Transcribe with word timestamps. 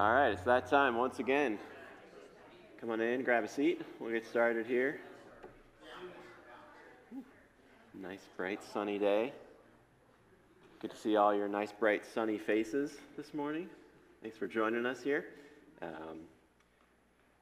All 0.00 0.12
right, 0.12 0.30
it's 0.30 0.42
that 0.42 0.68
time 0.68 0.96
once 0.96 1.20
again. 1.20 1.56
Come 2.80 2.90
on 2.90 3.00
in, 3.00 3.22
grab 3.22 3.44
a 3.44 3.48
seat. 3.48 3.80
We'll 4.00 4.10
get 4.10 4.26
started 4.26 4.66
here. 4.66 4.98
Nice, 7.94 8.26
bright, 8.36 8.58
sunny 8.72 8.98
day. 8.98 9.32
Good 10.80 10.90
to 10.90 10.96
see 10.96 11.14
all 11.14 11.32
your 11.32 11.46
nice, 11.46 11.70
bright, 11.70 12.04
sunny 12.04 12.38
faces 12.38 12.96
this 13.16 13.32
morning. 13.32 13.68
Thanks 14.20 14.36
for 14.36 14.48
joining 14.48 14.84
us 14.84 15.00
here. 15.00 15.26
Um, 15.80 16.22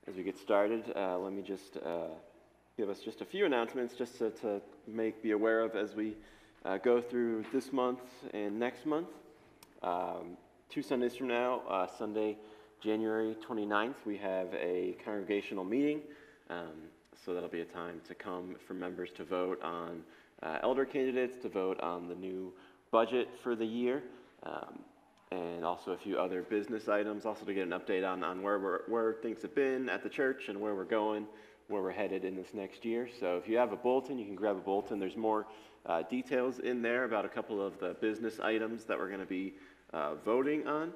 as 0.06 0.14
we 0.16 0.22
get 0.22 0.36
started, 0.36 0.92
uh, 0.94 1.16
let 1.16 1.32
me 1.32 1.40
just 1.40 1.78
uh, 1.78 2.08
give 2.76 2.90
us 2.90 3.00
just 3.00 3.22
a 3.22 3.24
few 3.24 3.46
announcements 3.46 3.94
just 3.94 4.18
to, 4.18 4.28
to 4.28 4.60
make 4.86 5.22
be 5.22 5.30
aware 5.30 5.60
of 5.60 5.74
as 5.74 5.94
we 5.94 6.18
uh, 6.66 6.76
go 6.76 7.00
through 7.00 7.46
this 7.50 7.72
month 7.72 8.02
and 8.34 8.58
next 8.58 8.84
month. 8.84 9.08
Um, 9.82 10.36
two 10.72 10.80
Sundays 10.80 11.14
from 11.14 11.28
now, 11.28 11.60
uh, 11.68 11.86
Sunday, 11.98 12.34
January 12.80 13.36
29th, 13.46 14.06
we 14.06 14.16
have 14.16 14.46
a 14.54 14.96
congregational 15.04 15.64
meeting. 15.64 16.00
Um, 16.48 16.88
so 17.26 17.34
that'll 17.34 17.50
be 17.50 17.60
a 17.60 17.66
time 17.66 18.00
to 18.08 18.14
come 18.14 18.56
for 18.66 18.72
members 18.72 19.10
to 19.18 19.24
vote 19.24 19.60
on 19.62 20.02
uh, 20.42 20.60
elder 20.62 20.86
candidates, 20.86 21.36
to 21.42 21.50
vote 21.50 21.78
on 21.80 22.08
the 22.08 22.14
new 22.14 22.54
budget 22.90 23.28
for 23.42 23.54
the 23.54 23.66
year, 23.66 24.02
um, 24.44 24.78
and 25.30 25.62
also 25.62 25.92
a 25.92 25.96
few 25.98 26.18
other 26.18 26.40
business 26.40 26.88
items. 26.88 27.26
Also 27.26 27.44
to 27.44 27.52
get 27.52 27.66
an 27.66 27.78
update 27.78 28.10
on, 28.10 28.24
on 28.24 28.40
where, 28.40 28.58
we're, 28.58 28.80
where 28.88 29.12
things 29.12 29.42
have 29.42 29.54
been 29.54 29.90
at 29.90 30.02
the 30.02 30.08
church 30.08 30.48
and 30.48 30.58
where 30.58 30.74
we're 30.74 30.84
going, 30.84 31.26
where 31.68 31.82
we're 31.82 31.92
headed 31.92 32.24
in 32.24 32.34
this 32.34 32.54
next 32.54 32.82
year. 32.82 33.10
So 33.20 33.36
if 33.36 33.46
you 33.46 33.58
have 33.58 33.72
a 33.72 33.76
bulletin, 33.76 34.18
you 34.18 34.24
can 34.24 34.36
grab 34.36 34.56
a 34.56 34.60
bulletin. 34.60 34.98
There's 34.98 35.18
more 35.18 35.46
uh, 35.84 36.00
details 36.02 36.60
in 36.60 36.80
there 36.80 37.04
about 37.04 37.26
a 37.26 37.28
couple 37.28 37.60
of 37.60 37.78
the 37.78 37.94
business 38.00 38.40
items 38.40 38.84
that 38.84 38.98
we're 38.98 39.08
going 39.08 39.20
to 39.20 39.26
be 39.26 39.52
uh, 39.92 40.14
voting 40.24 40.66
on. 40.66 40.92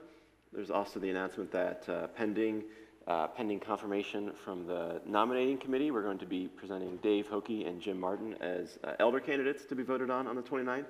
There's 0.52 0.70
also 0.70 1.00
the 1.00 1.10
announcement 1.10 1.50
that 1.52 1.88
uh, 1.88 2.06
pending, 2.08 2.64
uh, 3.06 3.28
pending 3.28 3.60
confirmation 3.60 4.32
from 4.44 4.66
the 4.66 5.00
nominating 5.06 5.58
committee, 5.58 5.90
we're 5.90 6.02
going 6.02 6.18
to 6.18 6.26
be 6.26 6.48
presenting 6.48 6.96
Dave 6.98 7.28
Hokie 7.28 7.68
and 7.68 7.80
Jim 7.80 7.98
Martin 8.00 8.34
as 8.40 8.78
uh, 8.84 8.92
elder 8.98 9.20
candidates 9.20 9.64
to 9.66 9.74
be 9.74 9.82
voted 9.82 10.10
on 10.10 10.26
on 10.26 10.36
the 10.36 10.42
29th. 10.42 10.86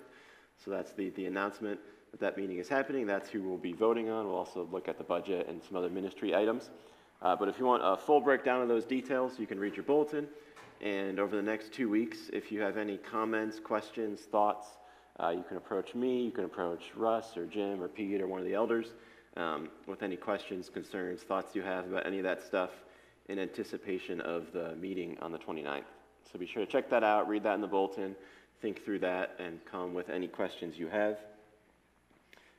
So 0.64 0.70
that's 0.70 0.92
the, 0.92 1.10
the 1.10 1.26
announcement 1.26 1.80
that 2.12 2.20
that 2.20 2.36
meeting 2.36 2.58
is 2.58 2.68
happening. 2.68 3.06
That's 3.06 3.28
who 3.28 3.42
we'll 3.42 3.58
be 3.58 3.72
voting 3.72 4.08
on. 4.08 4.26
We'll 4.26 4.36
also 4.36 4.68
look 4.70 4.88
at 4.88 4.98
the 4.98 5.04
budget 5.04 5.48
and 5.48 5.62
some 5.62 5.76
other 5.76 5.90
ministry 5.90 6.34
items. 6.34 6.70
Uh, 7.22 7.34
but 7.34 7.48
if 7.48 7.58
you 7.58 7.64
want 7.64 7.82
a 7.84 7.96
full 7.96 8.20
breakdown 8.20 8.62
of 8.62 8.68
those 8.68 8.84
details, 8.84 9.38
you 9.38 9.46
can 9.46 9.58
read 9.58 9.74
your 9.74 9.84
bulletin. 9.84 10.28
And 10.80 11.18
over 11.18 11.34
the 11.34 11.42
next 11.42 11.72
two 11.72 11.88
weeks, 11.88 12.30
if 12.32 12.52
you 12.52 12.60
have 12.60 12.76
any 12.76 12.98
comments, 12.98 13.58
questions, 13.58 14.20
thoughts, 14.20 14.68
uh, 15.22 15.30
you 15.30 15.44
can 15.48 15.56
approach 15.56 15.94
me, 15.94 16.22
you 16.22 16.30
can 16.30 16.44
approach 16.44 16.92
Russ 16.94 17.36
or 17.36 17.46
Jim 17.46 17.82
or 17.82 17.88
Pete 17.88 18.20
or 18.20 18.26
one 18.26 18.40
of 18.40 18.46
the 18.46 18.54
elders 18.54 18.92
um, 19.36 19.68
with 19.86 20.02
any 20.02 20.16
questions, 20.16 20.68
concerns, 20.68 21.22
thoughts 21.22 21.54
you 21.54 21.62
have 21.62 21.86
about 21.86 22.06
any 22.06 22.18
of 22.18 22.24
that 22.24 22.42
stuff 22.42 22.70
in 23.28 23.38
anticipation 23.38 24.20
of 24.20 24.52
the 24.52 24.76
meeting 24.76 25.16
on 25.20 25.32
the 25.32 25.38
29th. 25.38 25.82
So 26.30 26.38
be 26.38 26.46
sure 26.46 26.64
to 26.64 26.70
check 26.70 26.90
that 26.90 27.02
out, 27.02 27.28
read 27.28 27.42
that 27.44 27.54
in 27.54 27.60
the 27.60 27.66
bulletin, 27.66 28.14
think 28.60 28.84
through 28.84 29.00
that, 29.00 29.36
and 29.38 29.64
come 29.64 29.94
with 29.94 30.08
any 30.08 30.28
questions 30.28 30.78
you 30.78 30.88
have. 30.88 31.18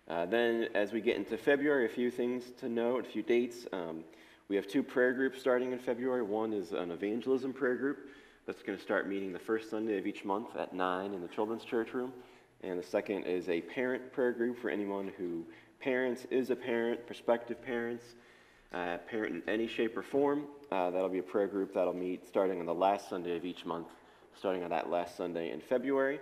Uh, 0.07 0.25
then, 0.25 0.69
as 0.73 0.93
we 0.93 1.01
get 1.01 1.17
into 1.17 1.37
February, 1.37 1.85
a 1.85 1.89
few 1.89 2.09
things 2.09 2.51
to 2.59 2.69
note, 2.69 3.05
a 3.05 3.09
few 3.09 3.21
dates. 3.21 3.65
Um, 3.73 4.03
we 4.47 4.55
have 4.55 4.67
two 4.67 4.81
prayer 4.81 5.11
groups 5.11 5.39
starting 5.39 5.73
in 5.73 5.79
February. 5.79 6.23
One 6.23 6.53
is 6.53 6.71
an 6.71 6.91
evangelism 6.91 7.51
prayer 7.51 7.75
group 7.75 8.07
that's 8.45 8.63
going 8.63 8.77
to 8.77 8.83
start 8.83 9.09
meeting 9.09 9.33
the 9.33 9.39
first 9.39 9.69
Sunday 9.69 9.97
of 9.97 10.07
each 10.07 10.23
month 10.23 10.55
at 10.55 10.73
9 10.73 11.13
in 11.13 11.21
the 11.21 11.27
children's 11.27 11.65
church 11.65 11.93
room. 11.93 12.13
And 12.63 12.79
the 12.79 12.83
second 12.83 13.23
is 13.23 13.49
a 13.49 13.61
parent 13.61 14.11
prayer 14.11 14.31
group 14.31 14.59
for 14.59 14.69
anyone 14.69 15.11
who 15.17 15.45
parents, 15.79 16.25
is 16.31 16.49
a 16.49 16.55
parent, 16.55 17.05
prospective 17.05 17.61
parents, 17.61 18.03
uh, 18.73 18.97
parent 19.09 19.35
in 19.35 19.43
any 19.47 19.67
shape 19.67 19.95
or 19.95 20.01
form. 20.01 20.45
Uh, 20.71 20.89
that'll 20.89 21.09
be 21.09 21.19
a 21.19 21.23
prayer 21.23 21.47
group 21.47 21.73
that'll 21.73 21.93
meet 21.93 22.27
starting 22.27 22.59
on 22.59 22.65
the 22.65 22.73
last 22.73 23.09
Sunday 23.09 23.37
of 23.37 23.45
each 23.45 23.65
month, 23.65 23.87
starting 24.35 24.63
on 24.63 24.69
that 24.71 24.89
last 24.89 25.15
Sunday 25.15 25.51
in 25.51 25.61
February. 25.61 26.19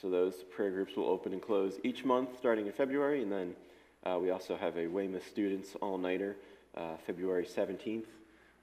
So 0.00 0.10
those 0.10 0.44
prayer 0.54 0.70
groups 0.70 0.96
will 0.96 1.08
open 1.08 1.32
and 1.32 1.40
close 1.40 1.78
each 1.84 2.04
month 2.04 2.30
starting 2.38 2.66
in 2.66 2.72
February. 2.72 3.22
And 3.22 3.30
then 3.30 3.54
uh, 4.04 4.18
we 4.20 4.30
also 4.30 4.56
have 4.56 4.76
a 4.76 4.86
Weymouth 4.86 5.26
Students 5.28 5.76
All 5.80 5.98
Nighter 5.98 6.36
uh, 6.76 6.96
February 7.06 7.44
17th. 7.44 8.04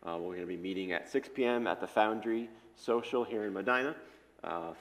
Uh, 0.02 0.18
we're 0.18 0.36
going 0.36 0.42
to 0.42 0.46
be 0.46 0.58
meeting 0.58 0.92
at 0.92 1.10
6 1.10 1.30
p.m. 1.36 1.68
at 1.68 1.82
the 1.82 1.88
Foundry 1.88 2.50
Social 2.76 3.24
here 3.24 3.46
in 3.46 3.54
Medina. 3.54 3.96
Uh, 4.44 4.74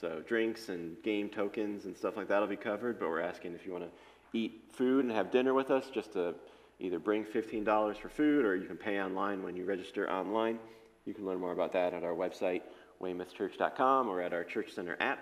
so 0.00 0.22
drinks 0.26 0.68
and 0.68 1.00
game 1.02 1.28
tokens 1.28 1.84
and 1.84 1.96
stuff 1.96 2.16
like 2.16 2.28
that 2.28 2.40
will 2.40 2.48
be 2.48 2.56
covered, 2.56 2.98
but 2.98 3.08
we're 3.08 3.20
asking 3.20 3.54
if 3.54 3.64
you 3.64 3.72
want 3.72 3.84
to 3.84 3.90
eat 4.36 4.64
food 4.72 5.04
and 5.04 5.12
have 5.12 5.30
dinner 5.30 5.54
with 5.54 5.70
us, 5.70 5.88
just 5.92 6.12
to 6.12 6.34
either 6.80 6.98
bring 6.98 7.24
$15 7.24 7.96
for 7.96 8.08
food 8.08 8.44
or 8.44 8.56
you 8.56 8.66
can 8.66 8.76
pay 8.76 9.00
online 9.00 9.42
when 9.42 9.56
you 9.56 9.64
register 9.64 10.10
online. 10.10 10.58
You 11.04 11.14
can 11.14 11.24
learn 11.24 11.38
more 11.38 11.52
about 11.52 11.72
that 11.72 11.94
at 11.94 12.02
our 12.02 12.14
website, 12.14 12.62
weymouthchurch.com, 13.00 14.08
or 14.08 14.20
at 14.20 14.32
our 14.32 14.44
Church 14.44 14.72
Center 14.72 14.96
app. 15.00 15.20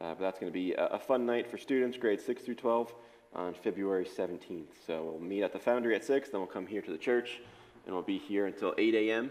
Uh, 0.00 0.14
but 0.14 0.20
that's 0.20 0.38
going 0.38 0.50
to 0.50 0.54
be 0.54 0.72
a, 0.74 0.86
a, 0.86 0.98
fun 0.98 1.26
night 1.26 1.50
for 1.50 1.58
students, 1.58 1.96
grades 1.96 2.24
6 2.24 2.42
through 2.42 2.54
12, 2.54 2.94
on 3.34 3.54
February 3.54 4.04
17th. 4.04 4.66
So 4.86 5.04
we'll 5.04 5.20
meet 5.20 5.42
at 5.42 5.52
the 5.52 5.58
Foundry 5.58 5.96
at 5.96 6.04
6, 6.04 6.30
then 6.30 6.40
we'll 6.40 6.46
come 6.46 6.66
here 6.66 6.82
to 6.82 6.90
the 6.90 6.98
church, 6.98 7.40
and 7.86 7.94
we'll 7.94 8.04
be 8.04 8.18
here 8.18 8.46
until 8.46 8.74
8 8.78 8.94
a.m. 8.94 9.30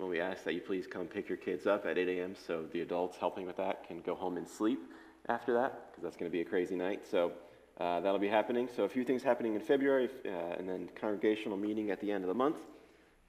When 0.00 0.08
we 0.08 0.18
ask 0.18 0.44
that 0.44 0.54
you 0.54 0.62
please 0.62 0.86
come 0.86 1.06
pick 1.06 1.28
your 1.28 1.36
kids 1.36 1.66
up 1.66 1.84
at 1.84 1.98
8 1.98 2.08
a.m. 2.08 2.34
so 2.34 2.64
the 2.72 2.80
adults 2.80 3.18
helping 3.18 3.44
with 3.44 3.58
that 3.58 3.86
can 3.86 4.00
go 4.00 4.14
home 4.14 4.38
and 4.38 4.48
sleep 4.48 4.80
after 5.28 5.52
that, 5.52 5.90
because 5.90 6.02
that's 6.02 6.16
going 6.16 6.30
to 6.30 6.32
be 6.32 6.40
a 6.40 6.44
crazy 6.44 6.74
night. 6.74 7.02
So 7.06 7.32
uh, 7.78 8.00
that'll 8.00 8.18
be 8.18 8.26
happening. 8.26 8.66
So 8.74 8.84
a 8.84 8.88
few 8.88 9.04
things 9.04 9.22
happening 9.22 9.56
in 9.56 9.60
February, 9.60 10.08
uh, 10.24 10.56
and 10.58 10.66
then 10.66 10.88
congregational 10.98 11.58
meeting 11.58 11.90
at 11.90 12.00
the 12.00 12.10
end 12.10 12.24
of 12.24 12.28
the 12.28 12.34
month. 12.34 12.56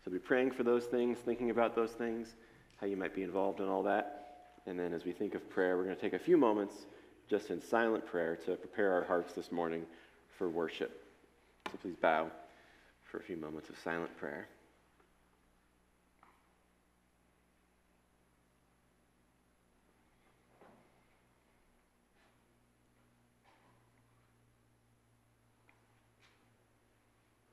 So 0.06 0.12
be 0.12 0.18
praying 0.18 0.52
for 0.52 0.64
those 0.64 0.86
things, 0.86 1.18
thinking 1.18 1.50
about 1.50 1.76
those 1.76 1.92
things, 1.92 2.36
how 2.78 2.88
you 2.88 2.96
might 2.96 3.14
be 3.14 3.24
involved 3.24 3.60
in 3.60 3.68
all 3.68 3.84
that. 3.84 4.54
And 4.66 4.80
then 4.80 4.94
as 4.94 5.04
we 5.04 5.12
think 5.12 5.36
of 5.36 5.50
prayer, 5.50 5.76
we're 5.76 5.84
going 5.84 5.98
to 5.98 6.02
take 6.02 6.14
a 6.14 6.20
few 6.20 6.38
moments 6.38 6.86
just 7.30 7.50
in 7.50 7.62
silent 7.62 8.06
prayer 8.06 8.38
to 8.46 8.56
prepare 8.56 8.94
our 8.94 9.04
hearts 9.04 9.34
this 9.34 9.52
morning 9.52 9.86
for 10.38 10.48
worship. 10.48 11.04
So 11.70 11.78
please 11.82 11.98
bow 12.02 12.32
for 13.04 13.18
a 13.18 13.24
few 13.24 13.36
moments 13.36 13.70
of 13.70 13.78
silent 13.78 14.16
prayer. 14.16 14.48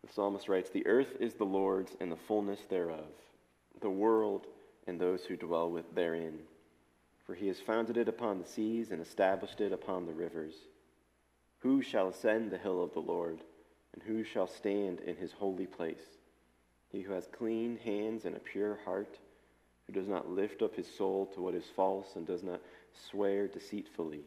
The 0.09 0.15
psalmist 0.15 0.49
writes 0.49 0.71
The 0.71 0.87
earth 0.87 1.17
is 1.21 1.35
the 1.35 1.45
Lord's 1.45 1.95
and 2.01 2.11
the 2.11 2.17
fullness 2.17 2.61
thereof, 2.69 3.07
the 3.81 3.91
world 3.91 4.47
and 4.87 4.99
those 4.99 5.25
who 5.25 5.37
dwell 5.37 5.71
with 5.71 5.95
therein. 5.95 6.41
For 7.27 7.35
he 7.35 7.47
has 7.49 7.61
founded 7.61 7.99
it 7.99 8.09
upon 8.09 8.39
the 8.39 8.49
seas 8.49 8.91
and 8.91 9.03
established 9.03 9.61
it 9.61 9.71
upon 9.71 10.07
the 10.07 10.15
rivers. 10.15 10.55
Who 11.59 11.83
shall 11.83 12.09
ascend 12.09 12.51
the 12.51 12.59
hill 12.59 12.83
of 12.83 12.95
the 12.95 13.01
Lord, 13.01 13.43
and 13.93 14.03
who 14.03 14.25
shall 14.25 14.47
stand 14.47 15.01
in 15.01 15.15
his 15.17 15.33
holy 15.33 15.67
place? 15.67 16.17
He 16.89 17.03
who 17.03 17.13
has 17.13 17.29
clean 17.31 17.77
hands 17.77 18.25
and 18.25 18.35
a 18.35 18.41
pure 18.41 18.79
heart, 18.87 19.19
who 19.87 19.93
does 19.93 20.09
not 20.09 20.31
lift 20.31 20.63
up 20.63 20.75
his 20.75 20.91
soul 20.91 21.27
to 21.35 21.43
what 21.43 21.55
is 21.55 21.67
false 21.77 22.17
and 22.17 22.27
does 22.27 22.43
not 22.43 22.63
swear 23.11 23.47
deceitfully. 23.47 24.25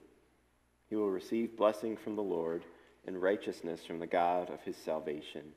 He 0.90 0.96
will 0.96 1.10
receive 1.10 1.58
blessing 1.58 1.98
from 1.98 2.16
the 2.16 2.22
Lord 2.22 2.64
and 3.08 3.20
righteousness 3.20 3.84
from 3.84 4.00
the 4.00 4.08
God 4.08 4.52
of 4.52 4.62
his 4.62 4.78
salvation. 4.78 5.54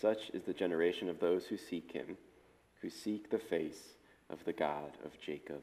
Such 0.00 0.30
is 0.32 0.42
the 0.44 0.52
generation 0.52 1.08
of 1.08 1.20
those 1.20 1.46
who 1.46 1.56
seek 1.56 1.92
him, 1.92 2.16
who 2.80 2.90
seek 2.90 3.30
the 3.30 3.38
face 3.38 3.94
of 4.30 4.44
the 4.44 4.52
God 4.52 4.92
of 5.04 5.18
Jacob. 5.20 5.62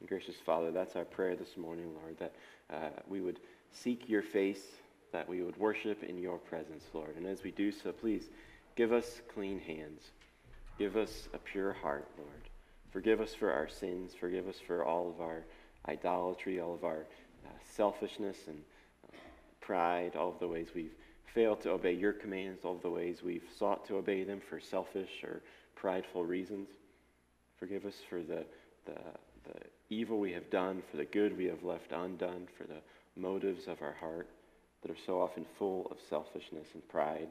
And 0.00 0.08
gracious 0.08 0.36
Father, 0.44 0.70
that's 0.70 0.96
our 0.96 1.04
prayer 1.04 1.36
this 1.36 1.56
morning, 1.56 1.94
Lord, 2.02 2.18
that 2.18 2.34
uh, 2.72 3.00
we 3.06 3.20
would 3.20 3.38
seek 3.70 4.08
your 4.08 4.22
face, 4.22 4.64
that 5.12 5.28
we 5.28 5.42
would 5.42 5.56
worship 5.58 6.02
in 6.02 6.18
your 6.18 6.38
presence, 6.38 6.84
Lord. 6.94 7.16
And 7.16 7.26
as 7.26 7.42
we 7.42 7.50
do 7.50 7.70
so, 7.70 7.92
please 7.92 8.24
give 8.76 8.92
us 8.92 9.20
clean 9.32 9.60
hands. 9.60 10.02
Give 10.78 10.96
us 10.96 11.28
a 11.34 11.38
pure 11.38 11.74
heart, 11.74 12.08
Lord. 12.16 12.48
Forgive 12.90 13.20
us 13.20 13.34
for 13.34 13.52
our 13.52 13.68
sins. 13.68 14.12
Forgive 14.18 14.48
us 14.48 14.58
for 14.66 14.84
all 14.84 15.10
of 15.10 15.20
our 15.20 15.44
idolatry, 15.86 16.60
all 16.60 16.74
of 16.74 16.84
our 16.84 17.06
uh, 17.44 17.50
selfishness 17.74 18.38
and 18.46 18.62
uh, 19.06 19.16
pride, 19.60 20.16
all 20.16 20.30
of 20.30 20.38
the 20.38 20.48
ways 20.48 20.68
we've 20.74 20.94
failed 21.34 21.60
to 21.62 21.70
obey 21.70 21.92
your 21.92 22.12
commands, 22.12 22.64
all 22.64 22.76
the 22.76 22.90
ways 22.90 23.22
we've 23.22 23.48
sought 23.58 23.86
to 23.86 23.96
obey 23.96 24.24
them 24.24 24.40
for 24.48 24.60
selfish 24.60 25.22
or 25.22 25.42
prideful 25.74 26.24
reasons. 26.24 26.68
Forgive 27.58 27.84
us 27.84 27.96
for 28.08 28.20
the, 28.22 28.44
the, 28.86 28.98
the 29.44 29.60
evil 29.90 30.18
we 30.18 30.32
have 30.32 30.50
done, 30.50 30.82
for 30.90 30.96
the 30.96 31.04
good 31.04 31.36
we 31.36 31.46
have 31.46 31.62
left 31.62 31.92
undone, 31.92 32.48
for 32.56 32.64
the 32.64 32.80
motives 33.16 33.66
of 33.66 33.82
our 33.82 33.94
heart 33.94 34.28
that 34.82 34.90
are 34.90 35.04
so 35.06 35.20
often 35.20 35.44
full 35.58 35.86
of 35.90 35.98
selfishness 36.08 36.68
and 36.74 36.88
pride. 36.88 37.28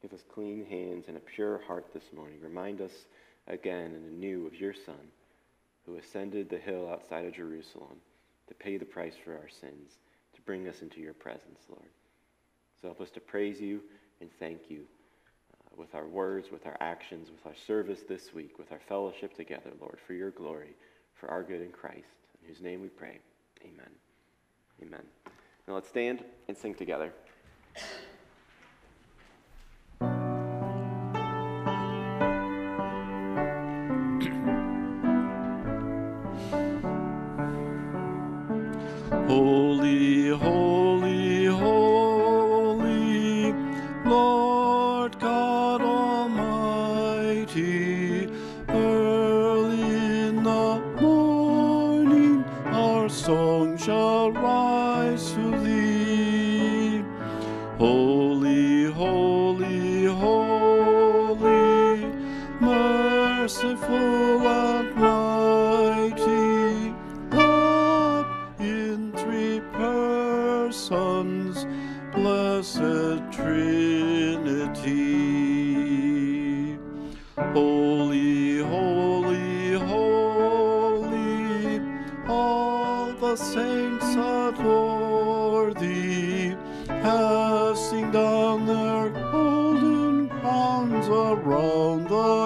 Give 0.00 0.12
us 0.12 0.22
clean 0.32 0.64
hands 0.64 1.06
and 1.08 1.16
a 1.16 1.20
pure 1.20 1.60
heart 1.66 1.86
this 1.92 2.12
morning. 2.14 2.38
Remind 2.40 2.80
us 2.80 3.06
again 3.48 3.92
and 3.94 4.06
anew 4.06 4.46
of 4.46 4.54
your 4.54 4.74
Son, 4.74 5.08
who 5.84 5.96
ascended 5.96 6.48
the 6.48 6.58
hill 6.58 6.88
outside 6.88 7.24
of 7.24 7.34
Jerusalem 7.34 7.96
to 8.46 8.54
pay 8.54 8.76
the 8.76 8.84
price 8.84 9.14
for 9.24 9.32
our 9.32 9.48
sins, 9.48 9.98
to 10.34 10.40
bring 10.42 10.68
us 10.68 10.82
into 10.82 11.00
your 11.00 11.14
presence, 11.14 11.60
Lord. 11.68 11.90
So 12.80 12.88
help 12.88 13.00
us 13.00 13.10
to 13.10 13.20
praise 13.20 13.60
you 13.60 13.80
and 14.20 14.30
thank 14.38 14.70
you 14.70 14.82
uh, 15.52 15.74
with 15.76 15.94
our 15.94 16.06
words, 16.06 16.50
with 16.50 16.66
our 16.66 16.76
actions, 16.80 17.28
with 17.30 17.44
our 17.46 17.58
service 17.66 18.00
this 18.08 18.32
week, 18.32 18.58
with 18.58 18.70
our 18.72 18.80
fellowship 18.88 19.34
together, 19.36 19.70
Lord, 19.80 19.98
for 20.06 20.12
your 20.12 20.30
glory, 20.30 20.74
for 21.14 21.28
our 21.30 21.42
good 21.42 21.60
in 21.60 21.70
Christ, 21.70 22.06
in 22.40 22.48
whose 22.48 22.60
name 22.60 22.80
we 22.80 22.88
pray. 22.88 23.18
Amen. 23.62 23.90
Amen. 24.82 25.02
Now 25.66 25.74
let's 25.74 25.88
stand 25.88 26.24
and 26.46 26.56
sing 26.56 26.74
together. 26.74 27.12
saints 83.38 84.16
adore 84.16 85.72
thee, 85.74 86.56
casting 86.86 88.10
down 88.10 88.66
their 88.66 89.10
golden 89.10 90.28
crowns 90.28 91.08
around 91.08 92.08
the 92.08 92.37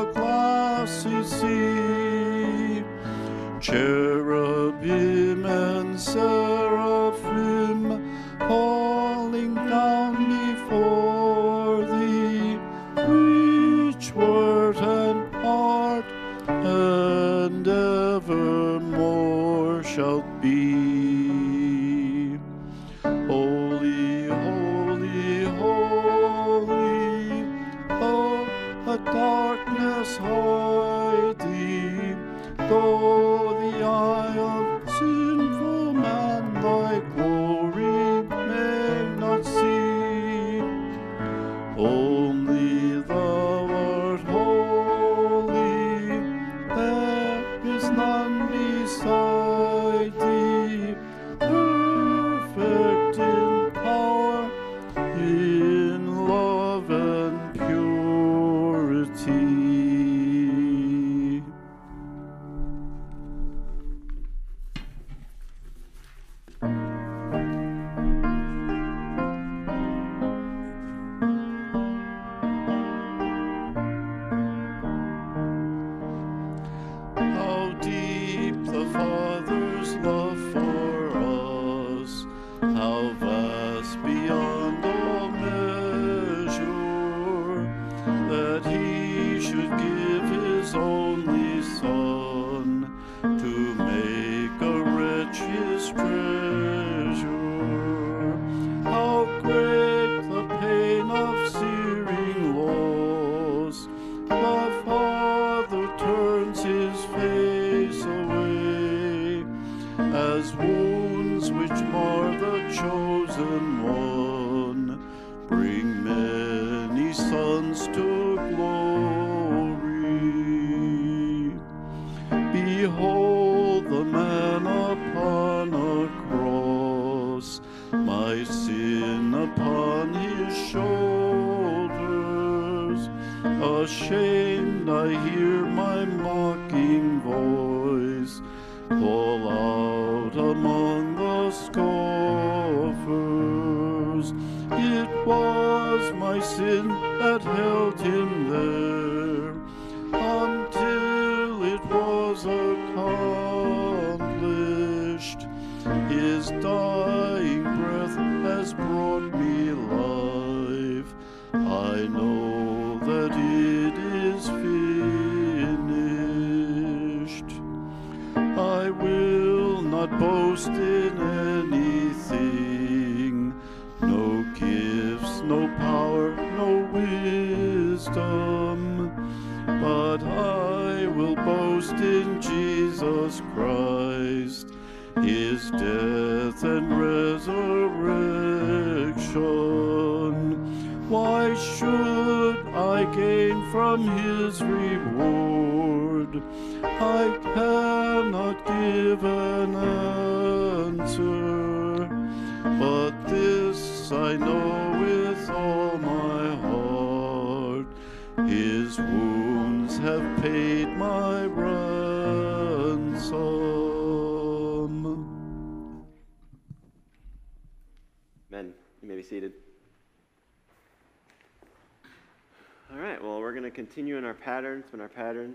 pattern. 224.52 224.80
It's 224.80 224.90
been 224.90 225.00
our 225.00 225.08
pattern 225.08 225.54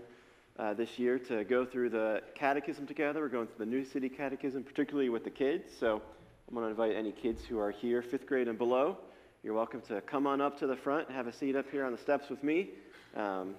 uh, 0.58 0.74
this 0.74 0.98
year 0.98 1.20
to 1.20 1.44
go 1.44 1.64
through 1.64 1.90
the 1.90 2.20
catechism 2.34 2.84
together. 2.84 3.20
We're 3.20 3.28
going 3.28 3.46
through 3.46 3.64
the 3.64 3.70
New 3.70 3.84
City 3.84 4.08
Catechism, 4.08 4.64
particularly 4.64 5.08
with 5.08 5.22
the 5.22 5.30
kids. 5.30 5.70
So 5.78 6.02
I'm 6.48 6.54
going 6.56 6.66
to 6.66 6.70
invite 6.70 6.96
any 6.96 7.12
kids 7.12 7.44
who 7.44 7.60
are 7.60 7.70
here, 7.70 8.02
fifth 8.02 8.26
grade 8.26 8.48
and 8.48 8.58
below. 8.58 8.98
You're 9.44 9.54
welcome 9.54 9.82
to 9.82 10.00
come 10.00 10.26
on 10.26 10.40
up 10.40 10.58
to 10.58 10.66
the 10.66 10.74
front, 10.74 11.08
have 11.12 11.28
a 11.28 11.32
seat 11.32 11.54
up 11.54 11.70
here 11.70 11.84
on 11.84 11.92
the 11.92 11.98
steps 11.98 12.28
with 12.28 12.42
me. 12.42 12.70
Um, 13.14 13.54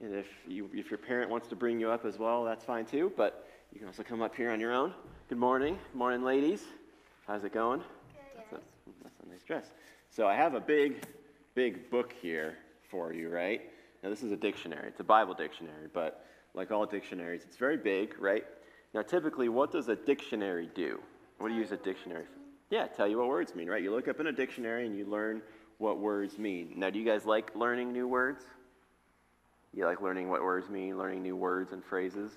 and 0.00 0.12
if, 0.12 0.26
you, 0.48 0.68
if 0.74 0.90
your 0.90 0.98
parent 0.98 1.30
wants 1.30 1.46
to 1.50 1.54
bring 1.54 1.78
you 1.78 1.88
up 1.88 2.04
as 2.04 2.18
well, 2.18 2.42
that's 2.42 2.64
fine 2.64 2.84
too. 2.84 3.12
But 3.16 3.46
you 3.72 3.78
can 3.78 3.86
also 3.86 4.02
come 4.02 4.22
up 4.22 4.34
here 4.34 4.50
on 4.50 4.58
your 4.58 4.72
own. 4.72 4.92
Good 5.28 5.38
morning. 5.38 5.78
Morning, 5.94 6.24
ladies. 6.24 6.64
How's 7.28 7.44
it 7.44 7.52
going? 7.52 7.80
That's 8.34 8.54
a, 8.54 8.58
that's 9.04 9.20
a 9.24 9.30
nice 9.30 9.44
dress. 9.44 9.66
So 10.10 10.26
I 10.26 10.34
have 10.34 10.54
a 10.54 10.60
big, 10.60 11.06
big 11.54 11.88
book 11.90 12.12
here 12.20 12.56
for 12.90 13.12
you, 13.12 13.28
right? 13.28 13.60
Now, 14.02 14.10
this 14.10 14.22
is 14.22 14.32
a 14.32 14.36
dictionary. 14.36 14.88
It's 14.88 15.00
a 15.00 15.04
Bible 15.04 15.34
dictionary, 15.34 15.88
but 15.92 16.24
like 16.54 16.70
all 16.70 16.86
dictionaries, 16.86 17.42
it's 17.44 17.56
very 17.56 17.76
big, 17.76 18.14
right? 18.18 18.44
Now, 18.94 19.02
typically, 19.02 19.48
what 19.48 19.70
does 19.70 19.88
a 19.88 19.96
dictionary 19.96 20.70
do? 20.74 21.00
What 21.38 21.48
do 21.48 21.54
you 21.54 21.60
use 21.60 21.72
a 21.72 21.76
dictionary 21.76 22.24
for? 22.24 22.38
Yeah, 22.70 22.86
tell 22.86 23.08
you 23.08 23.18
what 23.18 23.28
words 23.28 23.54
mean, 23.54 23.68
right? 23.68 23.82
You 23.82 23.94
look 23.94 24.08
up 24.08 24.20
in 24.20 24.26
a 24.26 24.32
dictionary 24.32 24.86
and 24.86 24.96
you 24.96 25.06
learn 25.06 25.42
what 25.78 25.98
words 25.98 26.38
mean. 26.38 26.74
Now, 26.76 26.90
do 26.90 26.98
you 26.98 27.04
guys 27.04 27.24
like 27.24 27.54
learning 27.54 27.92
new 27.92 28.06
words? 28.06 28.42
You 29.72 29.84
like 29.86 30.00
learning 30.00 30.28
what 30.28 30.42
words 30.42 30.68
mean, 30.68 30.98
learning 30.98 31.22
new 31.22 31.36
words 31.36 31.72
and 31.72 31.84
phrases? 31.84 32.32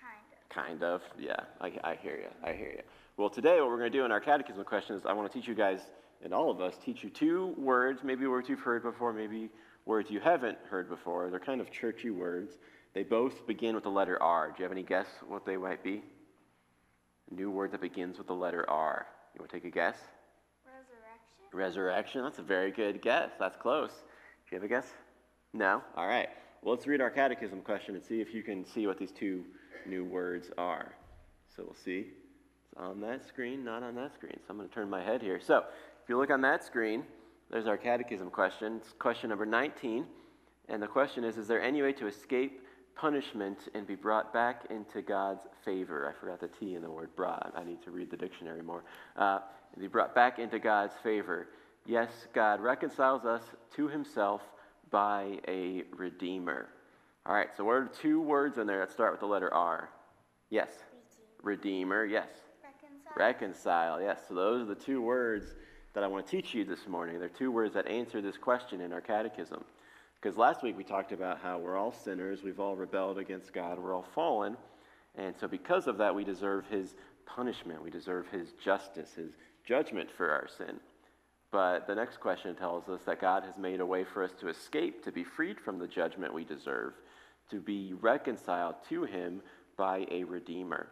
Kind 0.00 0.22
of. 0.32 0.48
Kind 0.48 0.82
of, 0.82 1.02
yeah. 1.18 1.36
I, 1.60 1.72
I 1.84 1.94
hear 1.94 2.16
you. 2.16 2.28
I 2.42 2.52
hear 2.52 2.70
you. 2.70 2.82
Well, 3.16 3.30
today 3.30 3.60
what 3.60 3.68
we're 3.68 3.78
going 3.78 3.92
to 3.92 3.98
do 3.98 4.04
in 4.04 4.12
our 4.12 4.20
catechism 4.20 4.64
question 4.64 4.96
is 4.96 5.06
I 5.06 5.12
want 5.12 5.30
to 5.30 5.38
teach 5.38 5.48
you 5.48 5.54
guys, 5.54 5.80
and 6.22 6.34
all 6.34 6.50
of 6.50 6.60
us, 6.60 6.76
teach 6.84 7.02
you 7.02 7.10
two 7.10 7.54
words, 7.56 8.00
maybe 8.04 8.26
words 8.26 8.48
you've 8.48 8.60
heard 8.60 8.82
before, 8.82 9.12
maybe 9.12 9.48
words 9.86 10.10
you 10.10 10.20
haven't 10.20 10.58
heard 10.68 10.90
before. 10.90 11.30
They're 11.30 11.40
kind 11.40 11.60
of 11.60 11.70
churchy 11.70 12.10
words. 12.10 12.58
They 12.92 13.04
both 13.04 13.46
begin 13.46 13.74
with 13.74 13.84
the 13.84 13.90
letter 13.90 14.22
R. 14.22 14.48
Do 14.48 14.54
you 14.58 14.64
have 14.64 14.72
any 14.72 14.82
guess 14.82 15.06
what 15.26 15.46
they 15.46 15.56
might 15.56 15.82
be? 15.82 16.02
A 17.30 17.34
new 17.34 17.50
word 17.50 17.72
that 17.72 17.80
begins 17.80 18.18
with 18.18 18.26
the 18.26 18.34
letter 18.34 18.68
R. 18.68 19.06
You 19.34 19.40
want 19.40 19.50
to 19.50 19.56
take 19.56 19.64
a 19.64 19.70
guess? 19.70 19.96
Resurrection. 20.64 21.52
Resurrection. 21.52 22.22
That's 22.22 22.38
a 22.38 22.42
very 22.42 22.70
good 22.70 23.00
guess. 23.00 23.30
That's 23.38 23.56
close. 23.56 23.90
Do 23.90 24.56
you 24.56 24.56
have 24.56 24.64
a 24.64 24.68
guess? 24.68 24.86
No? 25.52 25.82
All 25.96 26.06
right. 26.06 26.28
Well, 26.62 26.74
let's 26.74 26.86
read 26.86 27.00
our 27.00 27.10
catechism 27.10 27.60
question 27.60 27.94
and 27.94 28.04
see 28.04 28.20
if 28.20 28.34
you 28.34 28.42
can 28.42 28.64
see 28.64 28.86
what 28.86 28.98
these 28.98 29.12
two 29.12 29.44
new 29.86 30.04
words 30.04 30.50
are. 30.58 30.92
So 31.54 31.62
we'll 31.64 31.74
see. 31.74 32.06
It's 32.64 32.74
on 32.76 33.00
that 33.02 33.26
screen, 33.26 33.64
not 33.64 33.82
on 33.82 33.94
that 33.96 34.14
screen. 34.14 34.34
So 34.38 34.44
I'm 34.50 34.56
going 34.56 34.68
to 34.68 34.74
turn 34.74 34.90
my 34.90 35.02
head 35.02 35.22
here. 35.22 35.40
So 35.40 35.58
if 36.02 36.08
you 36.08 36.18
look 36.18 36.30
on 36.30 36.40
that 36.42 36.64
screen, 36.64 37.04
there's 37.50 37.66
our 37.66 37.76
catechism 37.76 38.30
question. 38.30 38.80
It's 38.80 38.92
question 38.98 39.30
number 39.30 39.46
19. 39.46 40.06
And 40.68 40.82
the 40.82 40.86
question 40.86 41.24
is 41.24 41.36
Is 41.36 41.46
there 41.46 41.62
any 41.62 41.82
way 41.82 41.92
to 41.94 42.06
escape 42.06 42.62
punishment 42.96 43.58
and 43.74 43.86
be 43.86 43.94
brought 43.94 44.32
back 44.32 44.64
into 44.70 45.02
God's 45.02 45.42
favor? 45.64 46.12
I 46.12 46.20
forgot 46.20 46.40
the 46.40 46.48
T 46.48 46.74
in 46.74 46.82
the 46.82 46.90
word 46.90 47.14
brought. 47.14 47.52
I 47.56 47.64
need 47.64 47.82
to 47.84 47.90
read 47.90 48.10
the 48.10 48.16
dictionary 48.16 48.62
more. 48.62 48.84
Uh, 49.16 49.40
be 49.78 49.86
brought 49.88 50.14
back 50.14 50.38
into 50.38 50.58
God's 50.58 50.94
favor. 51.02 51.48
Yes, 51.84 52.10
God 52.32 52.60
reconciles 52.60 53.24
us 53.24 53.42
to 53.76 53.88
himself 53.88 54.40
by 54.90 55.38
a 55.46 55.84
redeemer. 55.94 56.68
All 57.26 57.34
right, 57.34 57.48
so 57.56 57.64
what 57.64 57.72
are 57.72 57.90
two 58.00 58.20
words 58.20 58.58
in 58.58 58.66
there 58.66 58.80
that 58.80 58.90
start 58.90 59.12
with 59.12 59.20
the 59.20 59.26
letter 59.26 59.52
R? 59.52 59.90
Yes. 60.50 60.70
Redeemer, 61.42 62.04
yes. 62.04 62.28
Reconcile. 62.62 63.12
Reconcile, 63.16 64.00
yes. 64.00 64.20
So 64.28 64.34
those 64.34 64.62
are 64.62 64.64
the 64.64 64.74
two 64.74 65.02
words 65.02 65.54
that 65.96 66.04
I 66.04 66.08
want 66.08 66.26
to 66.26 66.30
teach 66.30 66.52
you 66.52 66.62
this 66.62 66.86
morning. 66.86 67.18
They're 67.18 67.30
two 67.30 67.50
words 67.50 67.72
that 67.72 67.86
answer 67.86 68.20
this 68.20 68.36
question 68.36 68.82
in 68.82 68.92
our 68.92 69.00
catechism. 69.00 69.64
Because 70.20 70.36
last 70.36 70.62
week 70.62 70.76
we 70.76 70.84
talked 70.84 71.10
about 71.10 71.40
how 71.40 71.58
we're 71.58 71.78
all 71.78 71.90
sinners, 71.90 72.42
we've 72.42 72.60
all 72.60 72.76
rebelled 72.76 73.16
against 73.16 73.54
God, 73.54 73.78
we're 73.78 73.94
all 73.94 74.04
fallen. 74.14 74.58
And 75.14 75.34
so 75.40 75.48
because 75.48 75.86
of 75.86 75.96
that, 75.96 76.14
we 76.14 76.22
deserve 76.22 76.66
his 76.66 76.96
punishment, 77.24 77.82
we 77.82 77.88
deserve 77.88 78.26
his 78.28 78.52
justice, 78.62 79.14
his 79.14 79.38
judgment 79.64 80.10
for 80.14 80.30
our 80.30 80.46
sin. 80.58 80.80
But 81.50 81.86
the 81.86 81.94
next 81.94 82.20
question 82.20 82.54
tells 82.54 82.90
us 82.90 83.00
that 83.06 83.18
God 83.18 83.44
has 83.44 83.56
made 83.56 83.80
a 83.80 83.86
way 83.86 84.04
for 84.04 84.22
us 84.22 84.32
to 84.40 84.48
escape, 84.48 85.02
to 85.04 85.12
be 85.12 85.24
freed 85.24 85.58
from 85.58 85.78
the 85.78 85.88
judgment 85.88 86.34
we 86.34 86.44
deserve, 86.44 86.92
to 87.48 87.58
be 87.58 87.94
reconciled 88.02 88.74
to 88.90 89.04
him 89.04 89.40
by 89.78 90.06
a 90.10 90.24
redeemer. 90.24 90.88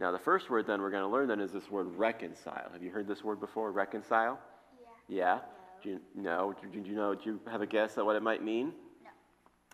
Now, 0.00 0.10
the 0.10 0.18
first 0.18 0.48
word 0.48 0.66
then 0.66 0.80
we're 0.80 0.90
going 0.90 1.02
to 1.02 1.08
learn 1.08 1.28
then 1.28 1.40
is 1.40 1.52
this 1.52 1.70
word 1.70 1.86
reconcile. 1.96 2.70
Have 2.72 2.82
you 2.82 2.90
heard 2.90 3.06
this 3.06 3.22
word 3.22 3.38
before, 3.38 3.70
reconcile? 3.70 4.38
Yeah. 5.08 5.16
Yeah? 5.16 5.38
Do 5.82 5.88
you 5.90 6.00
know? 6.14 6.54
Do 6.72 6.80
you 6.80 6.96
know? 6.96 7.14
Do 7.14 7.30
you 7.30 7.40
have 7.50 7.60
a 7.60 7.66
guess 7.66 7.98
at 7.98 8.04
what 8.04 8.16
it 8.16 8.22
might 8.22 8.42
mean? 8.42 8.72
No. 9.02 9.10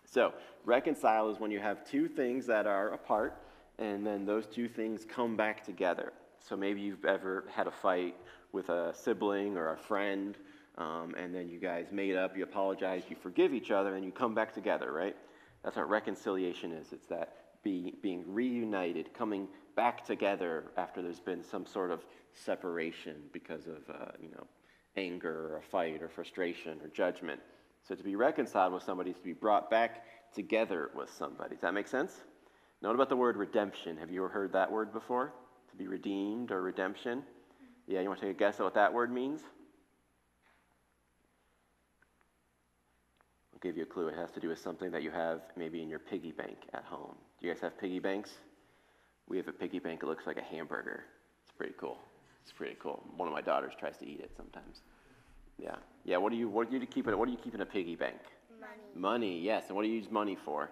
So, 0.05 0.33
reconcile 0.65 1.29
is 1.29 1.39
when 1.39 1.49
you 1.49 1.59
have 1.59 1.85
two 1.85 2.07
things 2.07 2.45
that 2.47 2.67
are 2.67 2.89
apart, 2.89 3.41
and 3.79 4.05
then 4.05 4.25
those 4.25 4.45
two 4.47 4.67
things 4.67 5.05
come 5.05 5.37
back 5.37 5.65
together. 5.65 6.11
So 6.39 6.55
maybe 6.55 6.81
you've 6.81 7.05
ever 7.05 7.45
had 7.53 7.67
a 7.67 7.71
fight 7.71 8.15
with 8.51 8.69
a 8.69 8.93
sibling 8.93 9.57
or 9.57 9.73
a 9.73 9.77
friend, 9.77 10.37
um, 10.77 11.13
and 11.17 11.33
then 11.33 11.49
you 11.49 11.59
guys 11.59 11.87
made 11.91 12.15
up, 12.15 12.37
you 12.37 12.43
apologize, 12.43 13.03
you 13.09 13.15
forgive 13.15 13.53
each 13.53 13.71
other, 13.71 13.95
and 13.95 14.05
you 14.05 14.11
come 14.11 14.33
back 14.33 14.53
together, 14.53 14.91
right? 14.91 15.15
That's 15.63 15.75
what 15.75 15.89
reconciliation 15.89 16.71
is. 16.71 16.93
It's 16.93 17.07
that 17.07 17.33
be, 17.63 17.95
being 18.01 18.23
reunited, 18.27 19.13
coming 19.13 19.47
back 19.77 20.03
together 20.03 20.65
after 20.75 21.01
there's 21.01 21.19
been 21.21 21.43
some 21.43 21.65
sort 21.65 21.91
of 21.91 22.03
separation 22.33 23.15
because 23.31 23.67
of, 23.67 23.77
uh, 23.89 24.11
you 24.19 24.29
know, 24.31 24.45
anger 24.97 25.53
or 25.53 25.57
a 25.57 25.61
fight 25.61 26.01
or 26.01 26.09
frustration 26.09 26.79
or 26.81 26.89
judgment. 26.89 27.39
So 27.87 27.95
to 27.95 28.03
be 28.03 28.15
reconciled 28.15 28.73
with 28.73 28.83
somebody 28.83 29.11
is 29.11 29.17
to 29.17 29.23
be 29.23 29.33
brought 29.33 29.69
back 29.69 30.03
together 30.33 30.89
with 30.95 31.09
somebody. 31.11 31.55
Does 31.55 31.61
that 31.61 31.75
make 31.75 31.87
sense? 31.87 32.11
What 32.81 32.95
about 32.95 33.09
the 33.09 33.15
word 33.15 33.37
redemption? 33.37 33.97
Have 33.97 34.11
you 34.11 34.23
ever 34.23 34.33
heard 34.33 34.51
that 34.53 34.71
word 34.71 34.91
before? 34.91 35.31
To 35.69 35.75
be 35.77 35.87
redeemed 35.87 36.51
or 36.51 36.61
redemption? 36.61 37.23
Yeah, 37.87 38.01
you 38.01 38.07
want 38.07 38.19
to 38.19 38.25
take 38.25 38.35
a 38.35 38.39
guess 38.39 38.59
at 38.59 38.63
what 38.63 38.73
that 38.73 38.91
word 38.91 39.11
means? 39.11 39.41
I'll 43.53 43.59
give 43.59 43.77
you 43.77 43.83
a 43.83 43.85
clue. 43.85 44.07
It 44.07 44.15
has 44.15 44.31
to 44.31 44.39
do 44.39 44.49
with 44.49 44.59
something 44.59 44.91
that 44.91 45.03
you 45.03 45.11
have 45.11 45.41
maybe 45.55 45.81
in 45.81 45.89
your 45.89 45.99
piggy 45.99 46.31
bank 46.31 46.57
at 46.73 46.83
home. 46.83 47.15
Do 47.39 47.47
you 47.47 47.53
guys 47.53 47.61
have 47.61 47.79
piggy 47.79 47.99
banks? 47.99 48.31
We 49.27 49.37
have 49.37 49.47
a 49.47 49.53
piggy 49.53 49.79
bank. 49.79 50.03
It 50.03 50.05
looks 50.05 50.25
like 50.25 50.37
a 50.37 50.43
hamburger. 50.43 51.03
It's 51.43 51.51
pretty 51.51 51.73
cool. 51.77 51.97
It's 52.43 52.51
pretty 52.51 52.77
cool. 52.79 53.03
One 53.17 53.27
of 53.27 53.33
my 53.33 53.41
daughters 53.41 53.73
tries 53.77 53.97
to 53.97 54.07
eat 54.07 54.21
it 54.21 54.31
sometimes. 54.35 54.81
Yeah. 55.57 55.75
Yeah. 56.05 56.17
What 56.17 56.31
do 56.31 56.37
you 56.37 56.47
what 56.47 56.69
do 56.71 56.77
you 56.77 56.85
keep 56.85 57.07
in 57.07 57.17
what 57.17 57.25
do 57.25 57.31
you 57.31 57.37
keep 57.37 57.55
in 57.55 57.61
a 57.61 57.65
piggy 57.65 57.95
bank? 57.95 58.19
Money. 58.59 58.71
Money. 58.95 59.39
Yes. 59.39 59.65
And 59.67 59.75
what 59.75 59.83
do 59.83 59.89
you 59.89 59.95
use 59.95 60.09
money 60.09 60.37
for? 60.45 60.71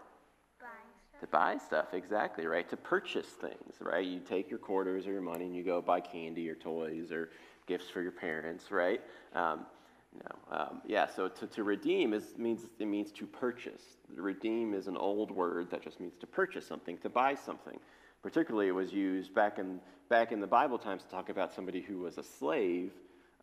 Buying 0.60 0.72
To 1.20 1.28
buy 1.28 1.58
stuff, 1.58 1.94
exactly, 1.94 2.46
right? 2.46 2.70
To 2.70 2.78
purchase 2.78 3.28
things, 3.28 3.76
right? 3.82 4.06
You 4.06 4.20
take 4.20 4.50
your 4.50 4.60
quarters 4.60 5.06
or 5.06 5.12
your 5.12 5.22
money 5.22 5.46
and 5.46 5.56
you 5.56 5.64
go 5.64 5.82
buy 5.82 6.00
candy 6.00 6.50
or 6.50 6.56
toys 6.56 7.12
or 7.12 7.30
gifts 7.68 7.90
for 7.90 8.02
your 8.02 8.12
parents, 8.12 8.72
right? 8.72 9.02
Um, 9.34 9.66
no, 10.14 10.58
um, 10.58 10.82
yeah. 10.88 11.08
So 11.08 11.28
to, 11.28 11.48
to 11.48 11.64
redeem 11.64 12.14
is 12.14 12.38
means 12.38 12.62
it 12.80 12.88
means 12.88 13.12
to 13.14 13.26
purchase. 13.26 13.98
Redeem 14.16 14.74
is 14.74 14.88
an 14.88 14.96
old 14.96 15.30
word 15.30 15.70
that 15.72 15.82
just 15.82 16.00
means 16.00 16.14
to 16.22 16.28
purchase 16.28 16.66
something, 16.66 16.98
to 17.00 17.10
buy 17.10 17.36
something. 17.36 17.80
Particularly, 18.26 18.70
it 18.70 18.72
was 18.72 18.92
used 18.92 19.36
back 19.36 19.60
in 19.60 19.80
back 20.10 20.32
in 20.32 20.40
the 20.40 20.48
Bible 20.48 20.80
times 20.80 21.04
to 21.04 21.10
talk 21.10 21.30
about 21.30 21.54
somebody 21.54 21.80
who 21.80 22.00
was 22.00 22.18
a 22.18 22.24
slave 22.24 22.92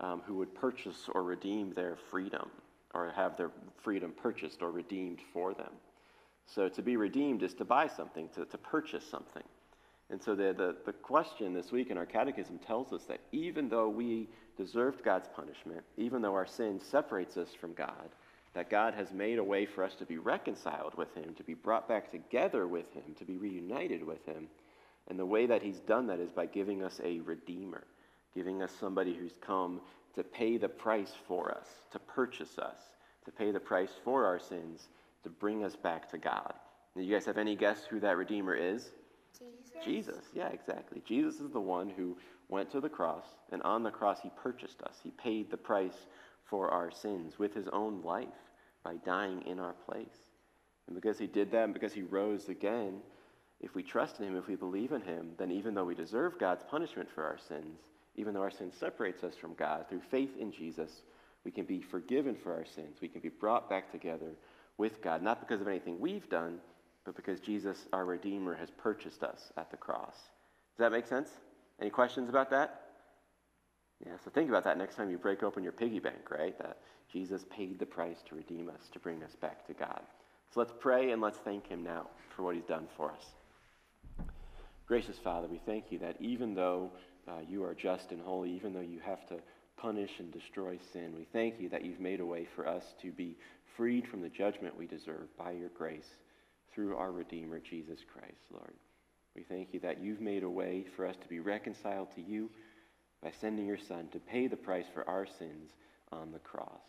um, 0.00 0.22
who 0.26 0.34
would 0.34 0.52
purchase 0.56 1.08
or 1.14 1.22
redeem 1.22 1.72
their 1.72 1.94
freedom 2.10 2.50
or 2.92 3.08
have 3.14 3.36
their 3.36 3.52
freedom 3.80 4.12
purchased 4.20 4.60
or 4.60 4.72
redeemed 4.72 5.20
for 5.32 5.54
them. 5.54 5.70
So 6.46 6.68
to 6.68 6.82
be 6.82 6.96
redeemed 6.96 7.44
is 7.44 7.54
to 7.54 7.64
buy 7.64 7.86
something, 7.86 8.28
to, 8.30 8.44
to 8.44 8.58
purchase 8.58 9.04
something. 9.08 9.44
And 10.10 10.20
so 10.20 10.34
the, 10.34 10.52
the, 10.52 10.74
the 10.84 10.92
question 10.92 11.54
this 11.54 11.70
week 11.70 11.90
in 11.90 11.96
our 11.96 12.04
catechism 12.04 12.58
tells 12.58 12.92
us 12.92 13.04
that 13.04 13.20
even 13.30 13.68
though 13.68 13.88
we 13.88 14.28
deserved 14.56 15.04
God's 15.04 15.28
punishment, 15.28 15.84
even 15.96 16.22
though 16.22 16.34
our 16.34 16.46
sin 16.46 16.80
separates 16.80 17.36
us 17.36 17.54
from 17.54 17.72
God, 17.72 18.10
that 18.54 18.68
God 18.68 18.94
has 18.94 19.12
made 19.12 19.38
a 19.38 19.44
way 19.44 19.64
for 19.64 19.84
us 19.84 19.94
to 19.94 20.04
be 20.04 20.18
reconciled 20.18 20.94
with 20.96 21.14
Him, 21.14 21.34
to 21.34 21.44
be 21.44 21.54
brought 21.54 21.88
back 21.88 22.10
together 22.10 22.66
with 22.66 22.92
Him, 22.92 23.14
to 23.18 23.24
be 23.24 23.36
reunited 23.36 24.04
with 24.04 24.26
Him. 24.26 24.48
And 25.08 25.18
the 25.18 25.26
way 25.26 25.46
that 25.46 25.62
He's 25.62 25.80
done 25.80 26.06
that 26.06 26.20
is 26.20 26.30
by 26.30 26.46
giving 26.46 26.82
us 26.82 27.00
a 27.04 27.20
Redeemer, 27.20 27.84
giving 28.34 28.62
us 28.62 28.72
somebody 28.78 29.14
who's 29.14 29.36
come 29.40 29.80
to 30.14 30.22
pay 30.22 30.56
the 30.56 30.68
price 30.68 31.12
for 31.26 31.50
us, 31.50 31.66
to 31.92 31.98
purchase 31.98 32.58
us, 32.58 32.78
to 33.24 33.32
pay 33.32 33.50
the 33.50 33.60
price 33.60 33.92
for 34.04 34.24
our 34.26 34.38
sins, 34.38 34.88
to 35.22 35.30
bring 35.30 35.64
us 35.64 35.76
back 35.76 36.10
to 36.10 36.18
God. 36.18 36.52
Do 36.96 37.02
you 37.02 37.14
guys 37.14 37.26
have 37.26 37.38
any 37.38 37.56
guess 37.56 37.84
who 37.88 38.00
that 38.00 38.16
Redeemer 38.16 38.54
is? 38.54 38.90
Jesus. 39.38 39.84
Jesus, 39.84 40.24
yeah, 40.34 40.48
exactly. 40.48 41.02
Jesus 41.06 41.40
is 41.40 41.50
the 41.50 41.60
one 41.60 41.88
who 41.88 42.16
went 42.48 42.70
to 42.70 42.80
the 42.80 42.88
cross, 42.88 43.24
and 43.50 43.62
on 43.62 43.82
the 43.82 43.90
cross, 43.90 44.20
he 44.22 44.30
purchased 44.36 44.82
us. 44.82 44.96
He 45.02 45.10
paid 45.10 45.50
the 45.50 45.56
price 45.56 46.06
for 46.44 46.68
our 46.68 46.90
sins 46.90 47.38
with 47.38 47.54
his 47.54 47.66
own 47.68 48.02
life 48.02 48.28
by 48.84 48.96
dying 49.06 49.42
in 49.46 49.58
our 49.58 49.72
place. 49.72 50.28
And 50.86 50.94
because 50.94 51.18
he 51.18 51.26
did 51.26 51.50
that, 51.52 51.64
and 51.64 51.74
because 51.74 51.94
he 51.94 52.02
rose 52.02 52.48
again, 52.48 53.00
if 53.62 53.74
we 53.74 53.82
trust 53.82 54.18
in 54.18 54.26
him, 54.26 54.36
if 54.36 54.48
we 54.48 54.56
believe 54.56 54.92
in 54.92 55.00
him, 55.02 55.30
then 55.38 55.50
even 55.50 55.74
though 55.74 55.84
we 55.84 55.94
deserve 55.94 56.38
God's 56.38 56.64
punishment 56.64 57.08
for 57.14 57.24
our 57.24 57.38
sins, 57.38 57.78
even 58.16 58.34
though 58.34 58.42
our 58.42 58.50
sin 58.50 58.72
separates 58.72 59.24
us 59.24 59.36
from 59.36 59.54
God, 59.54 59.88
through 59.88 60.02
faith 60.10 60.36
in 60.38 60.52
Jesus, 60.52 61.02
We 61.44 61.50
can 61.50 61.64
be 61.64 61.80
forgiven 61.80 62.36
for 62.36 62.52
our 62.52 62.64
sins. 62.64 62.98
We 63.00 63.08
can 63.08 63.20
be 63.20 63.28
brought 63.28 63.68
back 63.68 63.90
together 63.90 64.36
with 64.78 65.02
God, 65.02 65.22
not 65.22 65.40
because 65.40 65.60
of 65.60 65.68
anything 65.68 65.98
we've 65.98 66.28
done, 66.28 66.58
but 67.04 67.16
because 67.16 67.40
Jesus, 67.40 67.86
our 67.92 68.04
Redeemer, 68.04 68.54
has 68.54 68.70
purchased 68.70 69.24
us 69.24 69.52
at 69.56 69.70
the 69.70 69.76
cross. 69.76 70.14
Does 70.14 70.78
that 70.78 70.92
make 70.92 71.06
sense? 71.06 71.30
Any 71.80 71.90
questions 71.90 72.28
about 72.28 72.50
that? 72.50 72.80
Yeah, 74.06 74.12
so 74.24 74.30
think 74.30 74.48
about 74.48 74.64
that 74.64 74.78
next 74.78 74.96
time 74.96 75.10
you 75.10 75.18
break 75.18 75.42
open 75.42 75.62
your 75.62 75.72
piggy 75.72 75.98
bank, 75.98 76.30
right? 76.30 76.56
That 76.58 76.78
Jesus 77.12 77.44
paid 77.50 77.78
the 77.78 77.86
price 77.86 78.18
to 78.28 78.36
redeem 78.36 78.68
us, 78.68 78.88
to 78.92 78.98
bring 78.98 79.22
us 79.22 79.34
back 79.34 79.66
to 79.66 79.74
God. 79.74 80.00
So 80.52 80.60
let's 80.60 80.72
pray 80.78 81.10
and 81.10 81.20
let's 81.20 81.38
thank 81.38 81.66
Him 81.66 81.82
now 81.82 82.06
for 82.34 82.42
what 82.42 82.54
He's 82.54 82.64
done 82.64 82.86
for 82.96 83.10
us. 83.10 83.24
Gracious 84.92 85.16
Father, 85.24 85.48
we 85.48 85.58
thank 85.64 85.90
you 85.90 85.98
that 86.00 86.16
even 86.20 86.54
though 86.54 86.90
uh, 87.26 87.38
you 87.48 87.64
are 87.64 87.72
just 87.72 88.10
and 88.10 88.20
holy, 88.20 88.50
even 88.50 88.74
though 88.74 88.80
you 88.80 89.00
have 89.02 89.26
to 89.26 89.38
punish 89.78 90.10
and 90.18 90.30
destroy 90.30 90.78
sin, 90.92 91.14
we 91.16 91.26
thank 91.32 91.58
you 91.58 91.70
that 91.70 91.82
you've 91.82 91.98
made 91.98 92.20
a 92.20 92.26
way 92.26 92.46
for 92.54 92.68
us 92.68 92.84
to 93.00 93.10
be 93.10 93.34
freed 93.74 94.06
from 94.06 94.20
the 94.20 94.28
judgment 94.28 94.76
we 94.76 94.86
deserve 94.86 95.34
by 95.38 95.52
your 95.52 95.70
grace 95.70 96.10
through 96.74 96.94
our 96.94 97.10
Redeemer, 97.10 97.58
Jesus 97.58 98.00
Christ, 98.12 98.42
Lord. 98.52 98.74
We 99.34 99.44
thank 99.44 99.72
you 99.72 99.80
that 99.80 100.02
you've 100.02 100.20
made 100.20 100.42
a 100.42 100.50
way 100.50 100.84
for 100.94 101.06
us 101.06 101.16
to 101.22 101.26
be 101.26 101.40
reconciled 101.40 102.08
to 102.16 102.20
you 102.20 102.50
by 103.22 103.32
sending 103.40 103.64
your 103.64 103.78
Son 103.88 104.08
to 104.12 104.18
pay 104.18 104.46
the 104.46 104.58
price 104.58 104.84
for 104.92 105.08
our 105.08 105.26
sins 105.38 105.70
on 106.12 106.32
the 106.32 106.38
cross. 106.38 106.82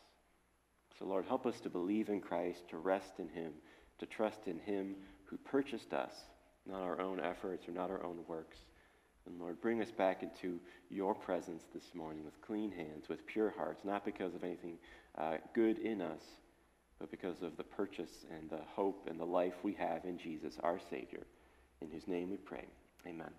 So, 1.00 1.06
Lord, 1.06 1.24
help 1.24 1.46
us 1.46 1.56
to 1.62 1.70
believe 1.70 2.10
in 2.10 2.20
Christ, 2.20 2.64
to 2.72 2.78
rest 2.80 3.14
in 3.18 3.30
him, 3.30 3.54
to 4.00 4.06
trust 4.06 4.40
in 4.46 4.60
him 4.60 4.96
who 5.24 5.38
purchased 5.38 5.94
us, 5.94 6.12
not 6.70 6.82
our 6.82 7.00
own 7.02 7.20
efforts 7.20 7.68
or 7.68 7.72
not 7.72 7.90
our 7.90 8.04
own 8.04 8.20
works. 8.28 8.58
And 9.26 9.40
Lord, 9.40 9.62
bring 9.62 9.82
us 9.82 9.92
back 9.92 10.22
into 10.24 10.60
your 10.90 11.16
presence 11.16 11.64
this 11.74 11.96
morning 11.96 12.26
with 12.26 12.42
clean 12.42 12.72
hands, 12.72 13.08
with 13.08 13.26
pure 13.26 13.54
hearts, 13.56 13.86
not 13.86 14.04
because 14.04 14.36
of 14.36 14.44
anything 14.44 14.78
uh, 15.18 15.36
good 15.54 15.80
in 15.80 16.02
us, 16.02 16.22
but 17.00 17.10
because 17.10 17.42
of 17.42 17.56
the 17.58 17.64
purchase 17.64 18.26
and 18.38 18.50
the 18.50 18.60
hope 18.76 19.08
and 19.10 19.20
the 19.20 19.26
life 19.26 19.54
we 19.64 19.74
have 19.74 20.04
in 20.06 20.18
Jesus, 20.18 20.58
our 20.62 20.80
Savior, 20.90 21.26
in 21.82 21.90
whose 21.90 22.08
name 22.08 22.30
we 22.30 22.38
pray. 22.38 22.66
Amen. 23.08 23.32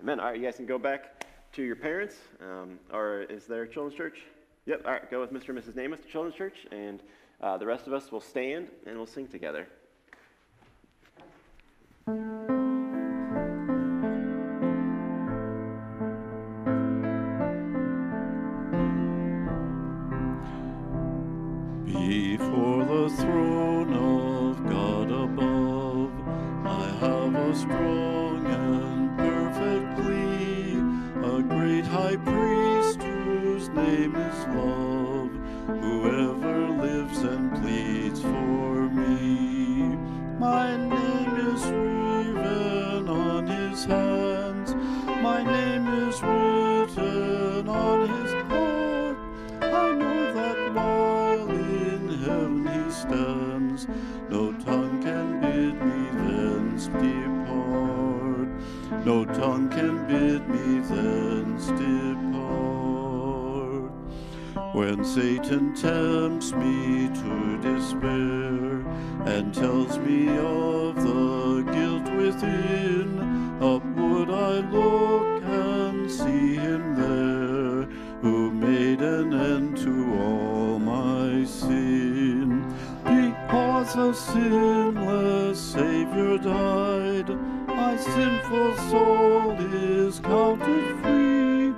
Amen. 0.00 0.20
All 0.20 0.26
right, 0.26 0.38
you 0.38 0.44
guys 0.44 0.56
can 0.56 0.66
go 0.66 0.78
back 0.78 1.24
to 1.52 1.62
your 1.62 1.76
parents, 1.76 2.16
um, 2.40 2.78
or 2.92 3.22
is 3.22 3.46
there 3.46 3.66
children's 3.66 3.96
church? 3.96 4.20
Yep, 4.66 4.82
all 4.84 4.92
right, 4.92 5.10
go 5.10 5.20
with 5.20 5.32
Mr. 5.32 5.48
and 5.50 5.58
Mrs. 5.58 5.74
Namath 5.74 6.02
to 6.02 6.08
children's 6.08 6.36
church, 6.36 6.66
and 6.70 7.02
uh, 7.40 7.56
the 7.56 7.66
rest 7.66 7.86
of 7.86 7.92
us 7.92 8.12
will 8.12 8.20
stand 8.20 8.68
and 8.86 8.96
we'll 8.96 9.06
sing 9.06 9.26
together. 9.26 9.66
Tongue 59.38 59.68
can 59.68 60.04
bid 60.08 60.48
me 60.48 60.80
thence 60.80 61.66
depart. 61.78 62.32
When 64.74 65.04
Satan 65.04 65.74
tempts 65.76 66.52
me 66.52 67.08
to 67.20 67.58
despair 67.62 68.84
and 69.32 69.54
tells 69.54 69.96
me 69.98 70.28
of 70.38 70.96
the 70.96 71.62
guilt 71.72 72.10
within, 72.16 73.20
upward 73.62 74.30
I 74.30 74.58
look 74.76 75.44
and 75.44 76.10
see 76.10 76.56
him 76.56 76.96
there 76.96 77.86
who 78.20 78.50
made 78.50 79.00
an 79.02 79.32
end 79.32 79.76
to 79.78 80.18
all 80.20 80.80
my 80.80 81.44
sin. 81.44 82.66
Because 83.04 83.94
a 83.94 84.12
sinless 84.12 85.60
Savior 85.60 86.38
died, 86.38 86.77
sinful 88.14 88.76
soul 88.90 89.56
is 89.60 90.20
counted 90.20 91.00
free. 91.02 91.72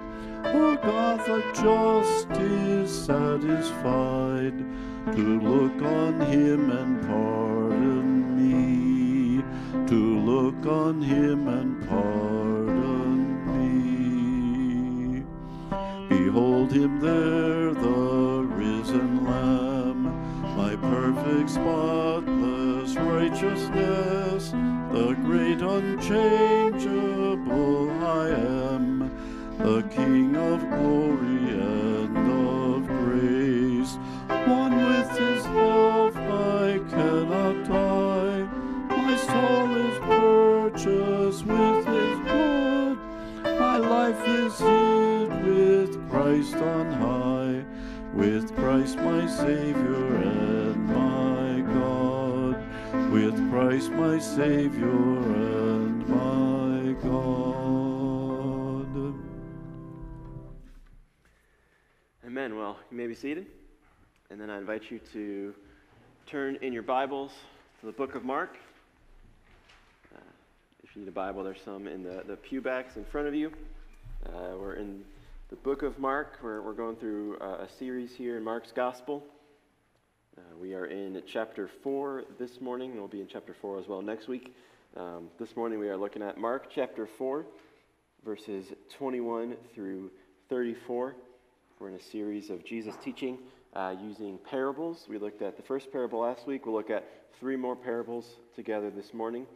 For 0.53 0.77
God 0.77 1.19
the 1.27 1.43
just 1.55 2.31
is 2.41 3.05
satisfied 3.05 4.59
to 5.15 5.41
look 5.41 5.83
on 5.83 6.21
him 6.21 6.71
and 6.71 7.01
pardon 7.07 8.37
me, 8.37 9.43
to 9.87 10.19
look 10.21 10.67
on 10.67 11.03
him 11.03 11.49
and 11.49 11.89
pardon 11.89 13.25
me. 15.19 15.25
Behold 16.09 16.73
him 16.73 17.01
there, 17.01 17.73
the 17.75 18.45
risen 18.49 19.25
Lamb, 19.25 20.03
my 20.57 20.77
perfect, 20.77 21.51
spotless 21.51 22.97
righteousness, 22.97 24.53
great 25.61 25.71
unchangeable 25.71 27.91
I 28.03 28.29
am, 28.29 29.11
the 29.59 29.83
King 29.91 30.35
of 30.37 30.61
glory 30.61 31.51
and 31.51 32.17
of 32.17 32.87
grace. 32.87 33.99
One 34.47 34.77
with 34.77 35.19
his 35.19 35.45
love 35.47 36.17
I 36.17 36.79
cannot 36.89 37.69
die, 37.69 38.49
my 38.89 39.17
soul 39.17 39.77
is 39.77 39.99
purchased 39.99 41.45
with 41.45 41.87
his 41.87 42.19
blood. 42.21 42.99
My 43.45 43.77
life 43.77 44.29
is 44.29 44.59
hid 44.59 45.45
with 45.45 46.11
Christ 46.11 46.57
on 46.57 46.91
high, 46.93 47.65
with 48.15 48.55
Christ 48.57 48.97
my 48.99 49.27
Savior 49.27 50.17
and 50.17 50.87
my 50.87 51.61
God, 51.75 52.57
with 53.13 53.37
Christ 53.51 53.91
my 53.93 54.19
Savior 54.19 55.10
be 63.11 63.17
seated. 63.17 63.47
And 64.31 64.41
then 64.41 64.51
I 64.51 64.59
invite 64.59 64.89
you 64.89 65.01
to 65.13 65.53
turn 66.29 66.57
in 66.63 66.73
your 66.73 66.85
Bibles 66.85 67.33
to 67.81 67.87
the 67.87 67.91
book 67.91 68.15
of 68.15 68.23
Mark. 68.23 68.57
Uh, 70.15 70.21
if 70.85 70.95
you 70.95 71.03
need 71.03 71.09
a 71.09 71.11
Bible, 71.11 71.43
there's 71.43 71.61
some 71.65 71.89
in 71.89 72.05
the, 72.05 72.23
the 72.29 72.37
pew 72.37 72.61
backs 72.61 72.95
in 72.95 73.05
front 73.05 73.27
of 73.27 73.35
you. 73.35 73.51
Uh, 74.27 74.57
we're 74.57 74.75
in 74.75 75.03
the 75.49 75.57
book 75.57 75.83
of 75.83 75.99
Mark. 75.99 76.39
We're, 76.41 76.63
we're 76.63 76.73
going 76.73 76.95
through 76.95 77.37
uh, 77.41 77.65
a 77.65 77.69
series 77.81 78.15
here 78.15 78.37
in 78.37 78.45
Mark's 78.45 78.71
Gospel. 78.71 79.25
Uh, 80.39 80.43
we 80.61 80.73
are 80.75 80.87
in 80.87 81.21
chapter 81.27 81.69
4 81.83 82.27
this 82.39 82.61
morning, 82.61 82.93
and 82.93 83.01
we'll 83.01 83.09
be 83.09 83.23
in 83.23 83.27
chapter 83.27 83.57
4 83.61 83.81
as 83.81 83.89
well 83.89 84.03
next 84.03 84.29
week. 84.29 84.55
Um, 84.97 85.31
this 85.41 85.57
morning 85.57 85.81
we 85.81 85.89
are 85.89 85.97
looking 85.97 86.23
at 86.23 86.39
Mark 86.39 86.69
chapter 86.73 87.09
4, 87.19 87.45
verses 88.25 88.67
21 88.97 89.57
through 89.75 90.13
34. 90.49 91.17
We're 91.81 91.89
in 91.89 91.95
a 91.95 92.03
series 92.03 92.51
of 92.51 92.63
Jesus 92.63 92.95
teaching 93.03 93.39
uh, 93.75 93.95
using 93.99 94.37
parables. 94.37 95.07
We 95.09 95.17
looked 95.17 95.41
at 95.41 95.57
the 95.57 95.63
first 95.63 95.91
parable 95.91 96.21
last 96.21 96.47
week. 96.47 96.67
We'll 96.67 96.75
look 96.75 96.91
at 96.91 97.09
three 97.41 97.57
more 97.57 97.75
parables 97.75 98.37
together 98.55 98.91
this 98.91 99.15
morning. 99.15 99.47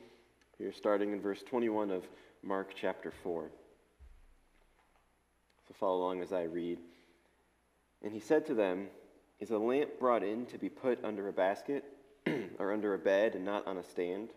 Here, 0.57 0.73
starting 0.73 1.13
in 1.13 1.21
verse 1.21 1.43
21 1.43 1.91
of 1.91 2.03
Mark 2.43 2.73
chapter 2.75 3.13
4. 3.23 3.51
So 5.69 5.75
follow 5.79 5.99
along 5.99 6.23
as 6.23 6.33
I 6.33 6.45
read. 6.45 6.79
And 8.03 8.11
he 8.11 8.21
said 8.21 8.47
to 8.47 8.55
them, 8.55 8.87
Is 9.39 9.51
a 9.51 9.59
lamp 9.59 9.91
brought 10.01 10.23
in 10.23 10.47
to 10.47 10.57
be 10.57 10.71
put 10.71 11.05
under 11.05 11.29
a 11.29 11.33
basket 11.33 11.85
or 12.59 12.73
under 12.73 12.95
a 12.95 12.99
bed 12.99 13.35
and 13.35 13.45
not 13.45 13.67
on 13.67 13.77
a 13.77 13.85
stand? 13.85 14.31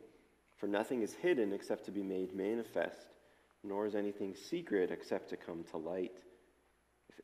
For 0.57 0.67
nothing 0.67 1.03
is 1.03 1.13
hidden 1.13 1.53
except 1.53 1.85
to 1.85 1.91
be 1.91 2.03
made 2.03 2.35
manifest, 2.35 3.07
nor 3.63 3.85
is 3.85 3.95
anything 3.95 4.35
secret 4.35 4.91
except 4.91 5.29
to 5.29 5.37
come 5.37 5.63
to 5.71 5.77
light. 5.77 6.11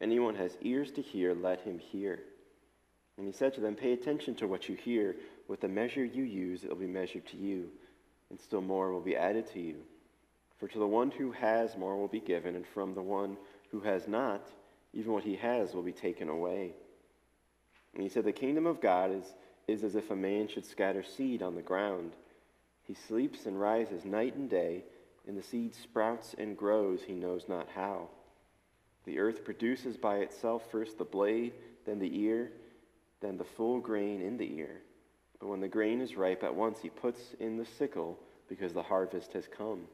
Anyone 0.04 0.36
has 0.36 0.58
ears 0.62 0.92
to 0.92 1.02
hear, 1.02 1.34
let 1.34 1.62
him 1.62 1.80
hear. 1.80 2.20
And 3.18 3.26
he 3.26 3.32
said 3.32 3.54
to 3.54 3.62
them, 3.62 3.74
Pay 3.74 3.94
attention 3.94 4.36
to 4.36 4.48
what 4.48 4.68
you 4.68 4.76
hear. 4.76 5.16
With 5.48 5.62
the 5.62 5.70
measure 5.70 6.04
you 6.04 6.24
use, 6.24 6.66
it 6.66 6.70
will 6.70 6.76
be 6.76 6.88
measured 6.88 7.26
to 7.28 7.38
you, 7.38 7.70
and 8.30 8.38
still 8.38 8.60
more 8.60 8.92
will 8.92 9.00
be 9.00 9.16
added 9.16 9.48
to 9.54 9.62
you. 9.62 9.78
For 10.60 10.68
to 10.68 10.78
the 10.78 10.86
one 10.86 11.10
who 11.10 11.32
has, 11.32 11.78
more 11.78 11.96
will 11.96 12.10
be 12.10 12.20
given, 12.20 12.58
and 12.58 12.68
from 12.68 12.94
the 12.94 13.02
one 13.02 13.38
who 13.72 13.80
has 13.80 14.06
not, 14.06 14.46
even 14.94 15.14
what 15.14 15.24
he 15.24 15.38
has 15.38 15.74
will 15.74 15.84
be 15.84 15.94
taken 15.94 16.28
away. 16.28 16.74
And 17.94 18.04
he 18.04 18.10
said, 18.10 18.26
The 18.26 18.34
kingdom 18.34 18.68
of 18.68 18.82
God 18.82 19.10
is, 19.10 19.34
is 19.70 19.86
as 19.86 19.96
if 19.96 20.12
a 20.12 20.18
man 20.18 20.50
should 20.50 20.66
scatter 20.66 21.04
seed 21.04 21.42
on 21.42 21.56
the 21.56 21.62
ground. 21.62 22.12
He 22.84 22.94
sleeps 22.94 23.46
and 23.46 23.58
rises 23.58 24.04
night 24.04 24.36
and 24.36 24.50
day, 24.50 24.84
and 25.26 25.38
the 25.38 25.44
seed 25.44 25.74
sprouts 25.74 26.36
and 26.38 26.58
grows, 26.58 27.04
he 27.04 27.14
knows 27.14 27.46
not 27.48 27.70
how. 27.74 28.10
The 29.06 29.20
earth 29.20 29.44
produces 29.44 29.98
by 29.98 30.18
itself 30.18 30.64
first 30.72 30.98
the 30.98 31.04
blade, 31.04 31.54
then 31.86 32.00
the 32.00 32.20
ear, 32.20 32.52
then 33.22 33.38
the 33.38 33.44
full 33.44 33.80
grain 33.80 34.22
in 34.22 34.38
the 34.38 34.58
ear. 34.58 34.82
But 35.40 35.48
when 35.48 35.62
the 35.62 35.68
grain 35.68 36.02
is 36.02 36.16
ripe, 36.16 36.44
at 36.44 36.56
once 36.56 36.80
he 36.82 36.90
puts 36.90 37.20
in 37.40 37.58
the 37.58 37.66
sickle, 37.66 38.18
because 38.48 38.74
the 38.74 38.84
harvest 38.84 39.34
has 39.34 39.48
come. 39.48 39.88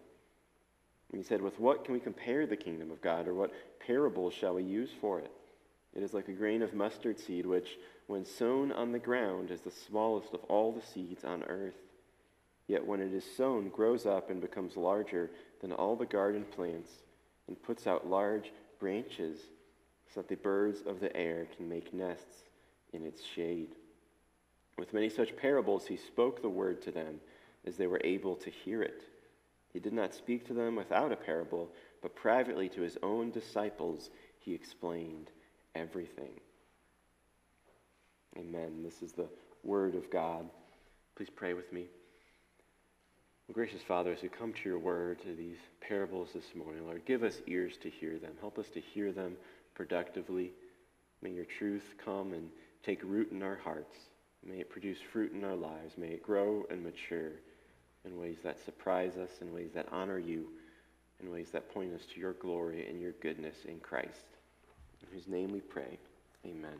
And 1.12 1.20
he 1.20 1.24
said, 1.24 1.42
With 1.42 1.60
what 1.60 1.86
can 1.86 1.94
we 1.94 2.00
compare 2.00 2.46
the 2.46 2.56
kingdom 2.56 2.92
of 2.92 3.02
God, 3.02 3.28
or 3.28 3.34
what 3.34 3.54
parable 3.80 4.30
shall 4.30 4.56
we 4.56 4.64
use 4.64 4.92
for 5.02 5.20
it? 5.20 5.32
It 5.96 6.04
is 6.04 6.14
like 6.14 6.28
a 6.28 6.34
grain 6.34 6.62
of 6.62 6.76
mustard 6.76 7.20
seed, 7.20 7.46
which, 7.46 7.78
when 8.06 8.26
sown 8.26 8.72
on 8.72 8.92
the 8.92 9.00
ground, 9.00 9.50
is 9.50 9.62
the 9.62 9.72
smallest 9.72 10.34
of 10.34 10.44
all 10.44 10.72
the 10.72 10.86
seeds 10.86 11.24
on 11.24 11.44
earth. 11.44 11.78
Yet 12.68 12.86
when 12.86 13.02
it 13.02 13.12
is 13.12 13.26
sown, 13.36 13.70
grows 13.70 14.06
up 14.06 14.30
and 14.30 14.40
becomes 14.40 14.78
larger 14.78 15.32
than 15.62 15.72
all 15.72 15.96
the 15.96 16.06
garden 16.06 16.46
plants, 16.46 16.92
and 17.48 17.62
puts 17.64 17.88
out 17.88 18.08
large 18.08 18.52
branches, 18.80 19.40
so 20.14 20.22
that 20.22 20.28
the 20.28 20.36
birds 20.36 20.82
of 20.86 21.00
the 21.00 21.16
air 21.16 21.48
can 21.56 21.70
make 21.70 21.94
nests 21.94 22.44
in 22.94 23.06
its 23.06 23.24
shade. 23.24 23.76
With 24.78 24.94
many 24.94 25.10
such 25.10 25.36
parables, 25.38 25.86
he 25.86 25.98
spoke 25.98 26.42
the 26.42 26.50
word 26.50 26.82
to 26.84 26.92
them 26.92 27.20
as 27.66 27.76
they 27.76 27.88
were 27.88 28.02
able 28.04 28.36
to 28.38 28.50
hear 28.50 28.82
it. 28.82 29.04
He 29.74 29.80
did 29.80 29.94
not 29.94 30.14
speak 30.14 30.48
to 30.48 30.54
them 30.54 30.76
without 30.76 31.12
a 31.12 31.18
parable, 31.18 31.70
but 32.02 32.16
privately 32.16 32.70
to 32.70 32.82
his 32.82 32.98
own 33.04 33.30
disciples 33.30 34.10
he 34.40 34.54
explained 34.54 35.30
everything. 35.76 36.32
Amen. 38.38 38.84
This 38.84 39.02
is 39.02 39.12
the 39.12 39.28
word 39.64 39.96
of 39.96 40.10
God. 40.10 40.50
Please 41.16 41.30
pray 41.30 41.54
with 41.54 41.72
me. 41.74 41.88
Gracious 43.52 43.82
Father, 43.82 44.12
as 44.12 44.22
we 44.22 44.30
come 44.30 44.54
to 44.54 44.70
your 44.70 44.78
word, 44.78 45.20
to 45.24 45.34
these 45.34 45.58
parables 45.82 46.30
this 46.36 46.56
morning, 46.56 46.86
Lord, 46.86 47.04
give 47.06 47.24
us 47.24 47.42
ears 47.48 47.78
to 47.82 47.90
hear 47.90 48.20
them. 48.20 48.34
Help 48.40 48.60
us 48.60 48.68
to 48.76 48.80
hear 48.80 49.12
them 49.12 49.36
productively. 49.74 50.52
May 51.24 51.32
your 51.32 51.46
truth 51.46 51.96
come 52.06 52.34
and 52.34 52.50
take 52.84 53.02
root 53.04 53.32
in 53.32 53.42
our 53.42 53.56
hearts. 53.56 53.96
May 54.48 54.60
it 54.60 54.70
produce 54.70 55.00
fruit 55.12 55.34
in 55.34 55.44
our 55.44 55.56
lives. 55.56 55.98
May 55.98 56.10
it 56.10 56.24
grow 56.24 56.64
and 56.70 56.84
mature 56.84 57.32
in 58.06 58.20
ways 58.20 58.38
that 58.44 58.64
surprise 58.64 59.18
us, 59.18 59.32
in 59.42 59.52
ways 59.52 59.72
that 59.74 59.88
honor 59.92 60.20
you, 60.20 60.46
in 61.20 61.32
ways 61.32 61.50
that 61.52 61.74
point 61.74 61.94
us 61.94 62.06
to 62.14 62.20
your 62.20 62.34
glory 62.34 62.88
and 62.88 63.02
your 63.02 63.14
goodness 63.14 63.56
in 63.68 63.80
Christ. 63.80 64.38
In 65.02 65.08
whose 65.12 65.28
name 65.28 65.52
we 65.52 65.60
pray. 65.60 65.98
Amen. 66.46 66.78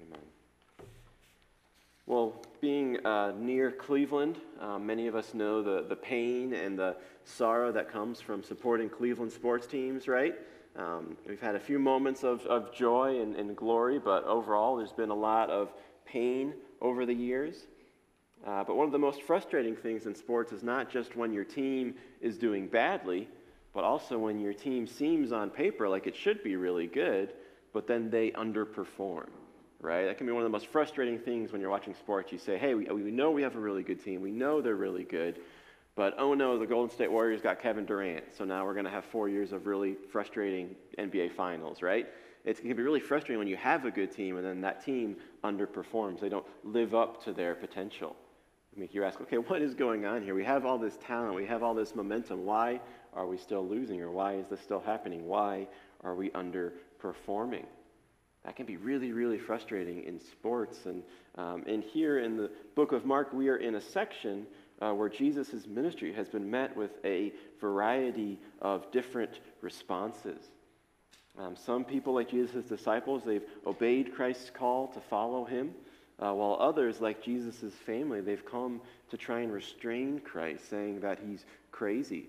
Amen. 0.00 0.41
Well, 2.06 2.34
being 2.60 3.04
uh, 3.06 3.32
near 3.38 3.70
Cleveland, 3.70 4.38
uh, 4.60 4.78
many 4.78 5.06
of 5.06 5.14
us 5.14 5.34
know 5.34 5.62
the, 5.62 5.86
the 5.88 5.94
pain 5.94 6.52
and 6.52 6.76
the 6.76 6.96
sorrow 7.24 7.70
that 7.70 7.92
comes 7.92 8.20
from 8.20 8.42
supporting 8.42 8.88
Cleveland 8.88 9.30
sports 9.30 9.68
teams, 9.68 10.08
right? 10.08 10.34
Um, 10.74 11.16
we've 11.28 11.40
had 11.40 11.54
a 11.54 11.60
few 11.60 11.78
moments 11.78 12.24
of, 12.24 12.44
of 12.46 12.74
joy 12.74 13.20
and, 13.20 13.36
and, 13.36 13.56
glory, 13.56 14.00
but 14.00 14.24
overall, 14.24 14.76
there's 14.76 14.92
been 14.92 15.10
a 15.10 15.14
lot 15.14 15.48
of 15.48 15.72
pain 16.04 16.54
over 16.80 17.06
the 17.06 17.14
years. 17.14 17.66
Uh, 18.44 18.64
but 18.64 18.76
one 18.76 18.86
of 18.86 18.92
the 18.92 18.98
most 18.98 19.22
frustrating 19.22 19.76
things 19.76 20.06
in 20.06 20.14
sports 20.14 20.50
is 20.50 20.64
not 20.64 20.90
just 20.90 21.14
when 21.14 21.32
your 21.32 21.44
team 21.44 21.94
is 22.20 22.36
doing 22.36 22.66
badly, 22.66 23.28
but 23.72 23.84
also 23.84 24.18
when 24.18 24.40
your 24.40 24.54
team 24.54 24.88
seems 24.88 25.30
on 25.30 25.50
paper 25.50 25.88
like 25.88 26.08
it 26.08 26.16
should 26.16 26.42
be 26.42 26.56
really 26.56 26.88
good, 26.88 27.32
but 27.72 27.86
then 27.86 28.10
they 28.10 28.32
underperform 28.32 29.28
right? 29.82 30.06
That 30.06 30.16
can 30.16 30.26
be 30.26 30.32
one 30.32 30.42
of 30.42 30.46
the 30.46 30.52
most 30.52 30.68
frustrating 30.68 31.18
things 31.18 31.52
when 31.52 31.60
you're 31.60 31.70
watching 31.70 31.94
sports. 31.94 32.32
You 32.32 32.38
say, 32.38 32.56
hey, 32.56 32.74
we, 32.74 32.86
we 32.86 33.10
know 33.10 33.30
we 33.30 33.42
have 33.42 33.56
a 33.56 33.60
really 33.60 33.82
good 33.82 34.02
team. 34.02 34.22
We 34.22 34.30
know 34.30 34.62
they're 34.62 34.76
really 34.76 35.04
good. 35.04 35.40
But 35.94 36.14
oh 36.16 36.32
no, 36.32 36.58
the 36.58 36.66
Golden 36.66 36.90
State 36.90 37.10
Warriors 37.10 37.42
got 37.42 37.60
Kevin 37.60 37.84
Durant. 37.84 38.24
So 38.34 38.44
now 38.44 38.64
we're 38.64 38.72
going 38.72 38.86
to 38.86 38.90
have 38.90 39.04
four 39.04 39.28
years 39.28 39.52
of 39.52 39.66
really 39.66 39.96
frustrating 40.10 40.74
NBA 40.98 41.32
finals, 41.32 41.82
right? 41.82 42.06
It 42.44 42.58
can 42.60 42.74
be 42.74 42.82
really 42.82 43.00
frustrating 43.00 43.38
when 43.38 43.48
you 43.48 43.56
have 43.56 43.84
a 43.84 43.90
good 43.90 44.10
team 44.10 44.36
and 44.36 44.46
then 44.46 44.60
that 44.62 44.84
team 44.84 45.16
underperforms. 45.44 46.20
They 46.20 46.28
don't 46.28 46.46
live 46.64 46.94
up 46.94 47.22
to 47.24 47.32
their 47.32 47.54
potential. 47.54 48.16
I 48.74 48.80
mean, 48.80 48.88
you 48.92 49.04
ask, 49.04 49.20
okay, 49.20 49.36
what 49.36 49.60
is 49.60 49.74
going 49.74 50.06
on 50.06 50.22
here? 50.22 50.34
We 50.34 50.44
have 50.44 50.64
all 50.64 50.78
this 50.78 50.96
talent, 50.96 51.34
we 51.34 51.44
have 51.46 51.62
all 51.62 51.74
this 51.74 51.94
momentum. 51.94 52.46
Why 52.46 52.80
are 53.12 53.26
we 53.26 53.36
still 53.36 53.68
losing, 53.68 54.00
or 54.00 54.10
why 54.10 54.36
is 54.36 54.46
this 54.48 54.60
still 54.60 54.80
happening? 54.80 55.26
Why 55.26 55.68
are 56.02 56.14
we 56.14 56.30
underperforming? 56.30 57.66
That 58.44 58.56
can 58.56 58.66
be 58.66 58.76
really, 58.76 59.12
really 59.12 59.38
frustrating 59.38 60.02
in 60.04 60.20
sports. 60.20 60.86
And, 60.86 61.02
um, 61.36 61.64
and 61.66 61.82
here 61.82 62.18
in 62.18 62.36
the 62.36 62.50
book 62.74 62.92
of 62.92 63.04
Mark, 63.04 63.32
we 63.32 63.48
are 63.48 63.56
in 63.56 63.76
a 63.76 63.80
section 63.80 64.46
uh, 64.80 64.92
where 64.92 65.08
Jesus' 65.08 65.66
ministry 65.66 66.12
has 66.12 66.28
been 66.28 66.50
met 66.50 66.76
with 66.76 66.90
a 67.04 67.32
variety 67.60 68.40
of 68.60 68.90
different 68.90 69.38
responses. 69.60 70.42
Um, 71.38 71.56
some 71.56 71.84
people, 71.84 72.14
like 72.14 72.28
Jesus' 72.28 72.64
disciples, 72.64 73.22
they've 73.24 73.46
obeyed 73.66 74.14
Christ's 74.14 74.50
call 74.50 74.88
to 74.88 75.00
follow 75.00 75.44
him, 75.44 75.70
uh, 76.18 76.32
while 76.32 76.56
others, 76.60 77.00
like 77.00 77.22
Jesus' 77.22 77.72
family, 77.86 78.20
they've 78.20 78.44
come 78.44 78.80
to 79.10 79.16
try 79.16 79.40
and 79.40 79.52
restrain 79.52 80.20
Christ, 80.20 80.68
saying 80.68 81.00
that 81.00 81.18
he's 81.26 81.44
crazy. 81.70 82.26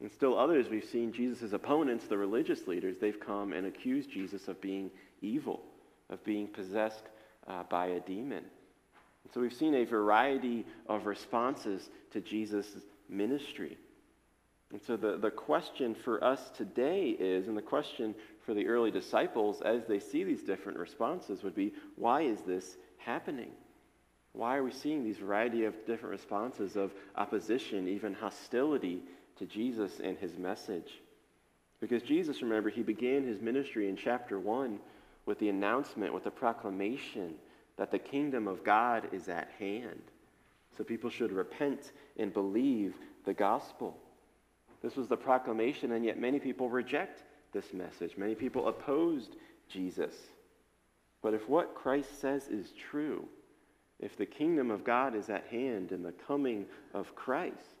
And 0.00 0.10
still 0.12 0.38
others, 0.38 0.68
we've 0.68 0.84
seen 0.84 1.12
Jesus' 1.12 1.52
opponents, 1.52 2.06
the 2.06 2.16
religious 2.16 2.68
leaders, 2.68 2.96
they've 2.98 3.18
come 3.18 3.52
and 3.52 3.66
accused 3.66 4.10
Jesus 4.10 4.46
of 4.46 4.60
being 4.60 4.90
evil, 5.20 5.62
of 6.10 6.22
being 6.24 6.46
possessed 6.46 7.04
uh, 7.46 7.62
by 7.64 7.86
a 7.86 8.00
demon. 8.00 8.44
And 9.24 9.32
so 9.32 9.40
we've 9.40 9.52
seen 9.52 9.74
a 9.74 9.84
variety 9.84 10.64
of 10.88 11.06
responses 11.06 11.90
to 12.12 12.20
Jesus' 12.20 12.76
ministry. 13.08 13.76
And 14.70 14.80
so 14.82 14.96
the, 14.96 15.16
the 15.16 15.30
question 15.30 15.94
for 15.94 16.22
us 16.22 16.50
today 16.56 17.16
is, 17.18 17.48
and 17.48 17.56
the 17.56 17.62
question 17.62 18.14
for 18.44 18.54
the 18.54 18.66
early 18.66 18.90
disciples 18.90 19.62
as 19.62 19.86
they 19.86 19.98
see 19.98 20.24
these 20.24 20.42
different 20.42 20.78
responses 20.78 21.42
would 21.42 21.54
be, 21.54 21.72
why 21.96 22.22
is 22.22 22.40
this 22.42 22.76
happening? 22.98 23.50
Why 24.32 24.56
are 24.56 24.62
we 24.62 24.72
seeing 24.72 25.04
these 25.04 25.16
variety 25.16 25.64
of 25.64 25.74
different 25.86 26.12
responses 26.12 26.76
of 26.76 26.92
opposition, 27.16 27.88
even 27.88 28.12
hostility 28.12 29.02
to 29.36 29.46
Jesus 29.46 30.00
and 30.02 30.18
his 30.18 30.36
message? 30.36 31.00
Because 31.80 32.02
Jesus, 32.02 32.42
remember, 32.42 32.70
he 32.70 32.82
began 32.82 33.26
his 33.26 33.40
ministry 33.40 33.88
in 33.88 33.96
chapter 33.96 34.38
1 34.38 34.78
with 35.28 35.38
the 35.40 35.50
announcement, 35.50 36.14
with 36.14 36.24
the 36.24 36.30
proclamation 36.30 37.34
that 37.76 37.90
the 37.90 37.98
kingdom 37.98 38.48
of 38.48 38.64
God 38.64 39.10
is 39.12 39.28
at 39.28 39.50
hand. 39.58 40.00
So 40.76 40.82
people 40.82 41.10
should 41.10 41.32
repent 41.32 41.92
and 42.16 42.32
believe 42.32 42.94
the 43.26 43.34
gospel. 43.34 43.94
This 44.82 44.96
was 44.96 45.06
the 45.06 45.18
proclamation, 45.18 45.92
and 45.92 46.02
yet 46.02 46.18
many 46.18 46.38
people 46.40 46.70
reject 46.70 47.24
this 47.52 47.74
message. 47.74 48.16
Many 48.16 48.34
people 48.34 48.68
opposed 48.68 49.36
Jesus. 49.68 50.14
But 51.20 51.34
if 51.34 51.46
what 51.46 51.74
Christ 51.74 52.22
says 52.22 52.48
is 52.48 52.72
true, 52.90 53.28
if 54.00 54.16
the 54.16 54.24
kingdom 54.24 54.70
of 54.70 54.82
God 54.82 55.14
is 55.14 55.28
at 55.28 55.44
hand 55.48 55.92
in 55.92 56.02
the 56.02 56.14
coming 56.26 56.64
of 56.94 57.14
Christ, 57.14 57.76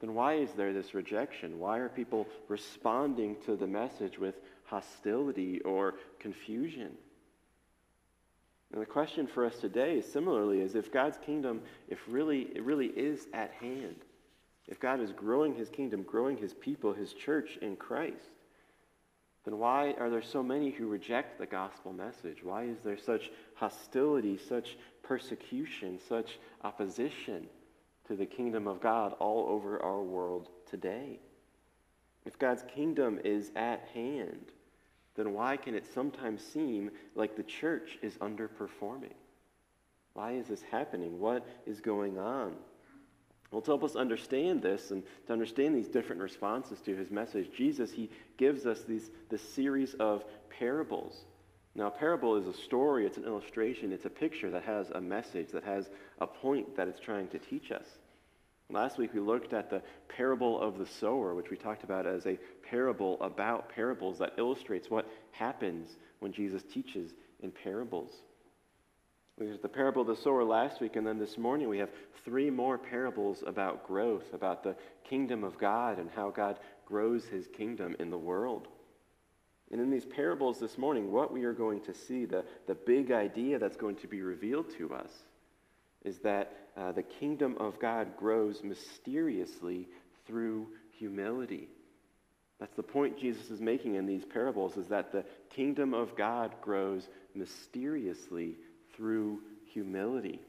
then 0.00 0.12
why 0.12 0.34
is 0.34 0.50
there 0.52 0.72
this 0.72 0.92
rejection? 0.92 1.60
Why 1.60 1.78
are 1.78 1.88
people 1.88 2.26
responding 2.48 3.36
to 3.46 3.54
the 3.54 3.66
message 3.68 4.18
with 4.18 4.34
hostility 4.68 5.60
or 5.60 5.94
confusion. 6.18 6.92
And 8.72 8.82
the 8.82 8.86
question 8.86 9.26
for 9.26 9.46
us 9.46 9.56
today, 9.56 10.00
similarly, 10.00 10.60
is 10.60 10.74
if 10.74 10.92
God's 10.92 11.18
kingdom, 11.24 11.62
if 11.88 11.98
really 12.06 12.48
it 12.54 12.62
really 12.62 12.88
is 12.88 13.26
at 13.32 13.50
hand, 13.52 13.96
if 14.66 14.78
God 14.78 15.00
is 15.00 15.12
growing 15.12 15.54
his 15.54 15.70
kingdom, 15.70 16.02
growing 16.02 16.36
his 16.36 16.52
people, 16.52 16.92
his 16.92 17.14
church 17.14 17.58
in 17.62 17.76
Christ, 17.76 18.30
then 19.44 19.58
why 19.58 19.94
are 19.98 20.10
there 20.10 20.22
so 20.22 20.42
many 20.42 20.70
who 20.70 20.88
reject 20.88 21.38
the 21.38 21.46
gospel 21.46 21.94
message? 21.94 22.42
Why 22.42 22.64
is 22.64 22.80
there 22.84 22.98
such 22.98 23.30
hostility, 23.54 24.36
such 24.36 24.76
persecution, 25.02 25.98
such 26.06 26.38
opposition 26.62 27.46
to 28.08 28.16
the 28.16 28.26
kingdom 28.26 28.66
of 28.66 28.82
God 28.82 29.14
all 29.18 29.46
over 29.48 29.82
our 29.82 30.02
world 30.02 30.50
today? 30.68 31.20
If 32.26 32.38
God's 32.38 32.62
kingdom 32.74 33.18
is 33.24 33.50
at 33.56 33.88
hand, 33.94 34.52
then 35.18 35.34
why 35.34 35.56
can 35.56 35.74
it 35.74 35.84
sometimes 35.92 36.42
seem 36.42 36.90
like 37.16 37.36
the 37.36 37.42
church 37.42 37.98
is 38.02 38.14
underperforming? 38.18 39.14
Why 40.14 40.32
is 40.32 40.46
this 40.46 40.62
happening? 40.62 41.18
What 41.18 41.44
is 41.66 41.80
going 41.80 42.18
on? 42.18 42.54
Well, 43.50 43.62
to 43.62 43.70
help 43.70 43.82
us 43.82 43.96
understand 43.96 44.62
this 44.62 44.90
and 44.90 45.02
to 45.26 45.32
understand 45.32 45.74
these 45.74 45.88
different 45.88 46.22
responses 46.22 46.80
to 46.82 46.94
his 46.94 47.10
message, 47.10 47.50
Jesus, 47.56 47.90
he 47.90 48.10
gives 48.36 48.64
us 48.64 48.82
these, 48.82 49.10
this 49.28 49.42
series 49.42 49.94
of 49.94 50.24
parables. 50.50 51.24
Now, 51.74 51.88
a 51.88 51.90
parable 51.90 52.36
is 52.36 52.46
a 52.46 52.52
story, 52.52 53.06
it's 53.06 53.16
an 53.16 53.24
illustration, 53.24 53.92
it's 53.92 54.04
a 54.04 54.10
picture 54.10 54.50
that 54.50 54.64
has 54.64 54.90
a 54.90 55.00
message, 55.00 55.48
that 55.52 55.64
has 55.64 55.88
a 56.20 56.26
point 56.26 56.76
that 56.76 56.88
it's 56.88 57.00
trying 57.00 57.28
to 57.28 57.38
teach 57.38 57.72
us. 57.72 57.86
Last 58.70 58.98
week 58.98 59.14
we 59.14 59.20
looked 59.20 59.54
at 59.54 59.70
the 59.70 59.82
parable 60.08 60.60
of 60.60 60.76
the 60.76 60.86
sower, 60.86 61.34
which 61.34 61.48
we 61.50 61.56
talked 61.56 61.84
about 61.84 62.06
as 62.06 62.26
a 62.26 62.38
parable 62.62 63.16
about 63.22 63.70
parables 63.70 64.18
that 64.18 64.34
illustrates 64.36 64.90
what 64.90 65.08
happens 65.30 65.96
when 66.18 66.32
Jesus 66.32 66.62
teaches 66.62 67.12
in 67.40 67.50
parables. 67.50 68.10
We 69.38 69.48
had 69.48 69.62
the 69.62 69.68
parable 69.68 70.02
of 70.02 70.08
the 70.08 70.16
sower 70.16 70.44
last 70.44 70.80
week, 70.80 70.96
and 70.96 71.06
then 71.06 71.18
this 71.18 71.38
morning 71.38 71.68
we 71.68 71.78
have 71.78 71.90
three 72.24 72.50
more 72.50 72.76
parables 72.76 73.42
about 73.46 73.86
growth, 73.86 74.34
about 74.34 74.62
the 74.62 74.76
kingdom 75.02 75.44
of 75.44 75.56
God 75.56 75.98
and 75.98 76.10
how 76.10 76.28
God 76.28 76.58
grows 76.84 77.24
his 77.24 77.46
kingdom 77.46 77.96
in 77.98 78.10
the 78.10 78.18
world. 78.18 78.68
And 79.70 79.80
in 79.80 79.90
these 79.90 80.04
parables 80.04 80.58
this 80.58 80.76
morning, 80.76 81.10
what 81.12 81.32
we 81.32 81.44
are 81.44 81.52
going 81.52 81.80
to 81.82 81.94
see, 81.94 82.24
the, 82.24 82.44
the 82.66 82.74
big 82.74 83.12
idea 83.12 83.58
that's 83.58 83.76
going 83.76 83.96
to 83.96 84.06
be 84.06 84.22
revealed 84.22 84.70
to 84.76 84.92
us, 84.92 85.10
is 86.04 86.18
that 86.20 86.52
uh, 86.76 86.92
the 86.92 87.02
kingdom 87.02 87.56
of 87.58 87.78
God 87.78 88.16
grows 88.16 88.62
mysteriously 88.62 89.88
through 90.26 90.68
humility. 90.98 91.68
That's 92.58 92.74
the 92.74 92.82
point 92.82 93.18
Jesus 93.18 93.50
is 93.50 93.60
making 93.60 93.94
in 93.94 94.06
these 94.06 94.24
parables, 94.24 94.76
is 94.76 94.88
that 94.88 95.12
the 95.12 95.24
kingdom 95.50 95.94
of 95.94 96.16
God 96.16 96.54
grows 96.60 97.08
mysteriously 97.34 98.56
through 98.94 99.40
humility. 99.72 100.40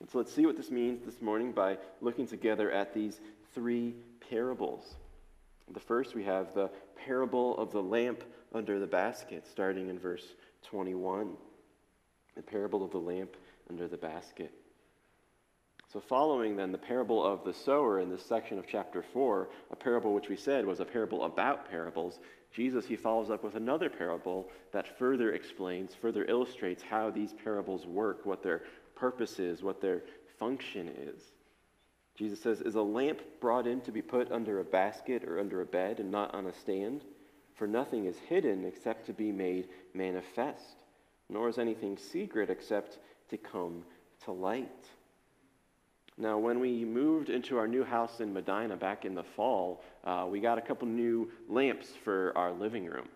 And 0.00 0.10
so 0.10 0.18
let's 0.18 0.34
see 0.34 0.46
what 0.46 0.56
this 0.56 0.70
means 0.70 1.04
this 1.04 1.22
morning 1.22 1.52
by 1.52 1.78
looking 2.00 2.26
together 2.26 2.70
at 2.70 2.92
these 2.92 3.20
three 3.54 3.94
parables. 4.28 4.96
The 5.72 5.80
first, 5.80 6.14
we 6.14 6.24
have 6.24 6.54
the 6.54 6.70
parable 7.06 7.56
of 7.56 7.72
the 7.72 7.82
lamp 7.82 8.24
under 8.52 8.78
the 8.78 8.86
basket, 8.86 9.46
starting 9.50 9.88
in 9.88 9.98
verse 9.98 10.24
21. 10.64 11.34
The 12.34 12.42
parable 12.42 12.84
of 12.84 12.90
the 12.90 12.98
lamp 12.98 13.36
under 13.70 13.88
the 13.88 13.96
basket. 13.96 14.52
So, 15.92 16.00
following 16.00 16.56
then 16.56 16.72
the 16.72 16.78
parable 16.78 17.22
of 17.22 17.44
the 17.44 17.52
sower 17.52 18.00
in 18.00 18.08
this 18.08 18.24
section 18.24 18.58
of 18.58 18.66
chapter 18.66 19.02
4, 19.12 19.50
a 19.72 19.76
parable 19.76 20.14
which 20.14 20.30
we 20.30 20.36
said 20.36 20.64
was 20.64 20.80
a 20.80 20.86
parable 20.86 21.24
about 21.24 21.68
parables, 21.68 22.18
Jesus, 22.50 22.86
he 22.86 22.96
follows 22.96 23.28
up 23.28 23.44
with 23.44 23.56
another 23.56 23.90
parable 23.90 24.48
that 24.72 24.98
further 24.98 25.34
explains, 25.34 25.94
further 25.94 26.24
illustrates 26.24 26.82
how 26.82 27.10
these 27.10 27.34
parables 27.44 27.84
work, 27.84 28.24
what 28.24 28.42
their 28.42 28.62
purpose 28.94 29.38
is, 29.38 29.62
what 29.62 29.82
their 29.82 30.02
function 30.38 30.88
is. 30.88 31.20
Jesus 32.16 32.40
says, 32.40 32.62
Is 32.62 32.76
a 32.76 32.82
lamp 32.82 33.20
brought 33.38 33.66
in 33.66 33.82
to 33.82 33.92
be 33.92 34.00
put 34.02 34.32
under 34.32 34.60
a 34.60 34.64
basket 34.64 35.24
or 35.24 35.38
under 35.38 35.60
a 35.60 35.66
bed 35.66 36.00
and 36.00 36.10
not 36.10 36.34
on 36.34 36.46
a 36.46 36.54
stand? 36.54 37.02
For 37.54 37.66
nothing 37.66 38.06
is 38.06 38.16
hidden 38.30 38.64
except 38.64 39.04
to 39.06 39.12
be 39.12 39.30
made 39.30 39.68
manifest, 39.92 40.76
nor 41.28 41.50
is 41.50 41.58
anything 41.58 41.98
secret 41.98 42.48
except 42.48 42.98
to 43.28 43.36
come 43.36 43.84
to 44.24 44.32
light. 44.32 44.88
Now, 46.22 46.38
when 46.38 46.60
we 46.60 46.84
moved 46.84 47.30
into 47.30 47.58
our 47.58 47.66
new 47.66 47.82
house 47.82 48.20
in 48.20 48.32
Medina 48.32 48.76
back 48.76 49.04
in 49.04 49.12
the 49.12 49.24
fall, 49.24 49.82
uh, 50.04 50.24
we 50.30 50.38
got 50.38 50.56
a 50.56 50.60
couple 50.60 50.86
new 50.86 51.28
lamps 51.48 51.88
for 52.04 52.32
our 52.36 52.52
living 52.52 52.86
room. 52.86 53.08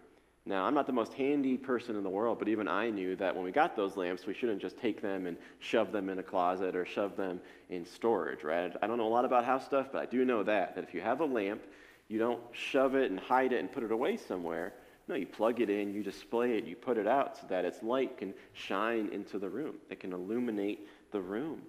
Now, 0.44 0.64
I'm 0.64 0.74
not 0.74 0.88
the 0.88 0.92
most 0.92 1.14
handy 1.14 1.56
person 1.56 1.94
in 1.94 2.02
the 2.02 2.10
world, 2.10 2.40
but 2.40 2.48
even 2.48 2.66
I 2.66 2.90
knew 2.90 3.14
that 3.14 3.32
when 3.32 3.44
we 3.44 3.52
got 3.52 3.76
those 3.76 3.96
lamps, 3.96 4.26
we 4.26 4.34
shouldn't 4.34 4.60
just 4.60 4.76
take 4.76 5.00
them 5.00 5.28
and 5.28 5.36
shove 5.60 5.92
them 5.92 6.08
in 6.08 6.18
a 6.18 6.22
closet 6.22 6.74
or 6.74 6.84
shove 6.84 7.16
them 7.16 7.40
in 7.70 7.86
storage, 7.86 8.42
right? 8.42 8.74
I 8.82 8.88
don't 8.88 8.98
know 8.98 9.06
a 9.06 9.08
lot 9.08 9.24
about 9.24 9.44
house 9.44 9.64
stuff, 9.64 9.86
but 9.92 10.02
I 10.02 10.06
do 10.06 10.24
know 10.24 10.42
that, 10.42 10.74
that 10.74 10.82
if 10.82 10.92
you 10.92 11.00
have 11.00 11.20
a 11.20 11.26
lamp, 11.26 11.62
you 12.08 12.18
don't 12.18 12.40
shove 12.50 12.96
it 12.96 13.12
and 13.12 13.20
hide 13.20 13.52
it 13.52 13.60
and 13.60 13.70
put 13.70 13.84
it 13.84 13.92
away 13.92 14.16
somewhere. 14.16 14.72
No, 15.06 15.14
you 15.14 15.26
plug 15.26 15.60
it 15.60 15.70
in, 15.70 15.94
you 15.94 16.02
display 16.02 16.58
it, 16.58 16.64
you 16.64 16.74
put 16.74 16.98
it 16.98 17.06
out 17.06 17.36
so 17.36 17.46
that 17.50 17.64
its 17.64 17.84
light 17.84 18.18
can 18.18 18.34
shine 18.52 19.10
into 19.12 19.38
the 19.38 19.48
room. 19.48 19.76
It 19.90 20.00
can 20.00 20.12
illuminate 20.12 20.88
the 21.12 21.20
room. 21.20 21.62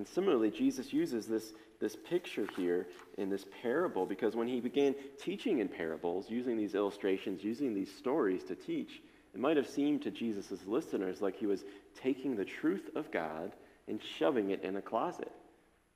And 0.00 0.08
similarly, 0.08 0.50
Jesus 0.50 0.94
uses 0.94 1.26
this, 1.26 1.52
this 1.78 1.94
picture 1.94 2.46
here 2.56 2.86
in 3.18 3.28
this 3.28 3.44
parable 3.60 4.06
because 4.06 4.34
when 4.34 4.48
he 4.48 4.58
began 4.58 4.94
teaching 5.22 5.58
in 5.58 5.68
parables, 5.68 6.30
using 6.30 6.56
these 6.56 6.74
illustrations, 6.74 7.44
using 7.44 7.74
these 7.74 7.94
stories 7.94 8.42
to 8.44 8.54
teach, 8.54 9.02
it 9.34 9.40
might 9.40 9.58
have 9.58 9.68
seemed 9.68 10.00
to 10.00 10.10
Jesus' 10.10 10.66
listeners 10.66 11.20
like 11.20 11.36
he 11.36 11.44
was 11.44 11.66
taking 11.94 12.34
the 12.34 12.46
truth 12.46 12.88
of 12.96 13.10
God 13.10 13.52
and 13.88 14.00
shoving 14.02 14.52
it 14.52 14.64
in 14.64 14.76
a 14.76 14.80
closet, 14.80 15.32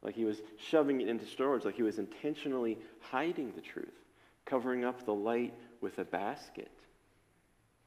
like 0.02 0.14
he 0.14 0.26
was 0.26 0.42
shoving 0.58 1.00
it 1.00 1.08
into 1.08 1.24
storage, 1.24 1.64
like 1.64 1.76
he 1.76 1.82
was 1.82 1.98
intentionally 1.98 2.76
hiding 3.00 3.52
the 3.54 3.62
truth, 3.62 4.04
covering 4.44 4.84
up 4.84 5.06
the 5.06 5.14
light 5.14 5.54
with 5.80 5.98
a 5.98 6.04
basket. 6.04 6.70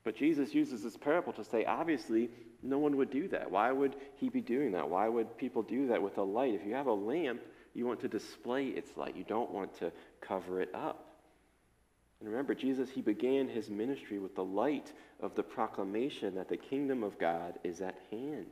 But 0.04 0.16
Jesus 0.16 0.56
uses 0.56 0.82
this 0.82 0.98
parable 0.98 1.34
to 1.34 1.44
say, 1.44 1.64
obviously, 1.66 2.32
no 2.64 2.78
one 2.80 2.98
would 2.98 3.12
do 3.12 3.28
that. 3.30 3.52
Why 3.52 3.72
would 3.72 3.96
he 4.16 4.30
be 4.30 4.42
doing 4.42 4.72
that? 4.72 4.90
Why 4.90 5.08
would 5.08 5.38
people 5.38 5.62
do 5.62 5.88
that 5.88 6.02
with 6.02 6.18
a 6.18 6.24
light? 6.24 6.56
If 6.56 6.66
you 6.66 6.74
have 6.74 6.88
a 6.88 6.94
lamp, 6.94 7.42
you 7.74 7.86
want 7.86 8.00
to 8.02 8.08
display 8.08 8.68
its 8.68 8.96
light, 8.98 9.16
you 9.16 9.24
don't 9.24 9.52
want 9.52 9.78
to 9.80 9.92
cover 10.22 10.62
it 10.62 10.74
up. 10.74 11.04
And 12.20 12.30
remember, 12.30 12.56
Jesus, 12.56 12.90
he 12.90 13.02
began 13.02 13.48
his 13.48 13.70
ministry 13.70 14.18
with 14.18 14.36
the 14.36 14.44
light 14.44 14.92
of 15.22 15.36
the 15.36 15.44
proclamation 15.44 16.36
that 16.36 16.50
the 16.50 16.58
kingdom 16.58 17.04
of 17.04 17.20
God 17.20 17.60
is 17.64 17.80
at 17.82 17.98
hand, 18.10 18.48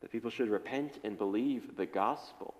that 0.00 0.12
people 0.12 0.30
should 0.30 0.48
repent 0.48 1.00
and 1.02 1.18
believe 1.18 1.76
the 1.76 1.86
gospel. 1.86 2.54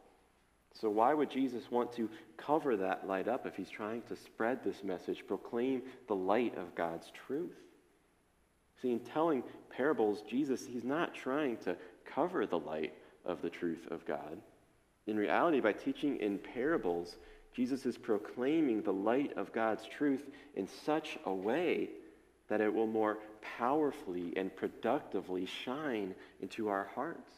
So, 0.75 0.91
why 0.91 1.15
would 1.15 1.31
Jesus 1.31 1.71
want 1.71 1.93
to 1.93 2.11
cover 2.37 2.77
that 2.77 3.07
light 3.07 3.29
up 3.29 3.47
if 3.47 3.55
he's 3.55 3.71
trying 3.71 4.03
to 4.03 4.17
spread 4.17 4.65
this 4.65 4.83
message, 4.83 5.27
proclaim 5.27 5.83
the 6.09 6.17
light 6.17 6.59
of 6.59 6.75
God's 6.75 7.11
truth? 7.27 7.57
See, 8.81 8.93
in 8.93 9.01
telling 9.01 9.43
parables, 9.71 10.23
Jesus, 10.29 10.67
he's 10.67 10.85
not 10.85 11.15
trying 11.15 11.57
to 11.59 11.77
cover 12.05 12.47
the 12.47 12.59
light 12.59 12.95
of 13.25 13.43
the 13.43 13.51
truth 13.51 13.87
of 13.91 14.07
God. 14.07 14.39
In 15.07 15.17
reality, 15.17 15.61
by 15.61 15.73
teaching 15.73 16.19
in 16.19 16.39
parables, 16.39 17.17
Jesus 17.55 17.87
is 17.87 17.97
proclaiming 17.97 18.83
the 18.83 18.93
light 18.93 19.37
of 19.37 19.53
God's 19.53 19.87
truth 19.87 20.29
in 20.55 20.69
such 20.69 21.19
a 21.25 21.33
way 21.33 21.91
that 22.49 22.61
it 22.61 22.73
will 22.73 22.87
more 22.87 23.19
powerfully 23.59 24.33
and 24.37 24.55
productively 24.55 25.47
shine 25.47 26.15
into 26.41 26.69
our 26.69 26.89
hearts. 26.95 27.33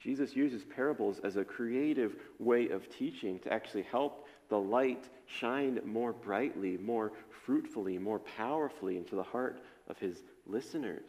Jesus 0.00 0.36
uses 0.36 0.64
parables 0.64 1.20
as 1.24 1.36
a 1.36 1.44
creative 1.44 2.16
way 2.38 2.68
of 2.68 2.90
teaching 2.90 3.38
to 3.40 3.52
actually 3.52 3.84
help 3.84 4.26
the 4.50 4.58
light 4.58 5.08
shine 5.26 5.80
more 5.84 6.12
brightly, 6.12 6.76
more 6.76 7.12
fruitfully, 7.46 7.98
more 7.98 8.18
powerfully 8.18 8.98
into 8.98 9.16
the 9.16 9.22
heart 9.22 9.62
of 9.88 9.98
his 9.98 10.22
listeners. 10.46 11.04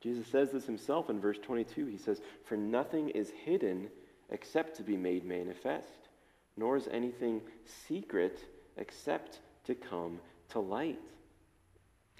Jesus 0.00 0.26
says 0.28 0.52
this 0.52 0.66
himself 0.66 1.10
in 1.10 1.20
verse 1.20 1.38
22. 1.42 1.86
He 1.86 1.98
says, 1.98 2.20
For 2.44 2.56
nothing 2.56 3.08
is 3.10 3.30
hidden 3.44 3.88
except 4.30 4.76
to 4.76 4.82
be 4.82 4.96
made 4.96 5.24
manifest, 5.24 6.08
nor 6.56 6.76
is 6.76 6.88
anything 6.90 7.40
secret 7.88 8.38
except 8.76 9.40
to 9.64 9.74
come 9.74 10.20
to 10.50 10.60
light. 10.60 10.98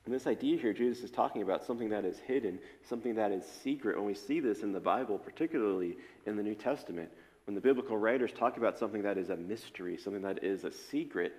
And 0.05 0.15
this 0.15 0.27
idea 0.29 0.57
here, 0.57 0.73
Jesus 0.73 1.03
is 1.03 1.11
talking 1.11 1.43
about 1.43 1.65
something 1.65 1.89
that 1.91 2.05
is 2.05 2.19
hidden, 2.21 2.61
something 2.89 3.17
that 3.17 3.33
is 3.33 3.45
secret. 3.65 3.97
When 3.97 4.07
we 4.07 4.15
see 4.15 4.39
this 4.39 4.63
in 4.63 4.73
the 4.73 4.81
Bible, 4.81 5.19
particularly 5.19 5.97
in 6.27 6.37
the 6.37 6.45
New 6.45 6.55
Testament, 6.55 7.11
when 7.45 7.57
the 7.57 7.61
biblical 7.61 7.97
writers 7.97 8.33
talk 8.33 8.57
about 8.57 8.79
something 8.79 9.03
that 9.03 9.19
is 9.19 9.31
a 9.31 9.37
mystery, 9.37 9.97
something 9.97 10.23
that 10.23 10.45
is 10.45 10.65
a 10.65 10.71
secret, 10.71 11.33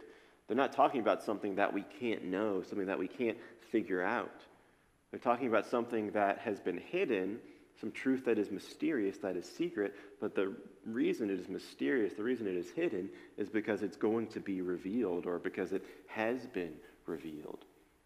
they're 0.47 0.57
not 0.57 0.73
talking 0.73 1.01
about 1.01 1.23
something 1.23 1.55
that 1.55 1.73
we 1.73 1.83
can't 1.99 2.25
know, 2.25 2.61
something 2.61 2.87
that 2.87 2.99
we 2.99 3.07
can't 3.07 3.37
figure 3.71 4.01
out. 4.01 4.41
They're 5.11 5.19
talking 5.19 5.47
about 5.47 5.65
something 5.65 6.11
that 6.11 6.39
has 6.39 6.59
been 6.59 6.77
hidden, 6.77 7.39
some 7.79 7.91
truth 7.91 8.25
that 8.25 8.37
is 8.37 8.51
mysterious, 8.51 9.17
that 9.19 9.35
is 9.35 9.45
secret, 9.45 9.95
but 10.19 10.35
the 10.35 10.55
reason 10.85 11.29
it 11.29 11.39
is 11.39 11.49
mysterious, 11.49 12.13
the 12.13 12.23
reason 12.23 12.47
it 12.47 12.55
is 12.55 12.71
hidden, 12.71 13.09
is 13.37 13.49
because 13.49 13.83
it's 13.83 13.97
going 13.97 14.27
to 14.27 14.39
be 14.39 14.61
revealed 14.61 15.25
or 15.25 15.37
because 15.37 15.73
it 15.73 15.85
has 16.07 16.45
been 16.47 16.73
revealed. 17.05 17.65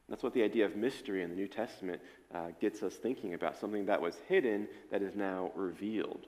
That's 0.10 0.24
what 0.24 0.34
the 0.34 0.44
idea 0.44 0.66
of 0.66 0.76
mystery 0.76 1.24
in 1.24 1.30
the 1.30 1.36
New 1.36 1.48
Testament 1.48 2.02
uh, 2.34 2.48
gets 2.60 2.84
us 2.84 2.96
thinking 2.96 3.34
about 3.34 3.58
something 3.58 3.86
that 3.86 4.02
was 4.02 4.18
hidden 4.28 4.68
that 4.92 5.02
is 5.02 5.16
now 5.16 5.52
revealed. 5.56 6.26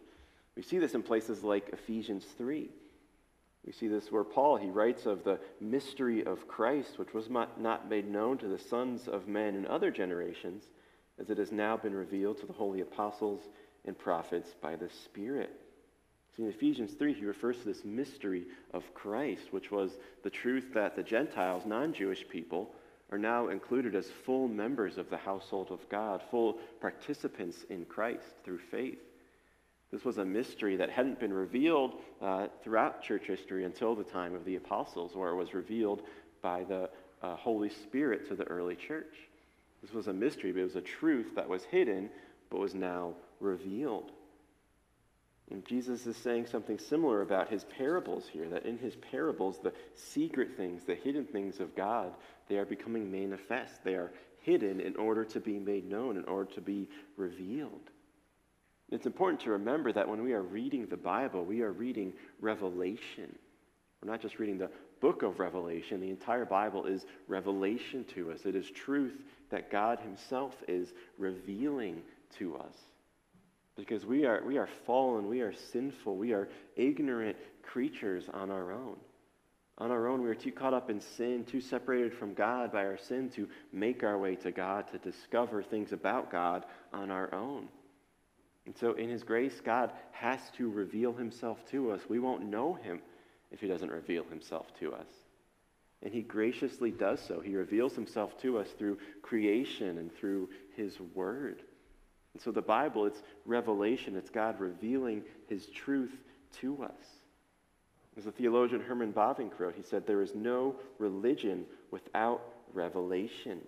We 0.55 0.61
see 0.61 0.77
this 0.77 0.93
in 0.93 1.03
places 1.03 1.43
like 1.43 1.69
Ephesians 1.73 2.23
3. 2.37 2.69
We 3.65 3.71
see 3.71 3.87
this 3.87 4.11
where 4.11 4.23
Paul, 4.23 4.57
he 4.57 4.69
writes 4.69 5.05
of 5.05 5.23
the 5.23 5.39
mystery 5.61 6.25
of 6.25 6.47
Christ, 6.47 6.99
which 6.99 7.13
was 7.13 7.29
not 7.29 7.89
made 7.89 8.09
known 8.09 8.37
to 8.39 8.47
the 8.47 8.59
sons 8.59 9.07
of 9.07 9.27
men 9.27 9.55
in 9.55 9.65
other 9.65 9.89
generations, 9.89 10.67
as 11.17 11.29
it 11.29 11.37
has 11.37 11.51
now 11.51 11.77
been 11.77 11.95
revealed 11.95 12.39
to 12.39 12.45
the 12.45 12.53
holy 12.53 12.81
apostles 12.81 13.41
and 13.85 13.97
prophets 13.97 14.53
by 14.61 14.75
the 14.75 14.89
Spirit. 14.89 15.61
See, 16.35 16.43
in 16.43 16.49
Ephesians 16.49 16.93
3, 16.93 17.13
he 17.13 17.25
refers 17.25 17.59
to 17.59 17.65
this 17.65 17.85
mystery 17.85 18.47
of 18.73 18.93
Christ, 18.93 19.51
which 19.53 19.71
was 19.71 19.91
the 20.23 20.29
truth 20.29 20.73
that 20.73 20.95
the 20.95 21.03
Gentiles, 21.03 21.63
non 21.65 21.93
Jewish 21.93 22.27
people, 22.27 22.73
are 23.11 23.19
now 23.19 23.49
included 23.49 23.95
as 23.95 24.09
full 24.25 24.47
members 24.47 24.97
of 24.97 25.09
the 25.09 25.17
household 25.17 25.71
of 25.71 25.87
God, 25.89 26.23
full 26.31 26.57
participants 26.81 27.63
in 27.69 27.85
Christ 27.85 28.25
through 28.43 28.57
faith. 28.57 28.99
This 29.93 30.03
was 30.03 30.17
a 30.17 30.25
mystery 30.25 30.75
that 30.77 30.89
hadn't 30.89 31.19
been 31.19 31.31
revealed 31.31 31.93
uh, 32.19 32.47
throughout 32.63 33.03
church 33.03 33.27
history 33.27 33.63
until 33.63 33.93
the 33.93 34.03
time 34.03 34.33
of 34.33 34.43
the 34.43 34.55
apostles, 34.55 35.15
where 35.15 35.29
it 35.29 35.35
was 35.35 35.53
revealed 35.53 36.01
by 36.41 36.63
the 36.63 36.89
uh, 37.21 37.35
Holy 37.35 37.69
Spirit 37.69 38.27
to 38.29 38.35
the 38.35 38.43
early 38.45 38.75
church. 38.75 39.15
This 39.83 39.93
was 39.93 40.07
a 40.07 40.13
mystery, 40.13 40.51
but 40.51 40.61
it 40.61 40.63
was 40.63 40.75
a 40.75 40.81
truth 40.81 41.35
that 41.35 41.47
was 41.47 41.63
hidden, 41.65 42.09
but 42.49 42.59
was 42.59 42.73
now 42.73 43.13
revealed. 43.39 44.11
And 45.51 45.63
Jesus 45.63 46.07
is 46.07 46.17
saying 46.17 46.47
something 46.47 46.79
similar 46.79 47.21
about 47.21 47.49
his 47.49 47.63
parables 47.63 48.27
here 48.27 48.49
that 48.49 48.65
in 48.65 48.79
his 48.79 48.95
parables, 48.95 49.59
the 49.61 49.73
secret 49.93 50.57
things, 50.57 50.85
the 50.85 50.95
hidden 50.95 51.25
things 51.25 51.59
of 51.59 51.75
God, 51.75 52.13
they 52.49 52.57
are 52.57 52.65
becoming 52.65 53.11
manifest. 53.11 53.83
They 53.83 53.93
are 53.93 54.11
hidden 54.41 54.79
in 54.79 54.95
order 54.95 55.23
to 55.25 55.39
be 55.39 55.59
made 55.59 55.87
known, 55.87 56.17
in 56.17 56.25
order 56.25 56.51
to 56.53 56.61
be 56.61 56.89
revealed. 57.15 57.91
It's 58.93 59.07
important 59.07 59.41
to 59.41 59.49
remember 59.49 59.91
that 59.91 60.07
when 60.07 60.23
we 60.23 60.33
are 60.33 60.43
reading 60.43 60.85
the 60.85 60.97
Bible, 60.97 61.43
we 61.43 61.61
are 61.61 61.71
reading 61.71 62.13
revelation. 62.39 63.35
We're 64.01 64.11
not 64.11 64.21
just 64.21 64.37
reading 64.37 64.59
the 64.59 64.69
book 65.01 65.23
of 65.23 65.39
Revelation, 65.39 65.99
the 65.99 66.11
entire 66.11 66.45
Bible 66.45 66.85
is 66.85 67.05
revelation 67.27 68.05
to 68.13 68.31
us. 68.31 68.45
It 68.45 68.55
is 68.55 68.69
truth 68.69 69.19
that 69.49 69.71
God 69.71 69.99
Himself 69.99 70.55
is 70.67 70.93
revealing 71.17 72.03
to 72.37 72.55
us. 72.55 72.75
Because 73.75 74.05
we 74.05 74.25
are, 74.25 74.43
we 74.45 74.59
are 74.59 74.69
fallen, 74.85 75.27
we 75.27 75.41
are 75.41 75.53
sinful, 75.53 76.15
we 76.15 76.31
are 76.31 76.47
ignorant 76.75 77.35
creatures 77.63 78.29
on 78.31 78.51
our 78.51 78.71
own. 78.71 78.97
On 79.79 79.89
our 79.89 80.07
own, 80.07 80.21
we 80.21 80.29
are 80.29 80.35
too 80.35 80.51
caught 80.51 80.75
up 80.75 80.91
in 80.91 81.01
sin, 81.01 81.45
too 81.45 81.61
separated 81.61 82.13
from 82.13 82.35
God 82.35 82.71
by 82.71 82.85
our 82.85 82.99
sin 82.99 83.29
to 83.31 83.49
make 83.71 84.03
our 84.03 84.19
way 84.19 84.35
to 84.35 84.51
God, 84.51 84.85
to 84.91 84.99
discover 84.99 85.63
things 85.63 85.91
about 85.91 86.31
God 86.31 86.65
on 86.93 87.09
our 87.09 87.33
own. 87.33 87.67
And 88.65 88.75
so, 88.77 88.93
in 88.93 89.09
His 89.09 89.23
grace, 89.23 89.59
God 89.63 89.91
has 90.11 90.39
to 90.57 90.69
reveal 90.69 91.13
Himself 91.13 91.59
to 91.71 91.91
us. 91.91 92.01
We 92.07 92.19
won't 92.19 92.45
know 92.45 92.73
Him 92.73 93.01
if 93.51 93.59
He 93.59 93.67
doesn't 93.67 93.91
reveal 93.91 94.23
Himself 94.23 94.67
to 94.79 94.93
us. 94.93 95.07
And 96.01 96.13
He 96.13 96.21
graciously 96.21 96.91
does 96.91 97.19
so. 97.19 97.39
He 97.39 97.55
reveals 97.55 97.93
Himself 97.95 98.39
to 98.41 98.57
us 98.57 98.69
through 98.77 98.99
creation 99.21 99.97
and 99.97 100.13
through 100.15 100.49
His 100.75 100.97
Word. 101.13 101.61
And 102.33 102.41
so, 102.41 102.51
the 102.51 102.61
Bible, 102.61 103.05
it's 103.05 103.21
revelation, 103.45 104.15
it's 104.15 104.29
God 104.29 104.59
revealing 104.59 105.23
His 105.47 105.67
truth 105.67 106.15
to 106.61 106.83
us. 106.83 107.23
As 108.17 108.25
the 108.25 108.31
theologian 108.31 108.81
Herman 108.81 109.11
Bavinck 109.11 109.59
wrote, 109.59 109.75
he 109.75 109.81
said, 109.81 110.05
There 110.05 110.21
is 110.21 110.35
no 110.35 110.75
religion 110.99 111.65
without 111.91 112.41
revelation. 112.73 113.59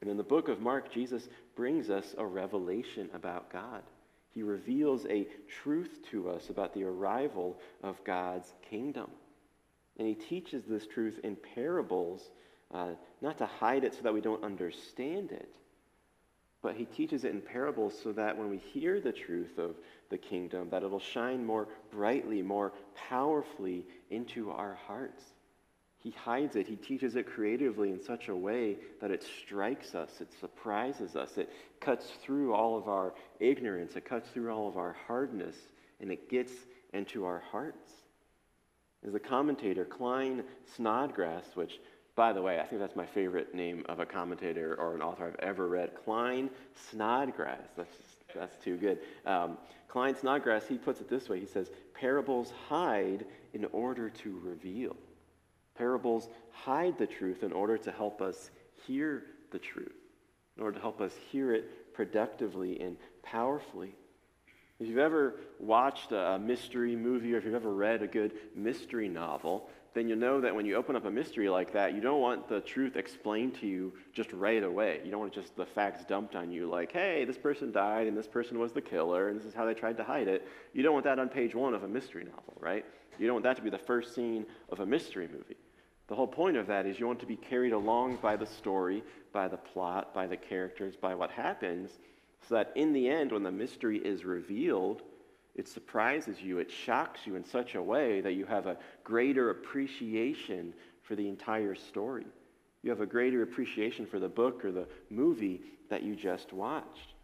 And 0.00 0.10
in 0.10 0.16
the 0.16 0.22
book 0.22 0.48
of 0.48 0.60
Mark, 0.60 0.92
Jesus 0.92 1.28
brings 1.54 1.88
us 1.88 2.14
a 2.18 2.26
revelation 2.26 3.08
about 3.14 3.50
God. 3.50 3.82
He 4.34 4.42
reveals 4.42 5.06
a 5.06 5.28
truth 5.62 6.00
to 6.10 6.28
us 6.28 6.50
about 6.50 6.74
the 6.74 6.82
arrival 6.82 7.56
of 7.82 8.02
God's 8.02 8.52
kingdom. 8.68 9.08
And 9.96 10.08
he 10.08 10.14
teaches 10.14 10.64
this 10.64 10.86
truth 10.88 11.20
in 11.22 11.36
parables, 11.54 12.30
uh, 12.72 12.90
not 13.22 13.38
to 13.38 13.46
hide 13.46 13.84
it 13.84 13.94
so 13.94 14.02
that 14.02 14.12
we 14.12 14.20
don't 14.20 14.42
understand 14.42 15.30
it, 15.30 15.54
but 16.62 16.74
he 16.74 16.84
teaches 16.84 17.24
it 17.24 17.30
in 17.30 17.40
parables 17.40 17.94
so 18.02 18.10
that 18.12 18.36
when 18.36 18.50
we 18.50 18.58
hear 18.58 19.00
the 19.00 19.12
truth 19.12 19.58
of 19.58 19.76
the 20.10 20.18
kingdom, 20.18 20.68
that 20.70 20.82
it'll 20.82 20.98
shine 20.98 21.44
more 21.44 21.68
brightly, 21.92 22.42
more 22.42 22.72
powerfully 23.08 23.86
into 24.10 24.50
our 24.50 24.74
hearts. 24.86 25.22
He 26.04 26.10
hides 26.10 26.54
it. 26.54 26.68
He 26.68 26.76
teaches 26.76 27.16
it 27.16 27.26
creatively 27.26 27.90
in 27.90 27.98
such 27.98 28.28
a 28.28 28.36
way 28.36 28.76
that 29.00 29.10
it 29.10 29.24
strikes 29.24 29.94
us, 29.94 30.20
it 30.20 30.28
surprises 30.38 31.16
us, 31.16 31.38
it 31.38 31.50
cuts 31.80 32.10
through 32.22 32.52
all 32.52 32.76
of 32.76 32.88
our 32.88 33.14
ignorance, 33.40 33.96
it 33.96 34.04
cuts 34.04 34.28
through 34.28 34.52
all 34.52 34.68
of 34.68 34.76
our 34.76 34.94
hardness, 35.06 35.56
and 36.00 36.12
it 36.12 36.28
gets 36.28 36.52
into 36.92 37.24
our 37.24 37.42
hearts. 37.50 37.90
As 39.06 39.14
the 39.14 39.18
commentator 39.18 39.86
Klyne 39.86 40.44
Snodgrass, 40.76 41.44
which 41.54 41.80
by 42.16 42.34
the 42.34 42.42
way, 42.42 42.60
I 42.60 42.66
think 42.66 42.80
that's 42.80 42.94
my 42.94 43.06
favorite 43.06 43.54
name 43.54 43.84
of 43.88 43.98
a 43.98 44.06
commentator 44.06 44.76
or 44.78 44.94
an 44.94 45.02
author 45.02 45.26
I've 45.26 45.48
ever 45.48 45.66
read. 45.66 45.92
Klyne 46.06 46.50
Snodgrass. 46.90 47.66
That's, 47.76 47.96
just, 47.96 48.34
that's 48.34 48.62
too 48.62 48.76
good. 48.76 48.98
Um, 49.26 49.56
Klyne 49.90 50.20
Snodgrass, 50.20 50.66
he 50.68 50.76
puts 50.76 51.00
it 51.00 51.08
this 51.08 51.28
way. 51.28 51.40
He 51.40 51.46
says, 51.46 51.70
parables 51.92 52.52
hide 52.68 53.24
in 53.52 53.64
order 53.72 54.10
to 54.10 54.40
reveal. 54.44 54.96
Parables 55.76 56.28
hide 56.50 56.98
the 56.98 57.06
truth 57.06 57.42
in 57.42 57.52
order 57.52 57.76
to 57.78 57.90
help 57.90 58.22
us 58.22 58.50
hear 58.86 59.24
the 59.50 59.58
truth, 59.58 59.94
in 60.56 60.62
order 60.62 60.76
to 60.76 60.80
help 60.80 61.00
us 61.00 61.12
hear 61.30 61.52
it 61.52 61.94
productively 61.94 62.80
and 62.80 62.96
powerfully. 63.22 63.94
If 64.80 64.88
you've 64.88 64.98
ever 64.98 65.36
watched 65.60 66.12
a 66.12 66.38
mystery 66.38 66.96
movie 66.96 67.34
or 67.34 67.38
if 67.38 67.44
you've 67.44 67.54
ever 67.54 67.72
read 67.72 68.02
a 68.02 68.08
good 68.08 68.32
mystery 68.54 69.08
novel, 69.08 69.68
then 69.94 70.08
you 70.08 70.16
know 70.16 70.40
that 70.40 70.54
when 70.54 70.66
you 70.66 70.74
open 70.74 70.96
up 70.96 71.04
a 71.04 71.10
mystery 71.10 71.48
like 71.48 71.72
that, 71.72 71.94
you 71.94 72.00
don't 72.00 72.20
want 72.20 72.48
the 72.48 72.60
truth 72.60 72.96
explained 72.96 73.54
to 73.60 73.66
you 73.66 73.92
just 74.12 74.32
right 74.32 74.62
away. 74.64 75.00
You 75.04 75.12
don't 75.12 75.20
want 75.20 75.32
just 75.32 75.54
the 75.54 75.64
facts 75.64 76.04
dumped 76.04 76.34
on 76.34 76.50
you 76.50 76.68
like, 76.68 76.90
hey, 76.90 77.24
this 77.24 77.38
person 77.38 77.70
died 77.70 78.08
and 78.08 78.16
this 78.16 78.26
person 78.26 78.58
was 78.58 78.72
the 78.72 78.80
killer 78.80 79.28
and 79.28 79.38
this 79.38 79.46
is 79.46 79.54
how 79.54 79.64
they 79.64 79.74
tried 79.74 79.96
to 79.98 80.04
hide 80.04 80.26
it. 80.26 80.46
You 80.72 80.82
don't 80.82 80.92
want 80.92 81.04
that 81.04 81.20
on 81.20 81.28
page 81.28 81.54
one 81.54 81.74
of 81.74 81.84
a 81.84 81.88
mystery 81.88 82.24
novel, 82.24 82.54
right? 82.58 82.84
You 83.18 83.28
don't 83.28 83.34
want 83.34 83.44
that 83.44 83.56
to 83.56 83.62
be 83.62 83.70
the 83.70 83.78
first 83.78 84.14
scene 84.14 84.44
of 84.70 84.80
a 84.80 84.86
mystery 84.86 85.28
movie. 85.32 85.56
The 86.06 86.14
whole 86.14 86.26
point 86.26 86.56
of 86.56 86.66
that 86.66 86.86
is 86.86 86.98
you 86.98 87.06
want 87.06 87.20
to 87.20 87.26
be 87.26 87.36
carried 87.36 87.72
along 87.72 88.16
by 88.16 88.36
the 88.36 88.46
story, 88.46 89.02
by 89.32 89.48
the 89.48 89.56
plot, 89.56 90.12
by 90.12 90.26
the 90.26 90.36
characters, 90.36 90.96
by 90.96 91.14
what 91.14 91.30
happens, 91.30 91.90
so 92.46 92.56
that 92.56 92.72
in 92.74 92.92
the 92.92 93.08
end, 93.08 93.32
when 93.32 93.42
the 93.42 93.50
mystery 93.50 93.98
is 93.98 94.24
revealed, 94.24 95.02
it 95.54 95.68
surprises 95.68 96.42
you, 96.42 96.58
it 96.58 96.70
shocks 96.70 97.20
you 97.26 97.36
in 97.36 97.44
such 97.44 97.74
a 97.74 97.82
way 97.82 98.20
that 98.20 98.34
you 98.34 98.44
have 98.44 98.66
a 98.66 98.76
greater 99.02 99.50
appreciation 99.50 100.74
for 101.02 101.14
the 101.14 101.28
entire 101.28 101.74
story. 101.74 102.26
You 102.82 102.90
have 102.90 103.00
a 103.00 103.06
greater 103.06 103.42
appreciation 103.42 104.04
for 104.04 104.18
the 104.18 104.28
book 104.28 104.64
or 104.64 104.72
the 104.72 104.88
movie 105.08 105.62
that 105.88 106.02
you 106.02 106.14
just 106.16 106.52
watched. 106.52 107.14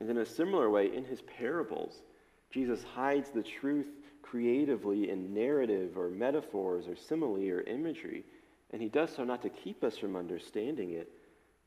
And 0.00 0.08
in 0.08 0.18
a 0.18 0.26
similar 0.26 0.70
way, 0.70 0.94
in 0.94 1.04
his 1.04 1.20
parables, 1.22 2.02
Jesus 2.50 2.82
hides 2.94 3.30
the 3.30 3.42
truth 3.42 3.88
creatively 4.30 5.10
in 5.10 5.34
narrative 5.34 5.96
or 5.96 6.08
metaphors 6.08 6.88
or 6.88 6.96
simile 6.96 7.50
or 7.50 7.60
imagery. 7.62 8.24
And 8.72 8.82
he 8.82 8.88
does 8.88 9.14
so 9.14 9.24
not 9.24 9.42
to 9.42 9.48
keep 9.48 9.84
us 9.84 9.96
from 9.96 10.16
understanding 10.16 10.92
it, 10.92 11.10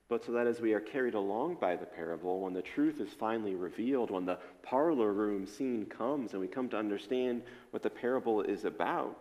but 0.10 0.26
so 0.26 0.32
that 0.34 0.48
as 0.48 0.60
we 0.60 0.74
are 0.74 0.80
carried 0.80 1.14
along 1.14 1.58
by 1.62 1.76
the 1.76 1.86
parable, 1.86 2.42
when 2.42 2.54
the 2.54 2.62
truth 2.62 3.00
is 3.00 3.14
finally 3.14 3.56
revealed, 3.56 4.12
when 4.12 4.26
the 4.26 4.40
parlor 4.64 5.14
room 5.14 5.46
scene 5.46 5.86
comes 5.86 6.32
and 6.32 6.42
we 6.42 6.48
come 6.48 6.68
to 6.70 6.78
understand 6.78 7.44
what 7.72 7.84
the 7.84 7.90
parable 7.90 8.42
is 8.42 8.66
about, 8.66 9.16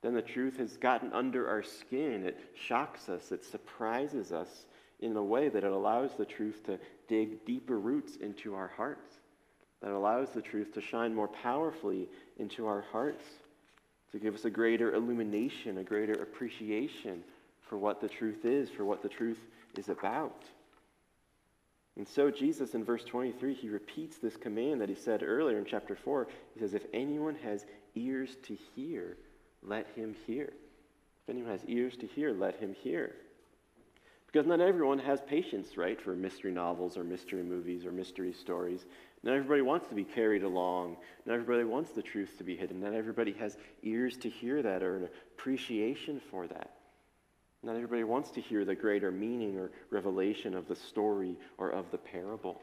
then 0.00 0.14
the 0.14 0.22
truth 0.22 0.56
has 0.58 0.76
gotten 0.76 1.12
under 1.12 1.48
our 1.48 1.62
skin. 1.62 2.24
It 2.24 2.38
shocks 2.54 3.08
us, 3.08 3.32
it 3.32 3.44
surprises 3.44 4.32
us 4.32 4.66
in 5.00 5.16
a 5.16 5.22
way 5.22 5.48
that 5.48 5.64
it 5.64 5.72
allows 5.72 6.16
the 6.16 6.24
truth 6.24 6.64
to 6.66 6.78
dig 7.06 7.44
deeper 7.44 7.78
roots 7.78 8.16
into 8.16 8.54
our 8.54 8.68
hearts, 8.68 9.12
that 9.82 9.92
allows 9.92 10.30
the 10.30 10.42
truth 10.42 10.72
to 10.74 10.80
shine 10.80 11.14
more 11.14 11.28
powerfully 11.28 12.08
into 12.38 12.66
our 12.66 12.84
hearts, 12.92 13.24
to 14.12 14.18
give 14.18 14.34
us 14.34 14.44
a 14.44 14.50
greater 14.50 14.94
illumination, 14.94 15.78
a 15.78 15.84
greater 15.84 16.14
appreciation 16.14 17.22
for 17.68 17.76
what 17.76 18.00
the 18.00 18.08
truth 18.08 18.44
is, 18.44 18.70
for 18.70 18.84
what 18.84 19.02
the 19.02 19.08
truth 19.08 19.38
is 19.76 19.88
about. 19.88 20.44
And 21.96 22.06
so, 22.06 22.30
Jesus 22.30 22.74
in 22.74 22.84
verse 22.84 23.04
23, 23.04 23.54
he 23.54 23.68
repeats 23.68 24.18
this 24.18 24.36
command 24.36 24.80
that 24.80 24.88
he 24.88 24.94
said 24.94 25.22
earlier 25.22 25.58
in 25.58 25.64
chapter 25.64 25.96
4. 25.96 26.28
He 26.54 26.60
says, 26.60 26.72
If 26.72 26.86
anyone 26.94 27.34
has 27.42 27.66
ears 27.96 28.36
to 28.44 28.56
hear, 28.74 29.16
let 29.62 29.86
him 29.96 30.14
hear. 30.26 30.44
If 30.44 31.30
anyone 31.30 31.50
has 31.50 31.64
ears 31.66 31.96
to 31.96 32.06
hear, 32.06 32.32
let 32.32 32.56
him 32.56 32.74
hear. 32.82 33.16
Because 34.26 34.46
not 34.46 34.60
everyone 34.60 35.00
has 35.00 35.20
patience, 35.22 35.76
right, 35.76 36.00
for 36.00 36.14
mystery 36.14 36.52
novels 36.52 36.96
or 36.96 37.02
mystery 37.02 37.42
movies 37.42 37.84
or 37.84 37.90
mystery 37.90 38.32
stories. 38.32 38.84
Not 39.22 39.34
everybody 39.34 39.62
wants 39.62 39.88
to 39.88 39.94
be 39.94 40.04
carried 40.04 40.42
along. 40.42 40.96
Not 41.26 41.34
everybody 41.34 41.64
wants 41.64 41.90
the 41.90 42.02
truth 42.02 42.38
to 42.38 42.44
be 42.44 42.56
hidden. 42.56 42.80
Not 42.80 42.94
everybody 42.94 43.32
has 43.32 43.56
ears 43.82 44.16
to 44.18 44.28
hear 44.28 44.62
that 44.62 44.82
or 44.82 44.96
an 44.96 45.08
appreciation 45.36 46.20
for 46.30 46.46
that. 46.46 46.70
Not 47.62 47.74
everybody 47.74 48.04
wants 48.04 48.30
to 48.32 48.40
hear 48.40 48.64
the 48.64 48.76
greater 48.76 49.10
meaning 49.10 49.58
or 49.58 49.72
revelation 49.90 50.54
of 50.54 50.68
the 50.68 50.76
story 50.76 51.36
or 51.56 51.70
of 51.70 51.90
the 51.90 51.98
parable. 51.98 52.60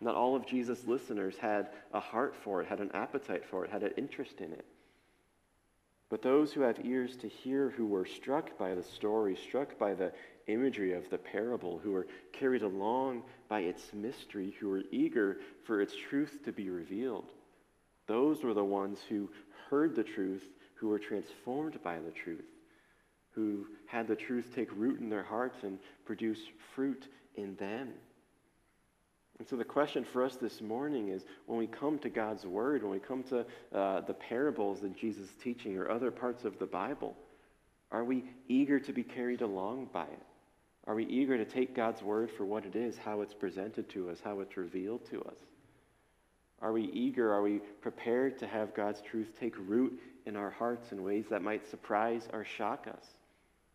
Not 0.00 0.16
all 0.16 0.34
of 0.34 0.46
Jesus' 0.46 0.84
listeners 0.86 1.36
had 1.36 1.68
a 1.92 2.00
heart 2.00 2.34
for 2.34 2.60
it, 2.60 2.68
had 2.68 2.80
an 2.80 2.90
appetite 2.94 3.44
for 3.44 3.64
it, 3.64 3.70
had 3.70 3.82
an 3.82 3.92
interest 3.96 4.40
in 4.40 4.52
it. 4.52 4.64
But 6.08 6.22
those 6.22 6.52
who 6.52 6.62
have 6.62 6.84
ears 6.84 7.16
to 7.16 7.28
hear, 7.28 7.70
who 7.70 7.86
were 7.86 8.06
struck 8.06 8.56
by 8.58 8.74
the 8.74 8.82
story, 8.82 9.36
struck 9.36 9.78
by 9.78 9.94
the 9.94 10.12
imagery 10.48 10.92
of 10.92 11.08
the 11.10 11.18
parable, 11.18 11.78
who 11.78 11.92
were 11.92 12.06
carried 12.32 12.62
along 12.62 13.22
by 13.48 13.60
its 13.60 13.92
mystery, 13.92 14.54
who 14.58 14.68
were 14.68 14.82
eager 14.90 15.38
for 15.64 15.80
its 15.80 15.94
truth 16.08 16.40
to 16.44 16.52
be 16.52 16.68
revealed, 16.68 17.30
those 18.06 18.42
were 18.42 18.54
the 18.54 18.64
ones 18.64 18.98
who 19.08 19.30
heard 19.70 19.94
the 19.94 20.04
truth, 20.04 20.44
who 20.74 20.88
were 20.88 20.98
transformed 20.98 21.82
by 21.82 21.98
the 21.98 22.10
truth 22.10 22.44
who 23.38 23.66
had 23.86 24.08
the 24.08 24.16
truth 24.16 24.52
take 24.52 24.68
root 24.74 24.98
in 24.98 25.08
their 25.08 25.22
hearts 25.22 25.58
and 25.62 25.78
produce 26.04 26.40
fruit 26.74 27.06
in 27.36 27.54
them. 27.54 27.88
And 29.38 29.46
so 29.46 29.54
the 29.54 29.64
question 29.64 30.04
for 30.04 30.24
us 30.24 30.34
this 30.34 30.60
morning 30.60 31.10
is 31.10 31.22
when 31.46 31.56
we 31.56 31.68
come 31.68 32.00
to 32.00 32.08
God's 32.08 32.44
Word, 32.44 32.82
when 32.82 32.90
we 32.90 32.98
come 32.98 33.22
to 33.24 33.46
uh, 33.72 34.00
the 34.00 34.14
parables 34.14 34.80
that 34.80 34.96
Jesus 34.96 35.28
teaching 35.40 35.78
or 35.78 35.88
other 35.88 36.10
parts 36.10 36.44
of 36.44 36.58
the 36.58 36.66
Bible, 36.66 37.16
are 37.92 38.02
we 38.02 38.24
eager 38.48 38.80
to 38.80 38.92
be 38.92 39.04
carried 39.04 39.40
along 39.40 39.90
by 39.92 40.02
it? 40.02 40.22
Are 40.88 40.94
we 40.94 41.04
eager 41.04 41.36
to 41.36 41.44
take 41.44 41.76
God's 41.76 42.02
Word 42.02 42.30
for 42.30 42.46
what 42.46 42.64
it 42.64 42.74
is, 42.74 42.96
how 42.96 43.20
it's 43.20 43.34
presented 43.34 43.90
to 43.90 44.08
us, 44.08 44.20
how 44.24 44.40
it's 44.40 44.56
revealed 44.56 45.04
to 45.10 45.20
us? 45.20 45.36
Are 46.62 46.72
we 46.72 46.84
eager? 46.84 47.30
Are 47.30 47.42
we 47.42 47.60
prepared 47.82 48.38
to 48.38 48.46
have 48.46 48.74
God's 48.74 49.02
truth 49.02 49.28
take 49.38 49.54
root 49.58 50.00
in 50.24 50.34
our 50.34 50.48
hearts 50.48 50.90
in 50.90 51.04
ways 51.04 51.26
that 51.28 51.42
might 51.42 51.68
surprise 51.68 52.26
or 52.32 52.42
shock 52.42 52.88
us? 52.88 53.04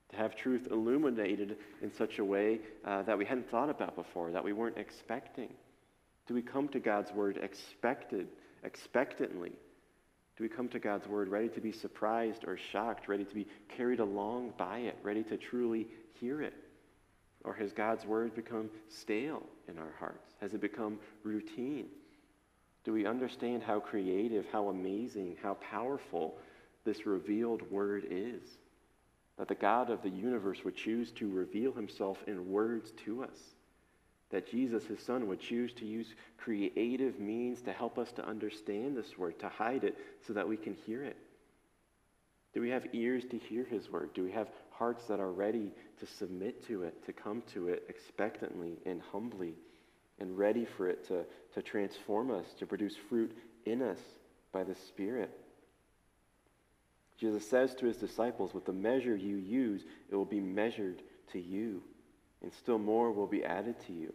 To 0.10 0.16
have 0.18 0.36
truth 0.36 0.68
illuminated 0.72 1.58
in 1.84 1.94
such 1.94 2.18
a 2.18 2.26
way 2.26 2.60
uh, 2.84 3.04
that 3.04 3.18
we 3.18 3.26
hadn't 3.26 3.50
thought 3.50 3.70
about 3.70 3.96
before, 3.96 4.32
that 4.32 4.44
we 4.44 4.52
weren't 4.52 4.80
expecting? 4.80 5.54
Do 6.28 6.34
we 6.34 6.42
come 6.42 6.68
to 6.70 6.80
God's 6.80 7.12
word 7.12 7.38
expected, 7.38 8.28
expectantly? 8.64 9.52
Do 10.36 10.44
we 10.44 10.50
come 10.50 10.68
to 10.70 10.80
God's 10.80 11.08
word 11.08 11.28
ready 11.28 11.50
to 11.50 11.62
be 11.62 11.72
surprised 11.72 12.44
or 12.48 12.58
shocked, 12.58 13.08
ready 13.08 13.24
to 13.24 13.36
be 13.36 13.48
carried 13.70 14.00
along 14.00 14.54
by 14.58 14.80
it, 14.80 14.98
ready 15.04 15.22
to 15.26 15.38
truly 15.38 15.86
hear 16.20 16.42
it? 16.42 16.56
Or 17.44 17.54
has 17.54 17.74
God's 17.74 18.06
word 18.06 18.36
become 18.36 18.70
stale 18.88 19.44
in 19.68 19.78
our 19.78 19.94
hearts? 20.00 20.34
Has 20.40 20.54
it 20.54 20.62
become 20.62 21.00
routine? 21.24 21.88
Do 22.84 22.94
we 22.94 23.06
understand 23.06 23.64
how 23.64 23.80
creative, 23.80 24.46
how 24.52 24.70
amazing, 24.70 25.38
how 25.42 25.56
powerful 25.56 26.38
this 26.86 27.06
revealed 27.06 27.70
word 27.72 28.06
is? 28.10 28.42
That 29.38 29.48
the 29.48 29.56
God 29.56 29.90
of 29.90 30.02
the 30.04 30.10
universe 30.10 30.64
would 30.64 30.76
choose 30.76 31.12
to 31.14 31.30
reveal 31.30 31.74
himself 31.74 32.18
in 32.28 32.52
words 32.52 32.92
to 33.06 33.24
us. 33.24 33.38
That 34.30 34.50
Jesus, 34.50 34.86
his 34.86 35.00
son, 35.00 35.28
would 35.28 35.40
choose 35.40 35.74
to 35.74 35.86
use 35.86 36.08
creative 36.38 37.20
means 37.20 37.62
to 37.62 37.72
help 37.72 37.98
us 37.98 38.12
to 38.14 38.28
understand 38.28 38.98
this 38.98 39.18
word, 39.18 39.40
to 39.40 39.50
hide 39.50 39.84
it 39.84 39.98
so 40.26 40.34
that 40.34 40.48
we 40.48 40.58
can 40.58 40.76
hear 40.86 41.04
it. 41.04 41.18
Do 42.54 42.62
we 42.62 42.70
have 42.70 42.88
ears 42.94 43.26
to 43.32 43.38
hear 43.38 43.64
his 43.64 43.90
word? 43.90 44.14
Do 44.14 44.24
we 44.24 44.32
have 44.32 44.50
hearts 44.78 45.06
that 45.06 45.20
are 45.20 45.32
ready 45.32 45.72
to 46.00 46.06
submit 46.06 46.66
to 46.68 46.84
it, 46.84 47.06
to 47.06 47.14
come 47.14 47.44
to 47.54 47.68
it 47.68 47.84
expectantly 47.90 48.78
and 48.86 49.02
humbly, 49.12 49.56
and 50.20 50.38
ready 50.38 50.66
for 50.66 50.88
it 50.88 51.08
to, 51.08 51.26
to 51.54 51.62
transform 51.62 52.32
us, 52.32 52.46
to 52.60 52.66
produce 52.66 52.96
fruit 53.10 53.36
in 53.66 53.82
us 53.82 54.00
by 54.52 54.64
the 54.64 54.76
Spirit? 54.76 55.32
Jesus 57.18 57.48
says 57.50 57.74
to 57.76 57.86
his 57.86 57.98
disciples, 57.98 58.54
With 58.54 58.66
the 58.66 58.74
measure 58.74 59.16
you 59.16 59.38
use, 59.38 59.84
it 60.10 60.16
will 60.16 60.26
be 60.26 60.40
measured 60.40 61.02
to 61.32 61.40
you, 61.40 61.82
and 62.42 62.52
still 62.54 62.80
more 62.80 63.12
will 63.12 63.28
be 63.28 63.44
added 63.44 63.76
to 63.88 63.94
you. 63.94 64.14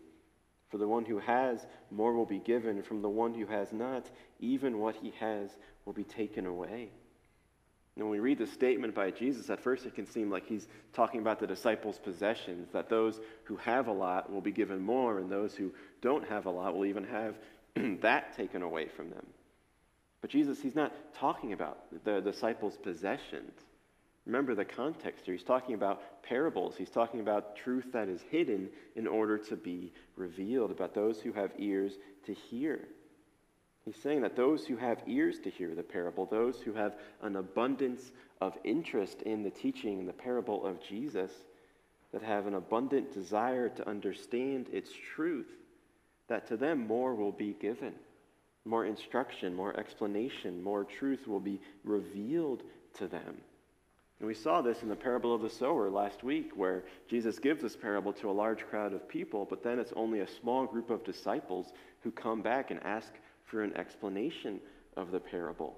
For 0.71 0.79
the 0.79 0.89
one 0.89 1.05
who 1.05 1.19
has, 1.19 1.67
more 1.91 2.13
will 2.13 2.27
be 2.27 2.41
given. 2.41 2.83
From 2.83 3.01
the 3.01 3.09
one 3.09 3.33
who 3.33 3.47
has 3.47 3.73
not, 3.73 4.07
even 4.41 4.79
what 4.79 4.97
he 4.97 5.15
has 5.19 5.51
will 5.85 5.95
be 5.95 6.05
taken 6.05 6.45
away. 6.45 6.91
And 7.99 8.07
when 8.07 8.13
we 8.13 8.21
read 8.21 8.39
the 8.39 8.47
statement 8.47 8.95
by 8.95 9.11
Jesus, 9.11 9.51
at 9.51 9.61
first 9.61 9.85
it 9.85 9.97
can 9.97 10.07
seem 10.07 10.31
like 10.31 10.47
he's 10.47 10.69
talking 10.93 11.21
about 11.21 11.41
the 11.41 11.49
disciples' 11.49 11.99
possessions, 11.99 12.69
that 12.73 12.89
those 12.89 13.19
who 13.43 13.57
have 13.57 13.89
a 13.89 13.93
lot 13.93 14.33
will 14.33 14.41
be 14.41 14.53
given 14.53 14.81
more, 14.81 15.19
and 15.19 15.29
those 15.29 15.57
who 15.57 15.73
don't 16.01 16.27
have 16.29 16.47
a 16.47 16.51
lot 16.51 16.77
will 16.77 16.87
even 16.87 17.03
have 17.03 17.35
that 18.01 18.37
taken 18.37 18.63
away 18.63 18.87
from 18.87 19.11
them. 19.11 19.27
But 20.21 20.31
Jesus, 20.31 20.61
he's 20.63 20.77
not 20.77 20.93
talking 21.15 21.53
about 21.53 21.81
the 22.05 22.21
disciples' 22.21 22.77
possessions. 22.77 23.53
Remember 24.27 24.55
the 24.55 24.65
context 24.65 25.25
here. 25.25 25.35
He's 25.35 25.43
talking 25.43 25.75
about 25.75 26.23
parables. 26.23 26.77
He's 26.77 26.91
talking 26.91 27.19
about 27.19 27.57
truth 27.57 27.93
that 27.95 28.09
is 28.09 28.21
hidden 28.31 28.69
in 28.95 29.09
order 29.09 29.39
to 29.39 29.57
be 29.57 29.93
revealed, 30.15 30.71
about 30.71 30.95
those 30.95 31.21
who 31.21 31.33
have 31.33 31.51
ears 31.59 31.95
to 32.27 32.35
hear. 32.35 32.87
He's 33.89 34.03
saying 34.03 34.21
that 34.21 34.37
those 34.37 34.67
who 34.67 34.77
have 34.77 35.01
ears 35.07 35.39
to 35.39 35.51
hear 35.51 35.75
the 35.75 35.83
parable, 35.83 36.27
those 36.27 36.61
who 36.61 36.75
have 36.75 36.97
an 37.23 37.37
abundance 37.37 38.13
of 38.39 38.53
interest 38.63 39.23
in 39.23 39.43
the 39.43 39.51
teaching 39.51 39.99
in 39.99 40.05
the 40.05 40.13
parable 40.13 40.67
of 40.67 40.83
Jesus, 40.83 41.33
that 42.13 42.23
have 42.23 42.47
an 42.47 42.55
abundant 42.55 43.15
desire 43.15 43.71
to 43.71 43.89
understand 43.89 44.69
its 44.75 44.91
truth, 45.15 45.49
that 46.29 46.47
to 46.49 46.59
them 46.59 46.87
more 46.87 47.15
will 47.15 47.33
be 47.33 47.55
given. 47.55 47.95
More 48.67 48.85
instruction, 48.85 49.55
more 49.55 49.75
explanation, 49.81 50.63
more 50.63 50.85
truth 50.85 51.27
will 51.27 51.41
be 51.41 51.59
revealed 51.83 52.65
to 52.99 53.09
them. 53.09 53.39
And 54.19 54.29
we 54.29 54.35
saw 54.35 54.61
this 54.61 54.83
in 54.83 54.91
the 54.91 54.97
parable 54.97 55.35
of 55.35 55.41
the 55.41 55.49
sower 55.49 55.89
last 55.89 56.23
week, 56.23 56.51
where 56.55 56.85
Jesus 57.09 57.39
gives 57.39 57.63
this 57.63 57.77
parable 57.77 58.13
to 58.15 58.29
a 58.29 58.33
large 58.33 58.67
crowd 58.67 58.93
of 58.93 59.09
people, 59.09 59.47
but 59.49 59.63
then 59.63 59.79
it's 59.79 59.95
only 59.97 60.21
a 60.21 60.29
small 60.29 60.67
group 60.67 60.91
of 60.91 61.05
disciples 61.05 61.73
who 62.03 62.11
come 62.11 62.43
back 62.43 62.71
and 62.71 62.83
ask 62.83 63.15
for 63.49 63.63
an 63.63 63.77
explanation 63.77 64.61
of 64.97 65.11
the 65.11 65.21
parable 65.21 65.77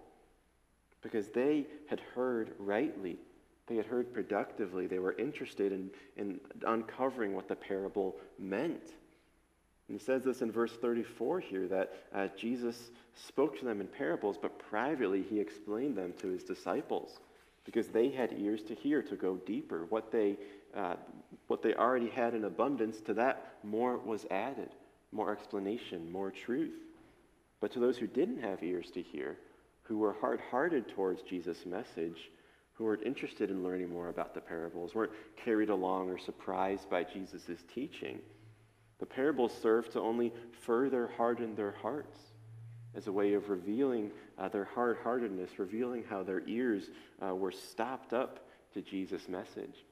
because 1.03 1.29
they 1.29 1.66
had 1.89 2.01
heard 2.14 2.53
rightly. 2.59 3.16
They 3.66 3.77
had 3.77 3.87
heard 3.87 4.12
productively. 4.12 4.87
They 4.87 4.99
were 4.99 5.16
interested 5.18 5.73
in, 5.73 5.91
in 6.16 6.41
uncovering 6.66 7.35
what 7.35 7.49
the 7.49 7.57
parable 7.57 8.16
meant. 8.39 8.83
And 9.89 9.99
he 9.99 10.05
says 10.05 10.25
this 10.25 10.43
in 10.43 10.53
verse 10.53 10.73
34 10.73 11.41
here 11.41 11.68
that 11.68 11.95
uh, 12.14 12.29
Jesus 12.37 12.91
spoke 13.14 13.59
to 13.59 13.64
them 13.64 13.81
in 13.81 13.87
parables, 13.87 14.37
but 14.41 14.59
privately 14.59 15.23
he 15.23 15.41
explained 15.41 15.97
them 15.97 16.12
to 16.21 16.29
his 16.29 16.45
disciples 16.45 17.18
because 17.64 17.89
they 17.89 18.11
had 18.11 18.35
ears 18.39 18.62
to 18.64 18.75
hear, 18.75 19.03
to 19.03 19.16
go 19.16 19.37
deeper. 19.37 19.87
What 19.89 20.11
they, 20.11 20.37
uh, 20.77 20.97
what 21.47 21.62
they 21.62 21.75
already 21.75 22.09
had 22.09 22.35
in 22.35 22.45
abundance, 22.45 23.01
to 23.03 23.14
that 23.14 23.55
more 23.62 23.97
was 23.99 24.27
added 24.31 24.71
more 25.12 25.33
explanation, 25.33 26.11
more 26.11 26.31
truth. 26.31 26.75
But 27.61 27.73
to 27.73 27.79
those 27.79 27.99
who 27.99 28.07
didn't 28.07 28.43
have 28.43 28.63
ears 28.63 28.91
to 28.93 29.03
hear, 29.03 29.37
who 29.83 29.99
were 29.99 30.15
hard 30.21 30.41
hearted 30.51 30.89
towards 30.89 31.23
Jesus' 31.23 31.67
message, 31.67 32.31
who 32.75 32.85
weren't 32.85 33.03
interested 33.03 33.51
in 33.51 33.63
learning 33.63 33.91
more 33.91 34.09
about 34.09 34.35
the 34.35 34.41
parables, 34.41 34.95
weren't 34.95 35.13
carried 35.37 35.69
along 35.69 36.09
or 36.09 36.19
surprised 36.19 36.89
by 36.89 37.05
Jesus' 37.05 37.65
teaching, 37.75 38.21
the 38.99 39.07
parables 39.07 39.53
served 39.61 39.93
to 39.93 40.01
only 40.01 40.33
further 40.63 41.11
harden 41.17 41.55
their 41.55 41.73
hearts 41.83 42.19
as 42.95 43.07
a 43.07 43.13
way 43.13 43.35
of 43.35 43.49
revealing 43.49 44.11
uh, 44.39 44.49
their 44.49 44.65
hard 44.65 44.99
heartedness, 45.03 45.59
revealing 45.59 46.05
how 46.09 46.23
their 46.23 46.47
ears 46.47 46.91
uh, 47.25 47.35
were 47.35 47.53
stopped 47.53 48.13
up 48.13 48.47
to 48.75 48.83
Jesus' 48.83 49.29
message. 49.29 49.85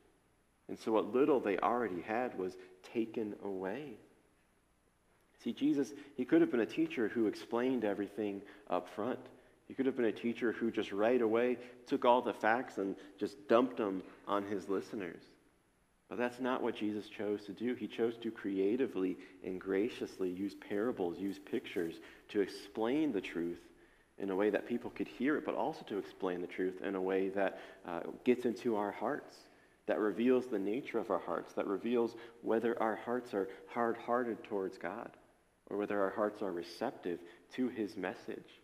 And 0.68 0.78
so 0.78 0.92
what 0.92 1.14
little 1.14 1.40
they 1.40 1.58
already 1.58 2.02
had 2.02 2.38
was 2.38 2.56
taken 2.92 3.34
away. 3.42 3.94
See, 5.44 5.52
Jesus, 5.52 5.92
he 6.16 6.24
could 6.24 6.40
have 6.40 6.50
been 6.50 6.60
a 6.60 6.66
teacher 6.66 7.08
who 7.08 7.26
explained 7.26 7.84
everything 7.84 8.42
up 8.68 8.88
front. 8.94 9.20
He 9.68 9.74
could 9.74 9.86
have 9.86 9.96
been 9.96 10.06
a 10.06 10.12
teacher 10.12 10.52
who 10.52 10.70
just 10.70 10.92
right 10.92 11.20
away 11.20 11.58
took 11.86 12.04
all 12.04 12.22
the 12.22 12.32
facts 12.32 12.78
and 12.78 12.96
just 13.18 13.36
dumped 13.48 13.76
them 13.76 14.02
on 14.26 14.44
his 14.44 14.68
listeners. 14.68 15.22
But 16.08 16.18
that's 16.18 16.40
not 16.40 16.62
what 16.62 16.74
Jesus 16.74 17.06
chose 17.08 17.44
to 17.44 17.52
do. 17.52 17.74
He 17.74 17.86
chose 17.86 18.16
to 18.22 18.30
creatively 18.30 19.18
and 19.44 19.60
graciously 19.60 20.30
use 20.30 20.54
parables, 20.68 21.18
use 21.18 21.38
pictures 21.38 21.94
to 22.30 22.40
explain 22.40 23.12
the 23.12 23.20
truth 23.20 23.60
in 24.16 24.30
a 24.30 24.36
way 24.36 24.50
that 24.50 24.66
people 24.66 24.90
could 24.90 25.06
hear 25.06 25.36
it, 25.36 25.44
but 25.44 25.54
also 25.54 25.84
to 25.84 25.98
explain 25.98 26.40
the 26.40 26.46
truth 26.46 26.80
in 26.82 26.96
a 26.96 27.00
way 27.00 27.28
that 27.28 27.60
uh, 27.86 28.00
gets 28.24 28.46
into 28.46 28.74
our 28.74 28.90
hearts, 28.90 29.36
that 29.86 30.00
reveals 30.00 30.46
the 30.46 30.58
nature 30.58 30.98
of 30.98 31.10
our 31.10 31.20
hearts, 31.20 31.52
that 31.52 31.66
reveals 31.66 32.16
whether 32.42 32.80
our 32.82 32.96
hearts 32.96 33.34
are 33.34 33.48
hard 33.68 33.96
hearted 33.98 34.42
towards 34.44 34.78
God 34.78 35.10
or 35.70 35.76
whether 35.76 36.00
our 36.00 36.10
hearts 36.10 36.42
are 36.42 36.52
receptive 36.52 37.18
to 37.54 37.68
his 37.68 37.96
message. 37.96 38.60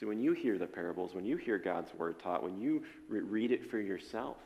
So 0.00 0.06
when 0.06 0.20
you 0.20 0.32
hear 0.32 0.58
the 0.58 0.66
parables, 0.66 1.14
when 1.14 1.24
you 1.24 1.36
hear 1.36 1.58
God's 1.58 1.92
word 1.94 2.18
taught, 2.20 2.42
when 2.42 2.60
you 2.60 2.82
re- 3.08 3.20
read 3.20 3.52
it 3.52 3.70
for 3.70 3.78
yourself, 3.78 4.36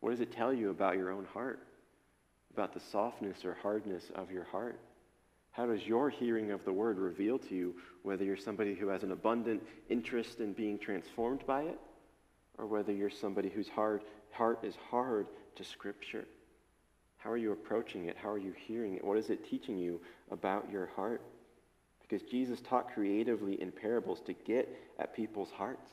what 0.00 0.10
does 0.10 0.20
it 0.20 0.32
tell 0.32 0.52
you 0.52 0.70
about 0.70 0.96
your 0.96 1.10
own 1.10 1.24
heart? 1.26 1.60
About 2.52 2.74
the 2.74 2.80
softness 2.92 3.44
or 3.44 3.56
hardness 3.62 4.04
of 4.14 4.30
your 4.30 4.44
heart? 4.44 4.78
How 5.52 5.66
does 5.66 5.84
your 5.86 6.10
hearing 6.10 6.50
of 6.50 6.64
the 6.64 6.72
word 6.72 6.98
reveal 6.98 7.38
to 7.38 7.54
you 7.54 7.74
whether 8.02 8.24
you're 8.24 8.36
somebody 8.36 8.74
who 8.74 8.88
has 8.88 9.02
an 9.02 9.12
abundant 9.12 9.62
interest 9.88 10.40
in 10.40 10.52
being 10.52 10.78
transformed 10.78 11.44
by 11.46 11.62
it 11.62 11.78
or 12.58 12.66
whether 12.66 12.92
you're 12.92 13.10
somebody 13.10 13.48
whose 13.48 13.68
hard, 13.68 14.02
heart 14.30 14.60
is 14.62 14.74
hard 14.90 15.26
to 15.56 15.64
Scripture? 15.64 16.26
How 17.18 17.30
are 17.30 17.36
you 17.36 17.52
approaching 17.52 18.06
it? 18.06 18.16
How 18.16 18.30
are 18.30 18.38
you 18.38 18.52
hearing 18.66 18.94
it? 18.94 19.04
What 19.04 19.18
is 19.18 19.28
it 19.30 19.48
teaching 19.48 19.76
you 19.76 20.00
about 20.30 20.70
your 20.70 20.86
heart? 20.96 21.20
Because 22.00 22.22
Jesus 22.28 22.60
taught 22.60 22.94
creatively 22.94 23.60
in 23.60 23.70
parables 23.70 24.20
to 24.26 24.32
get 24.32 24.68
at 24.98 25.14
people's 25.14 25.50
hearts, 25.50 25.90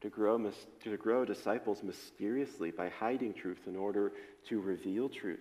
to 0.00 0.08
grow, 0.08 0.50
to 0.84 0.96
grow 0.96 1.24
disciples 1.24 1.82
mysteriously 1.82 2.70
by 2.70 2.88
hiding 2.88 3.34
truth 3.34 3.66
in 3.66 3.76
order 3.76 4.12
to 4.48 4.60
reveal 4.60 5.08
truth. 5.08 5.40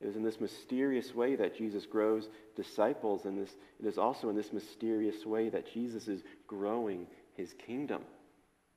It 0.00 0.06
is 0.08 0.16
in 0.16 0.22
this 0.22 0.40
mysterious 0.40 1.14
way 1.14 1.36
that 1.36 1.56
Jesus 1.56 1.86
grows 1.86 2.28
disciples, 2.54 3.24
and 3.24 3.38
this, 3.38 3.50
it 3.80 3.86
is 3.86 3.98
also 3.98 4.28
in 4.28 4.36
this 4.36 4.52
mysterious 4.52 5.24
way 5.26 5.48
that 5.48 5.72
Jesus 5.72 6.06
is 6.06 6.22
growing 6.46 7.06
his 7.34 7.54
kingdom. 7.54 8.02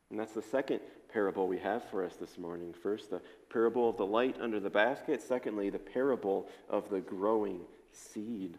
And 0.09 0.19
that's 0.19 0.33
the 0.33 0.41
second 0.41 0.79
parable 1.11 1.47
we 1.47 1.57
have 1.59 1.83
for 1.89 2.05
us 2.05 2.15
this 2.15 2.37
morning. 2.37 2.73
First, 2.83 3.09
the 3.09 3.21
parable 3.51 3.89
of 3.89 3.97
the 3.97 4.05
light 4.05 4.35
under 4.39 4.59
the 4.59 4.69
basket. 4.69 5.21
Secondly, 5.21 5.69
the 5.69 5.79
parable 5.79 6.47
of 6.69 6.89
the 6.89 6.99
growing 6.99 7.61
seed. 7.91 8.57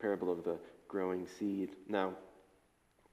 Parable 0.00 0.32
of 0.32 0.44
the 0.44 0.58
growing 0.88 1.26
seed. 1.38 1.70
Now, 1.88 2.14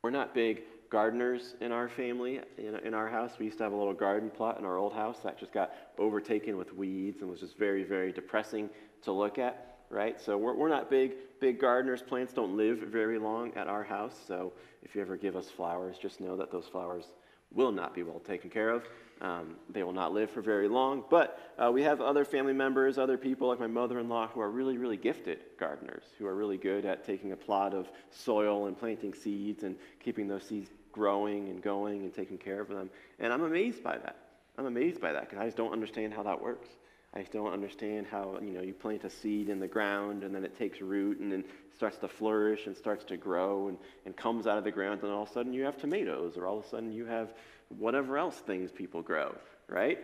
we're 0.01 0.09
not 0.09 0.34
big 0.34 0.63
gardeners 0.89 1.55
in 1.61 1.71
our 1.71 1.88
family. 1.88 2.39
In, 2.57 2.76
in 2.84 2.93
our 2.93 3.07
house, 3.09 3.34
we 3.39 3.45
used 3.45 3.57
to 3.59 3.63
have 3.63 3.74
a 3.74 3.76
little 3.76 3.93
garden 3.93 4.30
plot 4.30 4.59
in 4.59 4.65
our 4.65 4.78
old 4.78 4.93
house 4.93 5.19
that 5.24 5.39
just 5.39 5.53
got 5.53 5.71
overtaken 5.97 6.57
with 6.57 6.74
weeds 6.74 7.21
and 7.21 7.30
was 7.30 7.39
just 7.39 7.57
very, 7.57 7.84
very 7.84 8.11
depressing 8.11 8.69
to 9.03 9.11
look 9.11 9.38
at. 9.39 9.78
right? 9.93 10.19
So 10.19 10.38
we're, 10.38 10.55
we're 10.55 10.69
not 10.69 10.89
big, 10.89 11.13
big 11.39 11.59
gardeners. 11.59 12.01
Plants 12.01 12.34
don't 12.34 12.57
live 12.57 12.80
very 12.80 13.19
long 13.19 13.53
at 13.55 13.67
our 13.67 13.84
house. 13.84 14.15
So 14.28 14.53
if 14.82 14.95
you 14.95 15.01
ever 15.01 15.15
give 15.15 15.36
us 15.36 15.49
flowers, 15.49 15.97
just 16.01 16.19
know 16.19 16.36
that 16.38 16.51
those 16.51 16.65
flowers 16.65 17.05
will 17.53 17.71
not 17.71 17.93
be 17.93 18.03
well 18.03 18.19
taken 18.19 18.49
care 18.49 18.69
of. 18.69 18.83
Um, 19.21 19.55
they 19.69 19.83
will 19.83 19.93
not 19.93 20.13
live 20.13 20.29
for 20.31 20.41
very 20.41 20.67
long. 20.67 21.03
But 21.09 21.39
uh, 21.57 21.71
we 21.71 21.83
have 21.83 22.01
other 22.01 22.25
family 22.25 22.53
members, 22.53 22.97
other 22.97 23.17
people 23.17 23.47
like 23.47 23.59
my 23.59 23.67
mother 23.67 23.99
in 23.99 24.09
law, 24.09 24.27
who 24.27 24.41
are 24.41 24.49
really, 24.49 24.77
really 24.77 24.97
gifted 24.97 25.39
gardeners, 25.59 26.03
who 26.17 26.25
are 26.25 26.35
really 26.35 26.57
good 26.57 26.85
at 26.85 27.05
taking 27.05 27.31
a 27.31 27.37
plot 27.37 27.73
of 27.73 27.89
soil 28.11 28.65
and 28.67 28.77
planting 28.77 29.13
seeds 29.13 29.63
and 29.63 29.77
keeping 30.03 30.27
those 30.27 30.43
seeds 30.43 30.69
growing 30.91 31.49
and 31.49 31.61
going 31.61 32.03
and 32.03 32.13
taking 32.13 32.37
care 32.37 32.59
of 32.59 32.67
them. 32.67 32.89
And 33.19 33.31
I'm 33.31 33.43
amazed 33.43 33.83
by 33.83 33.97
that. 33.97 34.17
I'm 34.57 34.65
amazed 34.65 35.01
by 35.01 35.13
that 35.13 35.29
because 35.29 35.39
I 35.39 35.45
just 35.45 35.57
don't 35.57 35.71
understand 35.71 36.13
how 36.13 36.23
that 36.23 36.41
works. 36.41 36.69
I 37.16 37.20
just 37.20 37.32
don't 37.32 37.53
understand 37.53 38.07
how 38.07 38.39
you 38.41 38.51
know 38.51 38.61
you 38.61 38.74
plant 38.74 39.03
a 39.03 39.09
seed 39.09 39.49
in 39.49 39.59
the 39.59 39.68
ground 39.68 40.24
and 40.24 40.34
then 40.34 40.43
it 40.43 40.57
takes 40.57 40.82
root 40.82 41.20
and 41.20 41.32
then 41.32 41.43
starts 41.76 41.97
to 41.97 42.07
flourish 42.07 42.66
and 42.66 42.76
starts 42.76 43.05
to 43.05 43.18
grow 43.18 43.68
and, 43.68 43.78
and 44.05 44.16
comes 44.16 44.47
out 44.47 44.57
of 44.57 44.64
the 44.64 44.72
ground 44.72 45.01
and 45.03 45.11
all 45.11 45.24
of 45.24 45.30
a 45.30 45.34
sudden 45.34 45.53
you 45.53 45.64
have 45.64 45.78
tomatoes 45.78 46.38
or 46.38 46.47
all 46.47 46.59
of 46.59 46.66
a 46.66 46.70
sudden 46.70 46.91
you 46.91 47.05
have 47.05 47.34
whatever 47.78 48.18
else 48.18 48.38
things 48.38 48.72
people 48.72 49.01
grow, 49.01 49.36
right? 49.68 49.99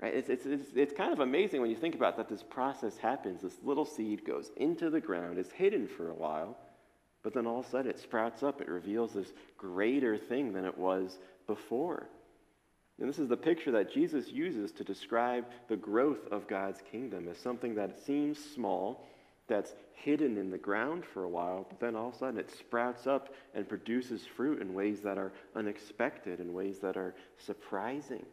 Right? 0.00 0.14
It's, 0.14 0.28
it's, 0.28 0.44
it's, 0.44 0.70
it's 0.74 0.92
kind 0.92 1.12
of 1.12 1.20
amazing 1.20 1.60
when 1.60 1.70
you 1.70 1.76
think 1.76 1.94
about 1.94 2.16
that 2.16 2.28
this 2.28 2.42
process 2.42 2.98
happens. 2.98 3.42
This 3.42 3.56
little 3.62 3.84
seed 3.84 4.24
goes 4.24 4.50
into 4.56 4.90
the 4.90 5.00
ground, 5.00 5.38
is 5.38 5.50
hidden 5.52 5.86
for 5.86 6.10
a 6.10 6.14
while, 6.14 6.58
but 7.22 7.32
then 7.32 7.46
all 7.46 7.60
of 7.60 7.66
a 7.66 7.70
sudden 7.70 7.90
it 7.90 7.98
sprouts 7.98 8.42
up. 8.42 8.60
It 8.60 8.68
reveals 8.68 9.12
this 9.12 9.32
greater 9.56 10.18
thing 10.18 10.52
than 10.52 10.64
it 10.64 10.76
was 10.76 11.18
before. 11.46 12.08
And 13.00 13.08
this 13.08 13.18
is 13.18 13.28
the 13.28 13.36
picture 13.36 13.72
that 13.72 13.92
Jesus 13.92 14.28
uses 14.28 14.70
to 14.72 14.84
describe 14.84 15.46
the 15.68 15.76
growth 15.76 16.28
of 16.30 16.46
God's 16.46 16.80
kingdom 16.90 17.28
as 17.28 17.38
something 17.38 17.74
that 17.74 17.98
seems 18.04 18.38
small, 18.38 19.04
that's 19.48 19.74
hidden 19.94 20.36
in 20.38 20.50
the 20.50 20.58
ground 20.58 21.04
for 21.04 21.24
a 21.24 21.28
while, 21.28 21.66
but 21.68 21.80
then 21.80 21.96
all 21.96 22.08
of 22.08 22.14
a 22.14 22.18
sudden 22.18 22.38
it 22.38 22.50
sprouts 22.50 23.06
up 23.06 23.34
and 23.54 23.68
produces 23.68 24.26
fruit 24.26 24.60
in 24.60 24.74
ways 24.74 25.00
that 25.00 25.18
are 25.18 25.32
unexpected, 25.56 26.40
in 26.40 26.52
ways 26.52 26.78
that 26.78 26.96
are 26.96 27.14
surprising. 27.36 28.24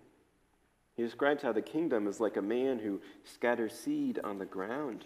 He 0.95 1.03
describes 1.03 1.41
how 1.41 1.53
the 1.53 1.62
kingdom 1.62 2.07
is 2.07 2.20
like 2.20 2.38
a 2.38 2.41
man 2.41 2.78
who 2.78 3.01
scatters 3.24 3.74
seed 3.74 4.20
on 4.24 4.38
the 4.38 4.45
ground. 4.45 5.05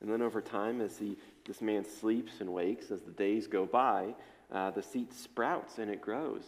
And 0.00 0.10
then 0.10 0.22
over 0.22 0.40
time, 0.40 0.80
as 0.80 0.96
he, 0.98 1.16
this 1.44 1.60
man 1.60 1.84
sleeps 1.84 2.40
and 2.40 2.52
wakes, 2.52 2.90
as 2.90 3.02
the 3.02 3.10
days 3.10 3.46
go 3.46 3.66
by, 3.66 4.14
uh, 4.52 4.70
the 4.70 4.82
seed 4.82 5.12
sprouts 5.12 5.78
and 5.78 5.90
it 5.90 6.00
grows. 6.00 6.44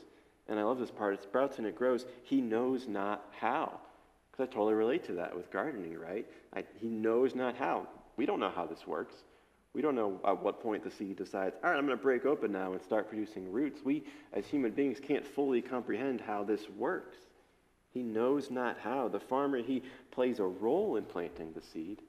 And 0.48 0.58
I 0.58 0.62
love 0.62 0.78
this 0.78 0.90
part 0.90 1.14
it 1.14 1.22
sprouts 1.22 1.58
and 1.58 1.66
it 1.66 1.76
grows. 1.76 2.06
He 2.22 2.40
knows 2.40 2.88
not 2.88 3.24
how. 3.38 3.80
Because 4.30 4.48
I 4.48 4.52
totally 4.52 4.74
relate 4.74 5.04
to 5.04 5.12
that 5.14 5.36
with 5.36 5.50
gardening, 5.50 5.98
right? 5.98 6.26
I, 6.54 6.64
he 6.80 6.88
knows 6.88 7.34
not 7.34 7.56
how. 7.56 7.86
We 8.16 8.26
don't 8.26 8.40
know 8.40 8.50
how 8.50 8.66
this 8.66 8.86
works. 8.86 9.14
We 9.74 9.82
don't 9.82 9.94
know 9.94 10.18
at 10.24 10.42
what 10.42 10.62
point 10.62 10.82
the 10.82 10.90
seed 10.90 11.16
decides, 11.16 11.56
all 11.62 11.70
right, 11.70 11.78
I'm 11.78 11.86
going 11.86 11.96
to 11.96 12.02
break 12.02 12.24
open 12.24 12.50
now 12.50 12.72
and 12.72 12.82
start 12.82 13.08
producing 13.08 13.52
roots. 13.52 13.80
We, 13.84 14.04
as 14.32 14.46
human 14.46 14.72
beings, 14.72 14.98
can't 15.00 15.24
fully 15.24 15.60
comprehend 15.60 16.20
how 16.20 16.42
this 16.42 16.68
works. 16.70 17.16
He 17.92 18.02
knows 18.02 18.50
not 18.50 18.78
how. 18.78 19.08
The 19.08 19.20
farmer, 19.20 19.58
he 19.62 19.82
plays 20.10 20.40
a 20.40 20.44
role 20.44 20.96
in 20.96 21.04
planting 21.04 21.52
the 21.52 21.62
seed, 21.62 22.02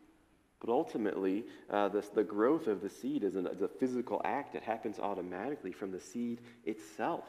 but 0.59 0.69
ultimately, 0.69 1.45
uh, 1.69 1.89
the 1.89 2.23
growth 2.23 2.67
of 2.67 2.81
the 2.81 2.89
seed 2.89 3.23
is, 3.23 3.35
an, 3.35 3.47
is 3.47 3.61
a 3.61 3.67
physical 3.67 4.21
act. 4.25 4.55
It 4.55 4.63
happens 4.63 4.99
automatically 4.99 5.71
from 5.71 5.91
the 5.91 5.99
seed 5.99 6.41
itself. 6.65 7.25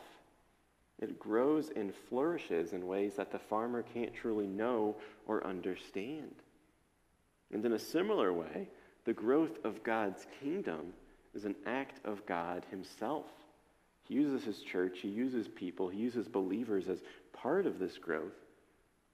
It 1.00 1.18
grows 1.18 1.70
and 1.74 1.94
flourishes 1.94 2.72
in 2.72 2.86
ways 2.86 3.14
that 3.16 3.32
the 3.32 3.38
farmer 3.38 3.82
can't 3.82 4.14
truly 4.14 4.46
know 4.46 4.96
or 5.26 5.46
understand. 5.46 6.34
And 7.52 7.64
in 7.64 7.72
a 7.72 7.78
similar 7.78 8.32
way, 8.32 8.68
the 9.04 9.12
growth 9.14 9.64
of 9.64 9.82
God's 9.82 10.26
kingdom 10.40 10.92
is 11.34 11.44
an 11.44 11.56
act 11.66 12.04
of 12.04 12.24
God 12.26 12.66
Himself. 12.70 13.26
He 14.02 14.14
uses 14.14 14.44
His 14.44 14.60
church, 14.60 14.98
He 15.00 15.08
uses 15.08 15.48
people, 15.48 15.88
He 15.88 15.98
uses 15.98 16.28
believers 16.28 16.88
as 16.88 17.02
part 17.32 17.66
of 17.66 17.78
this 17.78 17.96
growth. 17.96 18.36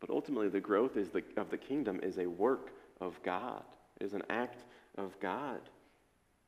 But 0.00 0.10
ultimately, 0.10 0.48
the 0.48 0.60
growth 0.60 0.94
the, 0.94 1.22
of 1.36 1.50
the 1.50 1.56
kingdom 1.56 2.00
is 2.02 2.18
a 2.18 2.26
work 2.26 2.72
of 3.00 3.20
God, 3.22 3.62
it 4.00 4.04
is 4.04 4.14
an 4.14 4.24
act 4.28 4.64
of 4.98 5.18
God. 5.20 5.60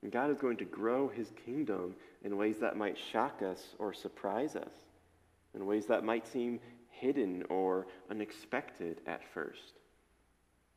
And 0.03 0.13
God 0.13 0.31
is 0.31 0.39
going 0.39 0.59
to 0.59 0.65
grow 0.65 1.09
His 1.09 1.33
kingdom 1.45 1.95
in 2.23 2.37
ways 2.37 2.59
that 2.59 2.77
might 2.77 2.97
shock 3.13 3.43
us 3.43 3.75
or 3.79 3.93
surprise 3.93 4.55
us, 4.57 4.73
in 5.55 5.67
ways 5.67 5.87
that 5.87 6.05
might 6.05 6.27
seem 6.27 6.61
hidden 6.91 7.45
or 7.49 7.87
unexpected 8.11 9.01
at 9.07 9.23
first 9.33 9.79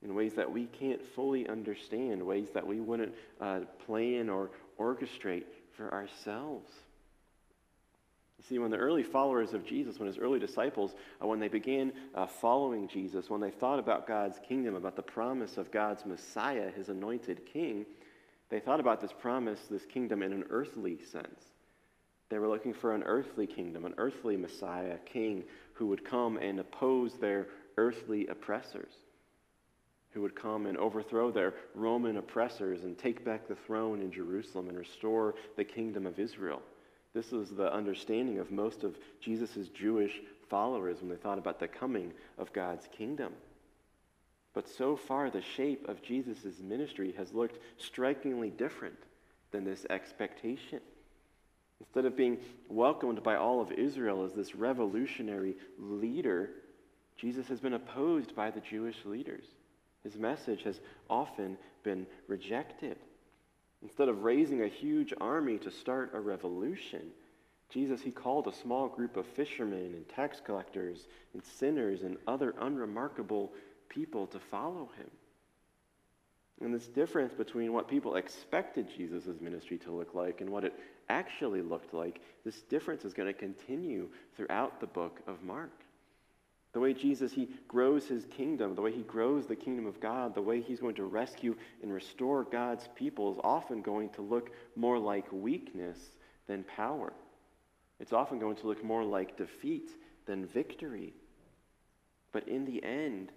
in 0.04 0.16
ways 0.16 0.34
that 0.34 0.52
we 0.52 0.66
can't 0.66 1.04
fully 1.16 1.48
understand, 1.48 2.22
ways 2.26 2.48
that 2.54 2.66
we 2.66 2.80
wouldn't 2.80 3.14
uh, 3.40 3.60
plan 3.86 4.30
or 4.30 4.50
orchestrate 4.80 5.44
for 5.78 5.94
ourselves. 5.94 6.70
You 8.40 8.46
see, 8.50 8.60
when 8.60 8.72
the 8.72 8.78
early 8.78 9.04
followers 9.04 9.54
of 9.54 9.64
Jesus, 9.64 10.00
when 10.00 10.08
his 10.08 10.18
early 10.18 10.40
disciples, 10.40 10.96
uh, 11.22 11.28
when 11.28 11.40
they 11.40 11.48
began 11.48 11.94
uh, 12.16 12.26
following 12.26 12.88
Jesus, 12.88 13.30
when 13.30 13.42
they 13.42 13.52
thought 13.52 13.78
about 13.78 14.08
God's 14.08 14.40
kingdom, 14.48 14.74
about 14.76 14.96
the 14.96 15.04
promise 15.04 15.58
of 15.58 15.72
God's 15.72 16.06
Messiah, 16.06 16.72
his 16.72 16.90
anointed 16.90 17.46
king, 17.46 17.86
they 18.50 18.60
thought 18.60 18.80
about 18.80 19.00
this 19.00 19.14
promise, 19.14 19.60
this 19.70 19.86
kingdom, 19.86 20.24
in 20.24 20.34
an 20.34 20.46
earthly 20.50 20.98
sense. 21.12 21.51
They 22.32 22.40
were 22.40 22.48
looking 22.48 22.74
for 22.74 22.96
an 22.96 23.04
earthly 23.04 23.46
kingdom, 23.46 23.86
an 23.86 23.94
earthly 24.00 24.38
Messiah, 24.38 24.98
king 25.06 25.44
who 25.74 25.86
would 25.88 26.04
come 26.04 26.38
and 26.38 26.60
oppose 26.60 27.14
their 27.14 27.48
earthly 27.78 28.26
oppressors 28.28 28.94
who 30.12 30.22
would 30.22 30.36
come 30.36 30.66
and 30.66 30.78
overthrow 30.78 31.32
their 31.32 31.54
Roman 31.74 32.18
oppressors 32.18 32.84
and 32.84 32.98
take 32.98 33.24
back 33.24 33.48
the 33.48 33.56
throne 33.56 34.02
in 34.02 34.12
Jerusalem 34.12 34.68
and 34.70 34.78
restore 34.78 35.36
the 35.56 35.64
kingdom 35.64 36.06
of 36.06 36.20
Israel. 36.20 36.62
This 37.14 37.32
was 37.32 37.50
the 37.50 37.74
understanding 37.74 38.40
of 38.40 38.52
most 38.52 38.84
of 38.84 38.98
Jesus' 39.20 39.70
Jewish 39.70 40.22
followers 40.50 40.98
when 41.00 41.10
they 41.10 41.16
thought 41.16 41.38
about 41.38 41.60
the 41.60 41.68
coming 41.68 42.14
of 42.38 42.54
God's 42.54 42.88
kingdom. 42.92 43.34
But 44.54 44.68
so 44.68 44.98
far, 44.98 45.30
the 45.30 45.42
shape 45.42 45.88
of 45.88 46.02
Jesus' 46.02 46.60
ministry 46.62 47.14
has 47.18 47.34
looked 47.34 47.60
strikingly 47.78 48.50
different 48.50 49.00
than 49.52 49.64
this 49.64 49.86
expectation. 49.90 50.82
Instead 51.82 52.06
of 52.06 52.16
being 52.16 52.38
welcomed 52.70 53.24
by 53.24 53.36
all 53.36 53.60
of 53.60 53.72
Israel 53.72 54.24
as 54.24 54.34
this 54.34 54.54
revolutionary 54.54 55.56
leader, 55.80 56.52
Jesus 57.18 57.48
has 57.48 57.60
been 57.60 57.74
opposed 57.74 58.36
by 58.36 58.52
the 58.52 58.60
Jewish 58.60 59.04
leaders. 59.04 59.46
His 60.04 60.16
message 60.16 60.62
has 60.64 60.80
often 61.10 61.58
been 61.84 62.06
rejected. 62.28 62.98
Instead 63.82 64.10
of 64.10 64.24
raising 64.24 64.62
a 64.62 64.68
huge 64.68 65.12
army 65.20 65.58
to 65.58 65.72
start 65.72 66.12
a 66.14 66.20
revolution, 66.20 67.02
Jesus, 67.72 68.00
he 68.00 68.12
called 68.12 68.48
a 68.48 68.54
small 68.54 68.88
group 68.88 69.18
of 69.18 69.26
fishermen 69.26 69.94
and 69.96 70.08
tax 70.10 70.40
collectors 70.46 71.08
and 71.34 71.44
sinners 71.44 72.04
and 72.04 72.18
other 72.28 72.54
unremarkable 72.62 73.52
people 73.90 74.28
to 74.28 74.40
follow 74.40 74.92
him. 74.98 75.10
And 76.62 76.72
this 76.72 76.88
difference 76.88 77.34
between 77.34 77.74
what 77.74 77.88
people 77.88 78.16
expected 78.18 78.88
Jesus' 78.96 79.42
ministry 79.42 79.80
to 79.80 79.92
look 79.92 80.14
like 80.14 80.42
and 80.42 80.50
what 80.52 80.64
it 80.64 80.74
actually 81.12 81.62
looked 81.62 81.94
like, 81.94 82.22
this 82.46 82.62
difference 82.64 83.04
is 83.04 83.14
going 83.14 83.28
to 83.28 83.40
continue 83.40 84.10
throughout 84.36 84.80
the 84.80 84.88
book 84.88 85.20
of 85.28 85.44
Mark. 85.44 85.72
The 86.74 86.80
way 86.80 86.94
Jesus, 86.94 87.34
he 87.34 87.50
grows 87.68 88.08
his 88.08 88.26
kingdom, 88.26 88.76
the 88.76 88.82
way 88.82 88.94
he 88.94 89.02
grows 89.02 89.46
the 89.46 89.58
kingdom 89.58 89.86
of 89.86 90.00
God, 90.00 90.34
the 90.34 90.42
way 90.42 90.62
he's 90.62 90.80
going 90.80 90.96
to 90.96 91.04
rescue 91.04 91.56
and 91.84 91.94
restore 91.94 92.46
God's 92.46 92.88
people 92.96 93.34
is 93.34 93.40
often 93.44 93.82
going 93.82 94.10
to 94.12 94.22
look 94.22 94.52
more 94.78 94.98
like 94.98 95.26
weakness 95.32 95.98
than 96.48 96.64
power. 96.64 97.12
It's 98.00 98.14
often 98.14 98.40
going 98.40 98.56
to 98.56 98.68
look 98.68 98.84
more 98.84 99.04
like 99.04 99.38
defeat 99.38 99.92
than 100.26 100.46
victory. 100.46 101.14
But 102.32 102.48
in 102.48 102.64
the 102.64 102.82
end, 102.84 103.32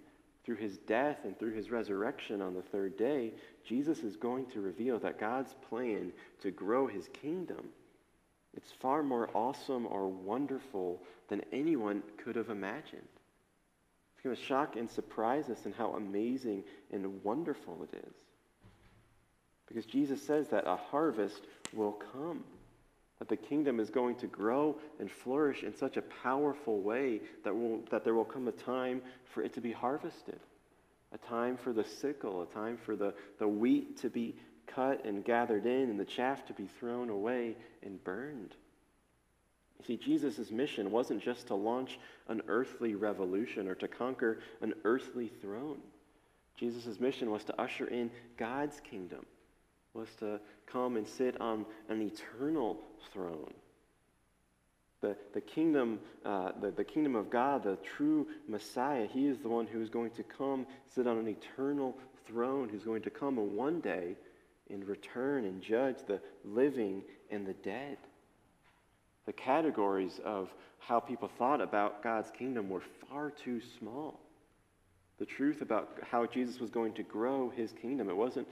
through 0.45 0.55
his 0.57 0.77
death 0.77 1.17
and 1.23 1.37
through 1.37 1.53
his 1.53 1.71
resurrection 1.71 2.41
on 2.41 2.53
the 2.53 2.61
third 2.61 2.95
day, 2.97 3.33
Jesus 3.65 3.99
is 3.99 4.15
going 4.15 4.45
to 4.47 4.61
reveal 4.61 4.99
that 4.99 5.19
God's 5.19 5.55
plan 5.69 6.11
to 6.41 6.51
grow 6.51 6.85
his 6.85 7.09
kingdom. 7.09 7.69
It's 8.55 8.71
far 8.71 9.01
more 9.03 9.29
awesome 9.33 9.87
or 9.87 10.07
wonderful 10.07 11.01
than 11.29 11.41
anyone 11.51 12.03
could 12.17 12.35
have 12.35 12.49
imagined. 12.49 13.01
It's 14.13 14.23
going 14.23 14.35
to 14.35 14.41
shock 14.41 14.75
and 14.75 14.89
surprise 14.89 15.49
us 15.49 15.65
in 15.65 15.73
how 15.73 15.93
amazing 15.93 16.63
and 16.91 17.23
wonderful 17.23 17.85
it 17.91 17.97
is. 17.97 18.13
Because 19.67 19.85
Jesus 19.85 20.21
says 20.21 20.49
that 20.49 20.67
a 20.67 20.75
harvest 20.75 21.41
will 21.73 21.93
come, 22.13 22.43
that 23.19 23.29
the 23.29 23.37
kingdom 23.37 23.79
is 23.79 23.89
going 23.89 24.15
to 24.15 24.27
grow 24.27 24.77
and 24.99 25.09
flourish 25.09 25.63
in 25.63 25.75
such 25.75 25.97
a 25.97 26.01
powerful 26.01 26.81
way 26.81 27.21
that, 27.43 27.55
will, 27.55 27.81
that 27.89 28.03
there 28.03 28.13
will 28.13 28.25
come 28.25 28.47
a 28.47 28.51
time 28.51 29.01
for 29.33 29.41
it 29.41 29.53
to 29.53 29.61
be 29.61 29.71
harvested, 29.71 30.39
a 31.13 31.17
time 31.17 31.55
for 31.55 31.71
the 31.71 31.83
sickle, 31.83 32.41
a 32.41 32.45
time 32.53 32.77
for 32.77 32.95
the, 32.95 33.13
the 33.39 33.47
wheat 33.47 33.97
to 33.97 34.09
be 34.09 34.35
cut 34.67 35.05
and 35.05 35.23
gathered 35.23 35.65
in, 35.65 35.89
and 35.89 35.99
the 35.99 36.05
chaff 36.05 36.45
to 36.45 36.53
be 36.53 36.65
thrown 36.65 37.09
away 37.09 37.55
and 37.83 38.03
burned. 38.03 38.55
You 39.79 39.85
see, 39.85 39.97
Jesus' 39.97 40.51
mission 40.51 40.91
wasn't 40.91 41.21
just 41.21 41.47
to 41.47 41.55
launch 41.55 41.99
an 42.27 42.41
earthly 42.47 42.95
revolution 42.95 43.67
or 43.67 43.75
to 43.75 43.87
conquer 43.87 44.39
an 44.61 44.73
earthly 44.83 45.27
throne. 45.27 45.79
Jesus' 46.57 46.99
mission 46.99 47.29
was 47.31 47.43
to 47.45 47.61
usher 47.61 47.87
in 47.87 48.09
God's 48.37 48.79
kingdom, 48.79 49.25
was 49.95 50.09
to 50.19 50.39
come 50.65 50.97
and 50.97 51.07
sit 51.07 51.39
on 51.39 51.65
an 51.89 52.01
eternal 52.01 52.77
throne. 53.13 53.53
The, 55.01 55.15
the, 55.33 55.41
kingdom, 55.41 55.99
uh, 56.25 56.51
the, 56.59 56.71
the 56.71 56.83
kingdom 56.83 57.15
of 57.15 57.29
God, 57.29 57.63
the 57.63 57.77
true 57.97 58.27
Messiah, 58.47 59.07
he 59.07 59.27
is 59.27 59.39
the 59.39 59.49
one 59.49 59.67
who 59.67 59.81
is 59.81 59.89
going 59.89 60.11
to 60.11 60.23
come, 60.23 60.65
sit 60.93 61.07
on 61.07 61.17
an 61.17 61.27
eternal 61.27 61.95
throne, 62.27 62.69
who's 62.69 62.83
going 62.83 63.03
to 63.03 63.09
come 63.09 63.37
and 63.37 63.55
one 63.55 63.79
day 63.81 64.15
and 64.69 64.83
return 64.87 65.45
and 65.45 65.61
judge 65.61 65.97
the 66.07 66.19
living 66.43 67.03
and 67.29 67.45
the 67.45 67.53
dead. 67.53 67.97
The 69.25 69.33
categories 69.33 70.19
of 70.23 70.49
how 70.79 70.99
people 70.99 71.29
thought 71.37 71.61
about 71.61 72.03
God's 72.03 72.31
kingdom 72.31 72.69
were 72.69 72.83
far 73.07 73.31
too 73.31 73.61
small. 73.79 74.19
The 75.17 75.25
truth 75.25 75.61
about 75.61 75.99
how 76.09 76.25
Jesus 76.25 76.59
was 76.59 76.69
going 76.69 76.93
to 76.93 77.03
grow 77.03 77.49
his 77.49 77.71
kingdom, 77.71 78.09
it 78.09 78.17
wasn't 78.17 78.47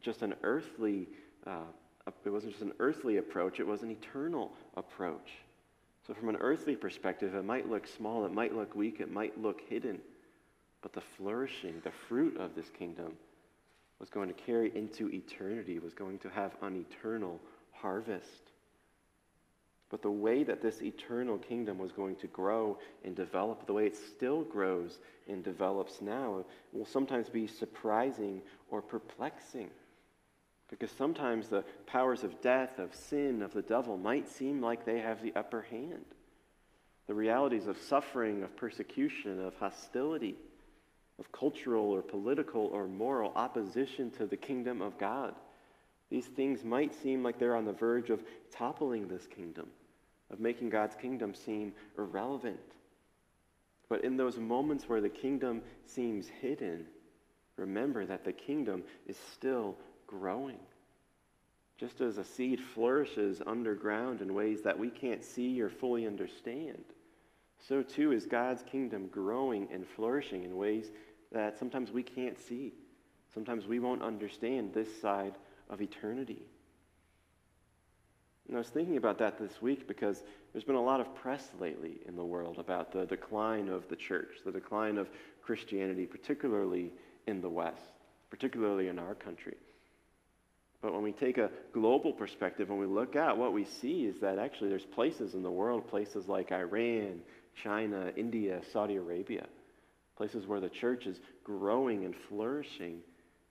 just 0.00 0.22
an 0.22 0.34
earthly, 0.42 1.08
uh, 1.46 1.64
it 2.24 2.30
wasn't 2.30 2.52
just 2.52 2.62
an 2.62 2.72
earthly 2.78 3.18
approach, 3.18 3.60
it 3.60 3.66
was 3.66 3.82
an 3.82 3.90
eternal 3.90 4.52
approach. 4.76 5.30
So, 6.06 6.14
from 6.14 6.30
an 6.30 6.36
earthly 6.36 6.74
perspective, 6.74 7.34
it 7.34 7.44
might 7.44 7.68
look 7.68 7.86
small, 7.86 8.24
it 8.24 8.32
might 8.32 8.54
look 8.54 8.74
weak, 8.74 9.00
it 9.00 9.10
might 9.10 9.40
look 9.40 9.60
hidden. 9.68 10.00
But 10.80 10.92
the 10.92 11.00
flourishing, 11.00 11.80
the 11.84 11.90
fruit 11.90 12.36
of 12.38 12.54
this 12.54 12.70
kingdom, 12.70 13.12
was 13.98 14.08
going 14.08 14.28
to 14.28 14.34
carry 14.34 14.74
into 14.76 15.10
eternity, 15.10 15.78
was 15.78 15.94
going 15.94 16.18
to 16.20 16.30
have 16.30 16.52
an 16.62 16.76
eternal 16.76 17.40
harvest. 17.72 18.52
But 19.90 20.02
the 20.02 20.10
way 20.10 20.44
that 20.44 20.62
this 20.62 20.82
eternal 20.82 21.38
kingdom 21.38 21.78
was 21.78 21.92
going 21.92 22.16
to 22.16 22.26
grow 22.26 22.78
and 23.04 23.16
develop, 23.16 23.66
the 23.66 23.72
way 23.72 23.86
it 23.86 23.96
still 23.96 24.42
grows 24.42 24.98
and 25.28 25.42
develops 25.42 26.00
now, 26.00 26.44
will 26.72 26.86
sometimes 26.86 27.28
be 27.28 27.46
surprising 27.46 28.42
or 28.70 28.82
perplexing. 28.82 29.70
Because 30.68 30.90
sometimes 30.92 31.48
the 31.48 31.64
powers 31.86 32.24
of 32.24 32.40
death, 32.40 32.78
of 32.78 32.94
sin, 32.94 33.42
of 33.42 33.54
the 33.54 33.62
devil 33.62 33.96
might 33.96 34.28
seem 34.28 34.60
like 34.60 34.84
they 34.84 35.00
have 35.00 35.22
the 35.22 35.32
upper 35.34 35.62
hand. 35.62 36.04
The 37.06 37.14
realities 37.14 37.66
of 37.66 37.78
suffering, 37.78 38.42
of 38.42 38.54
persecution, 38.56 39.40
of 39.42 39.54
hostility, 39.54 40.36
of 41.18 41.32
cultural 41.32 41.90
or 41.90 42.02
political 42.02 42.66
or 42.66 42.86
moral 42.86 43.32
opposition 43.34 44.10
to 44.12 44.26
the 44.26 44.36
kingdom 44.36 44.82
of 44.82 44.98
God. 44.98 45.34
These 46.10 46.26
things 46.26 46.64
might 46.64 46.94
seem 46.94 47.22
like 47.22 47.38
they're 47.38 47.56
on 47.56 47.64
the 47.64 47.72
verge 47.72 48.10
of 48.10 48.22
toppling 48.50 49.08
this 49.08 49.26
kingdom, 49.26 49.68
of 50.30 50.38
making 50.38 50.68
God's 50.68 50.96
kingdom 50.96 51.34
seem 51.34 51.72
irrelevant. 51.96 52.60
But 53.88 54.04
in 54.04 54.18
those 54.18 54.38
moments 54.38 54.88
where 54.88 55.00
the 55.00 55.08
kingdom 55.08 55.62
seems 55.86 56.28
hidden, 56.28 56.86
remember 57.56 58.04
that 58.04 58.24
the 58.24 58.32
kingdom 58.32 58.84
is 59.06 59.16
still 59.32 59.76
growing. 60.08 60.58
Just 61.76 62.00
as 62.00 62.18
a 62.18 62.24
seed 62.24 62.60
flourishes 62.74 63.40
underground 63.46 64.20
in 64.20 64.34
ways 64.34 64.62
that 64.62 64.76
we 64.76 64.90
can't 64.90 65.22
see 65.22 65.62
or 65.62 65.70
fully 65.70 66.08
understand, 66.08 66.82
so 67.68 67.82
too 67.82 68.10
is 68.12 68.26
God's 68.26 68.62
kingdom 68.64 69.06
growing 69.06 69.68
and 69.72 69.86
flourishing 69.86 70.42
in 70.42 70.56
ways 70.56 70.90
that 71.30 71.56
sometimes 71.56 71.92
we 71.92 72.02
can't 72.02 72.38
see. 72.38 72.72
Sometimes 73.32 73.66
we 73.66 73.78
won't 73.78 74.02
understand 74.02 74.72
this 74.72 75.00
side 75.00 75.34
of 75.68 75.80
eternity. 75.80 76.42
And 78.48 78.56
I 78.56 78.60
was 78.60 78.68
thinking 78.70 78.96
about 78.96 79.18
that 79.18 79.38
this 79.38 79.60
week 79.60 79.86
because 79.86 80.22
there's 80.52 80.64
been 80.64 80.74
a 80.74 80.82
lot 80.82 81.00
of 81.00 81.14
press 81.14 81.50
lately 81.60 82.00
in 82.08 82.16
the 82.16 82.24
world 82.24 82.58
about 82.58 82.90
the 82.90 83.04
decline 83.04 83.68
of 83.68 83.86
the 83.88 83.96
church, 83.96 84.38
the 84.44 84.52
decline 84.52 84.96
of 84.96 85.10
Christianity, 85.42 86.06
particularly 86.06 86.90
in 87.26 87.42
the 87.42 87.50
West, 87.50 87.92
particularly 88.30 88.88
in 88.88 88.98
our 88.98 89.14
country. 89.14 89.56
But 90.80 90.92
when 90.92 91.02
we 91.02 91.12
take 91.12 91.38
a 91.38 91.50
global 91.72 92.12
perspective, 92.12 92.68
when 92.68 92.78
we 92.78 92.86
look 92.86 93.16
out, 93.16 93.36
what 93.36 93.52
we 93.52 93.64
see 93.64 94.04
is 94.04 94.20
that 94.20 94.38
actually 94.38 94.70
there's 94.70 94.84
places 94.84 95.34
in 95.34 95.42
the 95.42 95.50
world, 95.50 95.88
places 95.88 96.28
like 96.28 96.52
Iran, 96.52 97.20
China, 97.62 98.12
India, 98.16 98.60
Saudi 98.72 98.96
Arabia, 98.96 99.46
places 100.16 100.46
where 100.46 100.60
the 100.60 100.68
church 100.68 101.06
is 101.06 101.20
growing 101.42 102.04
and 102.04 102.14
flourishing 102.28 103.00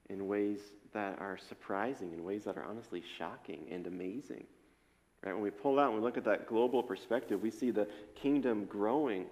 in 0.10 0.28
ways 0.28 0.60
that 0.94 1.20
are 1.20 1.38
surprising, 1.50 2.14
in 2.14 2.24
ways 2.24 2.46
that 2.46 2.58
are 2.58 2.64
honestly 2.64 3.04
shocking 3.18 3.68
and 3.70 3.88
amazing. 3.88 4.46
Right? 5.24 5.34
When 5.34 5.44
we 5.44 5.50
pull 5.50 5.80
out 5.80 5.92
and 5.92 5.96
we 5.96 6.02
look 6.02 6.18
at 6.18 6.26
that 6.26 6.48
global 6.48 6.82
perspective, 6.82 7.42
we 7.42 7.52
see 7.52 7.72
the 7.72 7.88
kingdom 8.16 8.66
growing 8.66 9.26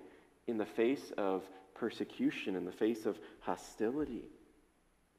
in 0.47 0.57
the 0.57 0.65
face 0.65 1.13
of 1.17 1.43
persecution, 1.75 2.55
in 2.55 2.65
the 2.65 2.71
face 2.71 3.05
of 3.05 3.17
hostility. 3.39 4.23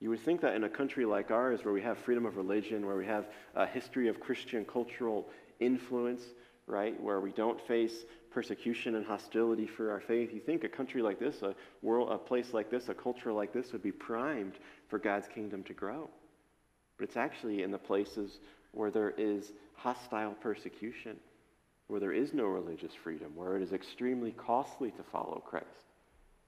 You 0.01 0.11
would 0.11 0.21
think 0.21 0.43
that 0.43 0.55
in 0.55 0.65
a 0.65 0.69
country 0.69 1.05
like 1.07 1.31
ours, 1.31 1.65
where 1.65 1.73
we 1.73 1.83
have 1.83 1.99
freedom 1.99 2.27
of 2.27 2.37
religion, 2.37 2.87
where 2.87 2.97
we 2.97 3.07
have 3.07 3.27
a 3.55 3.67
history 3.67 4.09
of 4.09 4.21
Christian 4.21 4.65
cultural 4.65 5.27
influence, 5.59 6.23
right, 6.67 7.01
where 7.01 7.21
we 7.21 7.33
don't 7.33 7.61
face 7.67 8.05
persecution 8.31 8.97
and 8.97 9.07
hostility 9.07 9.67
for 9.67 9.91
our 9.91 10.01
faith, 10.01 10.35
you 10.35 10.41
think 10.41 10.65
a 10.65 10.69
country 10.69 11.01
like 11.01 11.19
this, 11.19 11.41
a 11.41 11.55
world, 11.81 12.13
a 12.13 12.19
place 12.19 12.53
like 12.53 12.71
this, 12.71 12.91
a 12.91 12.95
culture 12.95 13.33
like 13.33 13.53
this 13.55 13.73
would 13.73 13.83
be 13.83 13.93
primed 13.93 14.53
for 14.89 14.99
God's 14.99 15.27
kingdom 15.29 15.63
to 15.63 15.73
grow. 15.73 16.11
But 16.99 17.05
it's 17.05 17.17
actually 17.17 17.63
in 17.63 17.71
the 17.71 17.79
places 17.79 18.39
where 18.73 18.91
there 18.91 19.15
is 19.17 19.53
hostile 19.75 20.35
persecution, 20.35 21.17
where 21.87 22.01
there 22.01 22.13
is 22.13 22.35
no 22.35 22.45
religious 22.45 22.93
freedom, 22.93 23.33
where 23.35 23.57
it 23.57 23.63
is 23.63 23.73
extremely 23.73 24.33
costly 24.33 24.91
to 24.91 25.03
follow 25.03 25.43
Christ. 25.47 25.67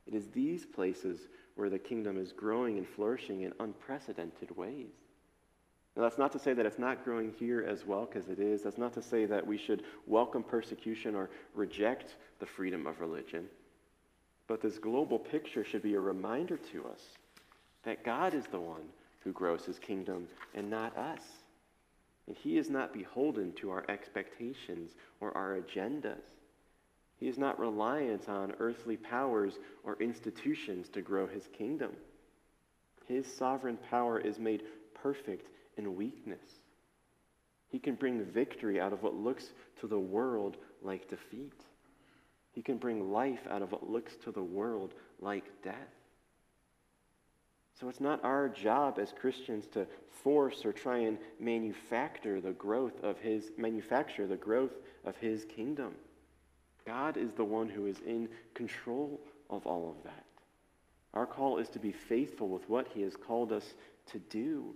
It 0.07 0.15
is 0.15 0.27
these 0.29 0.67
places 0.67 1.21
where 1.59 1.69
the 1.69 1.79
kingdom 1.79 2.17
is 2.17 2.31
growing 2.31 2.79
and 2.79 2.87
flourishing 2.87 3.41
in 3.43 3.53
unprecedented 3.59 4.57
ways. 4.57 4.93
Now, 5.97 6.05
that's 6.05 6.17
not 6.17 6.31
to 6.33 6.39
say 6.39 6.53
that 6.53 6.65
it's 6.65 6.79
not 6.79 7.05
growing 7.05 7.33
here 7.37 7.67
as 7.69 7.85
well, 7.85 8.07
because 8.07 8.29
it 8.29 8.39
is. 8.39 8.63
That's 8.63 8.79
not 8.79 8.93
to 8.93 9.03
say 9.03 9.25
that 9.25 9.45
we 9.45 9.59
should 9.59 9.83
welcome 10.07 10.45
persecution 10.45 11.17
or 11.17 11.31
reject 11.57 12.15
the 12.39 12.47
freedom 12.47 12.87
of 12.87 13.01
religion. 13.01 13.47
But 14.47 14.63
this 14.63 14.79
global 14.79 15.19
picture 15.19 15.65
should 15.65 15.83
be 15.83 15.95
a 15.95 16.01
reminder 16.01 16.59
to 16.71 16.87
us 16.87 17.03
that 17.83 18.05
God 18.05 18.35
is 18.35 18.47
the 18.47 18.61
one 18.61 18.85
who 19.25 19.33
grows 19.33 19.65
his 19.65 19.81
kingdom 19.81 20.29
and 20.55 20.71
not 20.71 20.97
us. 20.97 21.23
And 22.29 22.37
he 22.37 22.57
is 22.57 22.71
not 22.71 22.95
beholden 22.95 23.53
to 23.55 23.71
our 23.71 23.85
expectations 23.89 24.93
or 25.21 25.37
our 25.37 25.59
agendas. 25.59 26.38
He 27.19 27.29
is 27.29 27.39
not 27.39 27.59
reliant 27.59 28.29
on 28.29 28.55
earthly 28.61 28.97
powers 28.97 29.59
or 29.83 29.97
institutions 30.01 30.89
to 30.91 31.03
grow 31.03 31.27
his 31.27 31.49
kingdom. 31.57 31.93
His 33.07 33.27
sovereign 33.27 33.79
power 33.91 34.21
is 34.21 34.39
made 34.39 34.63
perfect 34.95 35.49
in 35.77 35.97
weakness. 35.97 36.61
He 37.69 37.79
can 37.79 37.97
bring 37.97 38.25
victory 38.25 38.81
out 38.81 38.93
of 38.93 39.03
what 39.03 39.15
looks 39.15 39.51
to 39.81 39.87
the 39.87 39.99
world 39.99 40.57
like 40.83 41.09
defeat. 41.09 41.65
He 42.53 42.63
can 42.63 42.79
bring 42.79 43.13
life 43.13 43.47
out 43.51 43.63
of 43.63 43.73
what 43.73 43.89
looks 43.89 44.17
to 44.25 44.31
the 44.31 44.43
world 44.43 44.95
like 45.21 45.45
death. 45.63 45.75
So 47.79 47.89
it's 47.89 48.01
not 48.01 48.25
our 48.25 48.49
job 48.49 48.99
as 48.99 49.13
Christians 49.13 49.67
to 49.69 49.87
force 50.25 50.65
or 50.65 50.73
try 50.73 50.99
and 50.99 51.19
manufacture 51.39 52.41
the 52.41 52.53
growth 52.53 53.05
of 53.05 53.19
his 53.21 53.53
manufacture 53.57 54.27
the 54.27 54.37
growth 54.37 54.73
of 55.05 55.17
his 55.17 55.45
kingdom. 55.45 55.95
God 56.89 57.19
is 57.19 57.33
the 57.33 57.45
one 57.45 57.69
who 57.69 57.85
is 57.85 58.01
in 58.07 58.31
control 58.55 59.21
of 59.51 59.67
all 59.67 59.91
of 59.91 60.03
that. 60.05 60.25
Our 61.13 61.27
call 61.27 61.59
is 61.59 61.69
to 61.71 61.79
be 61.79 61.93
faithful 61.93 62.49
with 62.49 62.67
what 62.67 62.89
He 62.89 63.03
has 63.03 63.15
called 63.15 63.53
us 63.53 63.75
to 64.07 64.19
do, 64.19 64.75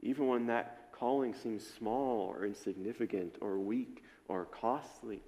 even 0.00 0.26
when 0.26 0.46
that 0.48 0.88
calling 0.90 1.32
seems 1.32 1.64
small 1.64 2.22
or 2.22 2.44
insignificant 2.44 3.36
or 3.40 3.60
weak 3.60 4.02
or 4.26 4.46
costly, 4.46 5.20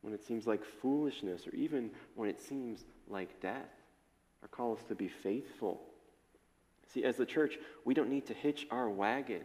when 0.00 0.12
it 0.12 0.24
seems 0.24 0.48
like 0.48 0.64
foolishness, 0.64 1.46
or 1.46 1.54
even 1.54 1.90
when 2.16 2.28
it 2.28 2.40
seems 2.40 2.84
like 3.08 3.40
death. 3.40 3.70
Our 4.42 4.48
call 4.48 4.76
is 4.76 4.82
to 4.88 4.96
be 4.96 5.08
faithful. 5.08 5.82
See, 6.92 7.04
as 7.04 7.16
the 7.16 7.26
church, 7.26 7.58
we 7.84 7.94
don't 7.94 8.10
need 8.10 8.26
to 8.26 8.34
hitch 8.34 8.66
our 8.72 8.90
wagon. 8.90 9.42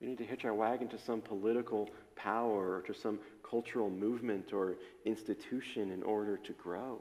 We 0.00 0.06
need 0.06 0.18
to 0.18 0.24
hitch 0.24 0.44
our 0.46 0.54
wagon 0.54 0.88
to 0.88 0.98
some 0.98 1.20
political 1.20 1.90
power 2.18 2.76
or 2.76 2.82
to 2.82 2.94
some 2.94 3.18
cultural 3.48 3.88
movement 3.88 4.52
or 4.52 4.74
institution 5.04 5.90
in 5.90 6.02
order 6.02 6.36
to 6.36 6.52
grow. 6.52 7.00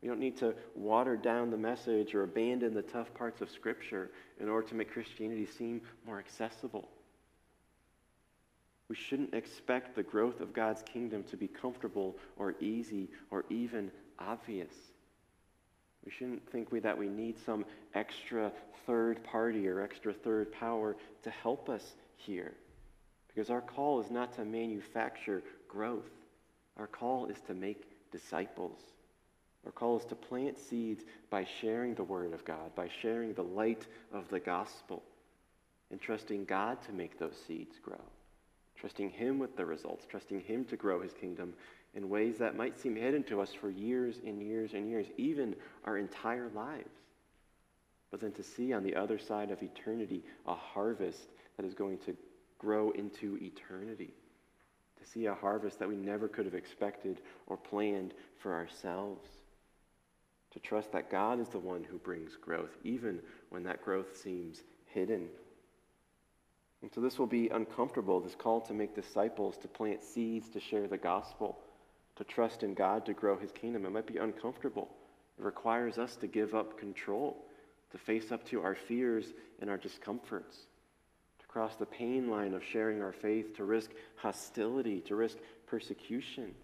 We 0.00 0.08
don't 0.08 0.18
need 0.18 0.36
to 0.38 0.54
water 0.74 1.16
down 1.16 1.50
the 1.50 1.56
message 1.56 2.14
or 2.14 2.24
abandon 2.24 2.74
the 2.74 2.82
tough 2.82 3.12
parts 3.14 3.40
of 3.40 3.50
Scripture 3.50 4.10
in 4.40 4.48
order 4.48 4.66
to 4.68 4.74
make 4.74 4.90
Christianity 4.92 5.46
seem 5.46 5.80
more 6.06 6.18
accessible. 6.18 6.88
We 8.88 8.96
shouldn't 8.96 9.32
expect 9.32 9.94
the 9.94 10.02
growth 10.02 10.40
of 10.40 10.52
God's 10.52 10.82
kingdom 10.82 11.22
to 11.30 11.36
be 11.36 11.48
comfortable 11.48 12.16
or 12.36 12.56
easy 12.60 13.08
or 13.30 13.44
even 13.48 13.90
obvious. 14.18 14.74
We 16.04 16.10
shouldn't 16.10 16.50
think 16.50 16.72
we, 16.72 16.80
that 16.80 16.98
we 16.98 17.08
need 17.08 17.36
some 17.46 17.64
extra 17.94 18.50
third 18.86 19.22
party 19.22 19.68
or 19.68 19.80
extra 19.80 20.12
third 20.12 20.52
power 20.52 20.96
to 21.22 21.30
help 21.30 21.68
us 21.68 21.94
here. 22.16 22.52
Because 23.34 23.50
our 23.50 23.60
call 23.60 24.00
is 24.00 24.10
not 24.10 24.34
to 24.34 24.44
manufacture 24.44 25.42
growth, 25.68 26.10
our 26.76 26.86
call 26.86 27.26
is 27.26 27.40
to 27.46 27.54
make 27.54 27.86
disciples. 28.10 28.78
Our 29.64 29.72
call 29.72 29.98
is 29.98 30.04
to 30.06 30.14
plant 30.14 30.58
seeds 30.58 31.04
by 31.30 31.46
sharing 31.60 31.94
the 31.94 32.04
Word 32.04 32.32
of 32.34 32.44
God, 32.44 32.74
by 32.74 32.88
sharing 33.00 33.32
the 33.32 33.44
light 33.44 33.86
of 34.12 34.28
the 34.28 34.40
gospel. 34.40 35.02
and 35.90 36.00
trusting 36.00 36.46
God 36.46 36.82
to 36.86 36.92
make 36.92 37.18
those 37.18 37.36
seeds 37.46 37.78
grow, 37.78 38.00
trusting 38.76 39.10
Him 39.10 39.38
with 39.38 39.56
the 39.56 39.66
results, 39.66 40.06
trusting 40.06 40.40
Him 40.40 40.64
to 40.64 40.76
grow 40.76 41.02
His 41.02 41.12
kingdom 41.12 41.52
in 41.94 42.08
ways 42.08 42.38
that 42.38 42.56
might 42.56 42.80
seem 42.80 42.96
hidden 42.96 43.22
to 43.24 43.42
us 43.42 43.52
for 43.52 43.68
years 43.68 44.16
and 44.26 44.42
years 44.42 44.72
and 44.72 44.88
years, 44.88 45.06
even 45.18 45.54
our 45.84 45.98
entire 45.98 46.48
lives. 46.54 46.88
But 48.10 48.20
then 48.20 48.32
to 48.32 48.42
see 48.42 48.72
on 48.72 48.82
the 48.82 48.96
other 48.96 49.18
side 49.18 49.50
of 49.50 49.62
eternity 49.62 50.24
a 50.46 50.54
harvest 50.54 51.28
that 51.58 51.66
is 51.66 51.74
going 51.74 51.98
to 52.06 52.16
grow 52.62 52.90
into 52.92 53.36
eternity. 53.42 54.14
To 55.02 55.08
see 55.08 55.26
a 55.26 55.34
harvest 55.34 55.80
that 55.80 55.88
we 55.88 55.96
never 55.96 56.28
could 56.28 56.44
have 56.44 56.54
expected 56.54 57.20
or 57.48 57.56
planned 57.56 58.14
for 58.38 58.54
ourselves. 58.54 59.28
To 60.52 60.60
trust 60.60 60.92
that 60.92 61.10
God 61.10 61.40
is 61.40 61.48
the 61.48 61.58
one 61.58 61.82
who 61.82 61.98
brings 61.98 62.36
growth, 62.36 62.70
even 62.84 63.20
when 63.50 63.64
that 63.64 63.84
growth 63.84 64.16
seems 64.16 64.62
hidden. 64.86 65.28
And 66.82 66.92
so 66.92 67.00
this 67.00 67.18
will 67.18 67.26
be 67.26 67.48
uncomfortable, 67.48 68.20
this 68.20 68.34
call 68.34 68.60
to 68.62 68.74
make 68.74 68.94
disciples, 68.94 69.56
to 69.58 69.68
plant 69.68 70.02
seeds, 70.02 70.48
to 70.50 70.60
share 70.60 70.86
the 70.86 70.98
gospel, 70.98 71.58
to 72.16 72.24
trust 72.24 72.62
in 72.62 72.74
God 72.74 73.06
to 73.06 73.14
grow 73.14 73.36
his 73.36 73.50
kingdom. 73.52 73.86
It 73.86 73.92
might 73.92 74.06
be 74.06 74.18
uncomfortable. 74.18 74.88
It 75.38 75.44
requires 75.44 75.98
us 75.98 76.16
to 76.16 76.26
give 76.26 76.54
up 76.54 76.78
control, 76.78 77.44
to 77.90 77.98
face 77.98 78.30
up 78.30 78.44
to 78.46 78.62
our 78.62 78.74
fears 78.74 79.26
and 79.60 79.70
our 79.70 79.78
discomforts, 79.78 80.56
to 81.52 81.58
cross 81.58 81.76
the 81.76 81.86
pain 81.86 82.30
line 82.30 82.54
of 82.54 82.64
sharing 82.64 83.02
our 83.02 83.12
faith, 83.12 83.56
to 83.56 83.64
risk 83.64 83.90
hostility, 84.16 85.00
to 85.00 85.16
risk 85.16 85.36
persecution, 85.66 86.54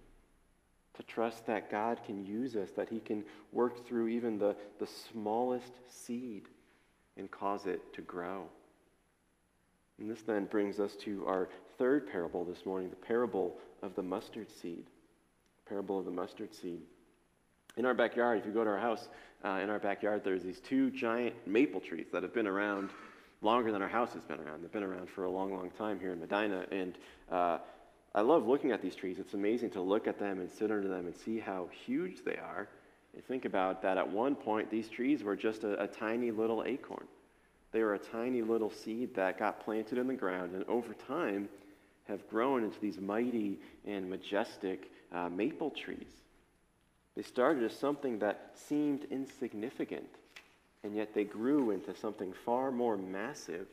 to 0.94 1.02
trust 1.02 1.46
that 1.46 1.70
God 1.70 2.00
can 2.04 2.24
use 2.24 2.56
us, 2.56 2.70
that 2.72 2.88
he 2.88 3.00
can 3.00 3.24
work 3.52 3.86
through 3.86 4.08
even 4.08 4.38
the, 4.38 4.56
the 4.78 4.86
smallest 4.86 5.72
seed 5.88 6.48
and 7.16 7.30
cause 7.30 7.66
it 7.66 7.92
to 7.94 8.02
grow. 8.02 8.44
And 9.98 10.10
this 10.10 10.22
then 10.22 10.46
brings 10.46 10.78
us 10.78 10.94
to 10.96 11.26
our 11.26 11.48
third 11.76 12.10
parable 12.10 12.44
this 12.44 12.64
morning, 12.64 12.90
the 12.90 12.96
parable 12.96 13.56
of 13.82 13.94
the 13.94 14.02
mustard 14.02 14.50
seed. 14.50 14.86
Parable 15.68 15.98
of 15.98 16.04
the 16.04 16.10
mustard 16.10 16.54
seed. 16.54 16.80
In 17.76 17.84
our 17.84 17.94
backyard, 17.94 18.38
if 18.38 18.46
you 18.46 18.52
go 18.52 18.64
to 18.64 18.70
our 18.70 18.78
house, 18.78 19.08
uh, 19.44 19.60
in 19.62 19.70
our 19.70 19.78
backyard, 19.78 20.22
there's 20.24 20.42
these 20.42 20.60
two 20.60 20.90
giant 20.90 21.34
maple 21.46 21.80
trees 21.80 22.06
that 22.12 22.22
have 22.22 22.32
been 22.32 22.46
around 22.46 22.90
longer 23.40 23.72
than 23.72 23.82
our 23.82 23.88
house 23.88 24.12
has 24.14 24.24
been 24.24 24.40
around. 24.40 24.62
They've 24.62 24.72
been 24.72 24.82
around 24.82 25.08
for 25.08 25.24
a 25.24 25.30
long, 25.30 25.52
long 25.52 25.70
time 25.70 26.00
here 26.00 26.12
in 26.12 26.20
Medina. 26.20 26.64
And 26.70 26.98
uh, 27.30 27.58
I 28.14 28.20
love 28.20 28.46
looking 28.46 28.72
at 28.72 28.82
these 28.82 28.94
trees. 28.94 29.18
It's 29.18 29.34
amazing 29.34 29.70
to 29.70 29.80
look 29.80 30.06
at 30.06 30.18
them 30.18 30.40
and 30.40 30.50
sit 30.50 30.70
under 30.70 30.88
them 30.88 31.06
and 31.06 31.14
see 31.14 31.38
how 31.38 31.68
huge 31.86 32.24
they 32.24 32.36
are. 32.36 32.68
And 33.14 33.24
think 33.24 33.44
about 33.44 33.82
that 33.82 33.96
at 33.96 34.08
one 34.08 34.34
point, 34.34 34.70
these 34.70 34.88
trees 34.88 35.22
were 35.22 35.36
just 35.36 35.64
a, 35.64 35.82
a 35.82 35.86
tiny 35.86 36.30
little 36.30 36.64
acorn. 36.64 37.06
They 37.70 37.82
were 37.82 37.94
a 37.94 37.98
tiny 37.98 38.42
little 38.42 38.70
seed 38.70 39.14
that 39.14 39.38
got 39.38 39.64
planted 39.64 39.98
in 39.98 40.06
the 40.06 40.14
ground 40.14 40.54
and 40.54 40.64
over 40.64 40.94
time 40.94 41.48
have 42.08 42.26
grown 42.28 42.64
into 42.64 42.80
these 42.80 42.98
mighty 42.98 43.58
and 43.86 44.08
majestic 44.08 44.90
uh, 45.12 45.28
maple 45.28 45.70
trees. 45.70 46.08
They 47.14 47.22
started 47.22 47.64
as 47.64 47.76
something 47.76 48.20
that 48.20 48.52
seemed 48.54 49.04
insignificant, 49.10 50.08
and 50.84 50.94
yet 50.94 51.14
they 51.14 51.24
grew 51.24 51.70
into 51.70 51.94
something 51.94 52.32
far 52.44 52.70
more 52.70 52.96
massive 52.96 53.66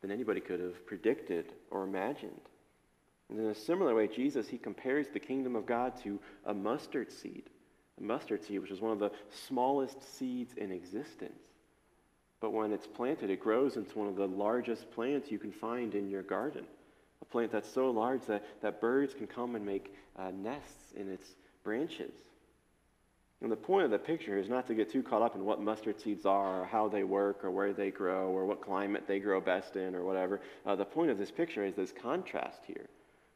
than 0.00 0.10
anybody 0.10 0.40
could 0.40 0.60
have 0.60 0.86
predicted 0.86 1.52
or 1.70 1.84
imagined. 1.84 2.40
And 3.30 3.38
in 3.38 3.46
a 3.46 3.54
similar 3.54 3.94
way, 3.94 4.08
Jesus, 4.08 4.48
he 4.48 4.58
compares 4.58 5.08
the 5.08 5.20
kingdom 5.20 5.56
of 5.56 5.64
God 5.64 5.96
to 6.02 6.20
a 6.44 6.52
mustard 6.52 7.10
seed. 7.10 7.44
A 7.98 8.02
mustard 8.02 8.44
seed, 8.44 8.60
which 8.60 8.70
is 8.70 8.80
one 8.80 8.92
of 8.92 8.98
the 8.98 9.12
smallest 9.46 10.18
seeds 10.18 10.52
in 10.56 10.70
existence. 10.70 11.40
But 12.40 12.52
when 12.52 12.72
it's 12.72 12.86
planted, 12.86 13.30
it 13.30 13.40
grows 13.40 13.76
into 13.76 13.98
one 13.98 14.08
of 14.08 14.16
the 14.16 14.26
largest 14.26 14.90
plants 14.90 15.30
you 15.30 15.38
can 15.38 15.52
find 15.52 15.94
in 15.94 16.10
your 16.10 16.22
garden. 16.22 16.64
A 17.22 17.24
plant 17.24 17.52
that's 17.52 17.72
so 17.72 17.90
large 17.90 18.26
that, 18.26 18.44
that 18.62 18.80
birds 18.80 19.14
can 19.14 19.28
come 19.28 19.54
and 19.54 19.64
make 19.64 19.94
uh, 20.18 20.32
nests 20.32 20.92
in 20.96 21.08
its 21.08 21.26
branches. 21.62 22.12
And 23.42 23.50
the 23.50 23.56
point 23.56 23.84
of 23.84 23.90
the 23.90 23.98
picture 23.98 24.38
is 24.38 24.48
not 24.48 24.68
to 24.68 24.74
get 24.74 24.92
too 24.92 25.02
caught 25.02 25.20
up 25.20 25.34
in 25.34 25.44
what 25.44 25.60
mustard 25.60 26.00
seeds 26.00 26.24
are, 26.24 26.62
or 26.62 26.64
how 26.64 26.88
they 26.88 27.02
work, 27.02 27.44
or 27.44 27.50
where 27.50 27.72
they 27.72 27.90
grow, 27.90 28.28
or 28.28 28.46
what 28.46 28.62
climate 28.62 29.02
they 29.08 29.18
grow 29.18 29.40
best 29.40 29.74
in, 29.74 29.96
or 29.96 30.04
whatever. 30.04 30.40
Uh, 30.64 30.76
the 30.76 30.84
point 30.84 31.10
of 31.10 31.18
this 31.18 31.32
picture 31.32 31.64
is 31.64 31.74
this 31.74 31.92
contrast 31.92 32.60
here 32.64 32.88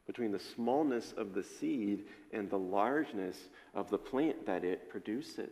between 0.06 0.30
the 0.30 0.38
smallness 0.38 1.12
of 1.16 1.34
the 1.34 1.42
seed 1.42 2.04
and 2.32 2.48
the 2.48 2.58
largeness 2.58 3.36
of 3.74 3.90
the 3.90 3.98
plant 3.98 4.46
that 4.46 4.62
it 4.62 4.88
produces, 4.88 5.50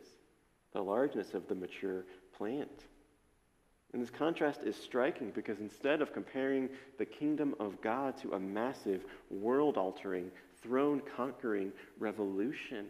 the 0.73 0.81
largeness 0.81 1.35
of 1.35 1.49
the 1.49 1.55
mature 1.57 2.05
plant. 2.37 2.85
And 3.93 4.01
this 4.01 4.11
contrast 4.11 4.63
is 4.63 4.77
striking 4.77 5.31
because 5.31 5.59
instead 5.59 6.01
of 6.01 6.13
comparing 6.13 6.69
the 6.99 7.05
kingdom 7.05 7.57
of 7.59 7.81
God 7.81 8.17
to 8.19 8.35
a 8.35 8.39
massive, 8.39 9.05
world 9.31 9.77
altering, 9.77 10.31
throne 10.63 11.03
conquering 11.17 11.73
revolution, 11.99 12.87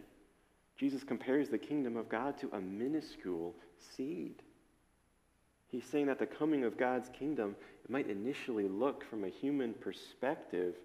Jesus 0.77 1.03
compares 1.03 1.49
the 1.49 1.57
kingdom 1.57 1.95
of 1.95 2.09
God 2.09 2.37
to 2.39 2.49
a 2.53 2.59
minuscule 2.59 3.55
seed. 3.77 4.41
He's 5.67 5.85
saying 5.85 6.07
that 6.07 6.19
the 6.19 6.25
coming 6.25 6.63
of 6.63 6.77
God's 6.77 7.09
kingdom 7.09 7.55
might 7.87 8.09
initially 8.09 8.67
look 8.67 9.03
from 9.09 9.23
a 9.23 9.29
human 9.29 9.73
perspective 9.73 10.75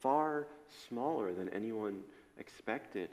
far 0.00 0.46
smaller 0.88 1.32
than 1.32 1.48
anyone 1.50 2.00
expected. 2.38 3.08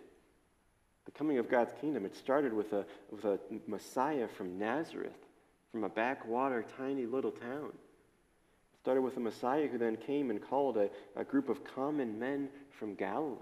The 1.05 1.11
coming 1.11 1.37
of 1.37 1.49
God's 1.49 1.73
kingdom, 1.79 2.05
it 2.05 2.15
started 2.15 2.53
with 2.53 2.73
a, 2.73 2.85
with 3.11 3.25
a 3.25 3.39
Messiah 3.67 4.27
from 4.27 4.57
Nazareth 4.57 5.13
from 5.73 5.83
a 5.83 5.89
backwater, 5.89 6.63
tiny 6.77 7.07
little 7.07 7.31
town. 7.31 7.69
It 7.73 8.79
started 8.79 9.01
with 9.01 9.17
a 9.17 9.19
Messiah 9.19 9.67
who 9.67 9.79
then 9.79 9.97
came 9.97 10.29
and 10.29 10.39
called 10.39 10.77
a, 10.77 10.89
a 11.15 11.23
group 11.23 11.49
of 11.49 11.63
common 11.63 12.19
men 12.19 12.47
from 12.69 12.93
Galilee. 12.93 13.37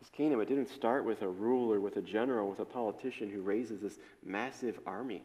This 0.00 0.10
kingdom, 0.10 0.40
it 0.40 0.48
didn't 0.48 0.70
start 0.70 1.04
with 1.04 1.22
a 1.22 1.28
ruler, 1.28 1.78
with 1.78 1.96
a 1.96 2.02
general, 2.02 2.48
with 2.48 2.60
a 2.60 2.64
politician 2.64 3.30
who 3.30 3.42
raises 3.42 3.80
this 3.80 3.98
massive 4.24 4.80
army. 4.86 5.22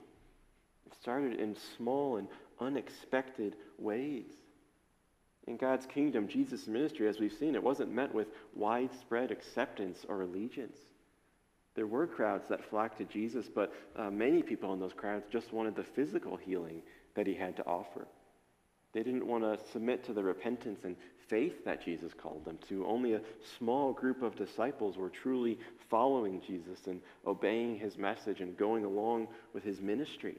It 0.86 0.94
started 1.02 1.40
in 1.40 1.56
small 1.78 2.18
and 2.18 2.28
unexpected 2.60 3.56
ways. 3.78 4.28
In 5.48 5.58
God's 5.58 5.86
kingdom, 5.86 6.28
Jesus' 6.28 6.68
ministry, 6.68 7.08
as 7.08 7.20
we've 7.20 7.32
seen, 7.32 7.56
it 7.56 7.64
wasn't 7.64 7.92
met 7.92 8.14
with 8.14 8.28
widespread 8.54 9.32
acceptance 9.32 10.06
or 10.10 10.22
allegiance. 10.22 10.78
There 11.76 11.88
were 11.88 12.08
crowds 12.08 12.48
that 12.50 12.70
flocked 12.70 12.98
to 12.98 13.06
Jesus, 13.06 13.48
but 13.54 13.74
uh, 13.96 14.10
many 14.10 14.42
people 14.42 14.74
in 14.74 14.80
those 14.80 14.94
crowds 14.94 15.26
just 15.32 15.54
wanted 15.54 15.76
the 15.76 15.84
physical 15.84 16.36
healing 16.36 16.82
that 17.16 17.28
he 17.28 17.34
had 17.34 17.56
to 17.58 17.66
offer. 17.66 18.08
They 18.96 19.04
didn't 19.04 19.28
want 19.28 19.44
to 19.44 19.60
submit 19.74 20.06
to 20.06 20.14
the 20.14 20.24
repentance 20.24 20.86
and 20.86 20.96
faith 21.28 21.66
that 21.66 21.84
Jesus 21.84 22.14
called 22.14 22.46
them 22.46 22.58
to. 22.70 22.86
Only 22.86 23.14
a 23.14 23.22
small 23.60 23.92
group 23.92 24.22
of 24.22 24.38
disciples 24.38 24.96
were 24.96 25.10
truly 25.10 25.60
following 25.90 26.42
Jesus 26.48 26.88
and 26.88 27.02
obeying 27.28 27.78
his 27.78 27.98
message 27.98 28.40
and 28.40 28.56
going 28.56 28.86
along 28.86 29.28
with 29.54 29.66
his 29.66 29.82
ministry. 29.82 30.38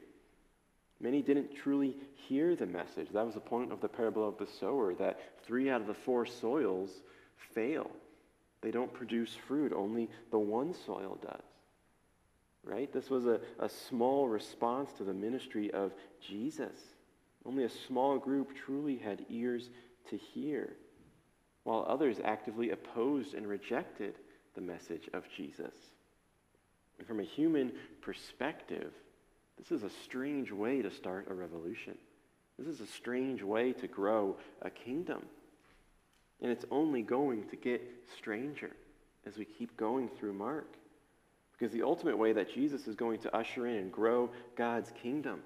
Many 0.99 1.21
didn't 1.21 1.55
truly 1.55 1.97
hear 2.15 2.55
the 2.55 2.65
message. 2.65 3.09
That 3.13 3.27
was 3.27 3.35
the 3.35 3.41
point 3.41 3.71
of 3.71 3.79
the 3.79 3.87
parable 3.87 4.27
of 4.27 4.39
the 4.39 4.51
sower, 4.59 4.95
that 4.95 5.19
three 5.45 5.69
out 5.69 5.81
of 5.81 5.87
the 5.87 5.93
four 5.93 6.25
soils 6.25 6.89
fail. 7.53 7.91
They 8.61 8.71
don't 8.71 8.91
produce 8.91 9.35
fruit, 9.35 9.71
only 9.71 10.09
the 10.31 10.39
one 10.39 10.73
soil 10.73 11.19
does. 11.21 11.45
Right? 12.63 12.91
This 12.91 13.11
was 13.11 13.27
a, 13.27 13.39
a 13.59 13.69
small 13.69 14.27
response 14.27 14.93
to 14.97 15.03
the 15.03 15.13
ministry 15.13 15.69
of 15.69 15.93
Jesus. 16.27 16.73
Only 17.47 17.63
a 17.63 17.69
small 17.69 18.17
group 18.17 18.53
truly 18.55 18.97
had 18.97 19.25
ears 19.29 19.69
to 20.09 20.17
hear, 20.17 20.73
while 21.63 21.85
others 21.87 22.17
actively 22.23 22.71
opposed 22.71 23.33
and 23.33 23.47
rejected 23.47 24.15
the 24.55 24.61
message 24.61 25.09
of 25.13 25.23
Jesus. 25.35 25.73
And 26.97 27.07
from 27.07 27.19
a 27.19 27.23
human 27.23 27.71
perspective, 28.01 28.91
this 29.57 29.71
is 29.71 29.83
a 29.83 29.89
strange 30.03 30.51
way 30.51 30.81
to 30.81 30.91
start 30.91 31.27
a 31.29 31.33
revolution. 31.33 31.97
This 32.59 32.67
is 32.67 32.81
a 32.81 32.87
strange 32.87 33.41
way 33.41 33.71
to 33.73 33.87
grow 33.87 34.35
a 34.61 34.69
kingdom. 34.69 35.25
And 36.41 36.51
it's 36.51 36.65
only 36.69 37.01
going 37.01 37.47
to 37.49 37.55
get 37.55 37.81
stranger 38.17 38.71
as 39.25 39.37
we 39.37 39.45
keep 39.45 39.77
going 39.77 40.09
through 40.09 40.33
Mark. 40.33 40.75
Because 41.53 41.73
the 41.73 41.83
ultimate 41.83 42.17
way 42.17 42.33
that 42.33 42.53
Jesus 42.53 42.87
is 42.87 42.95
going 42.95 43.19
to 43.19 43.35
usher 43.35 43.67
in 43.67 43.77
and 43.77 43.91
grow 43.91 44.29
God's 44.55 44.91
kingdom, 45.01 45.41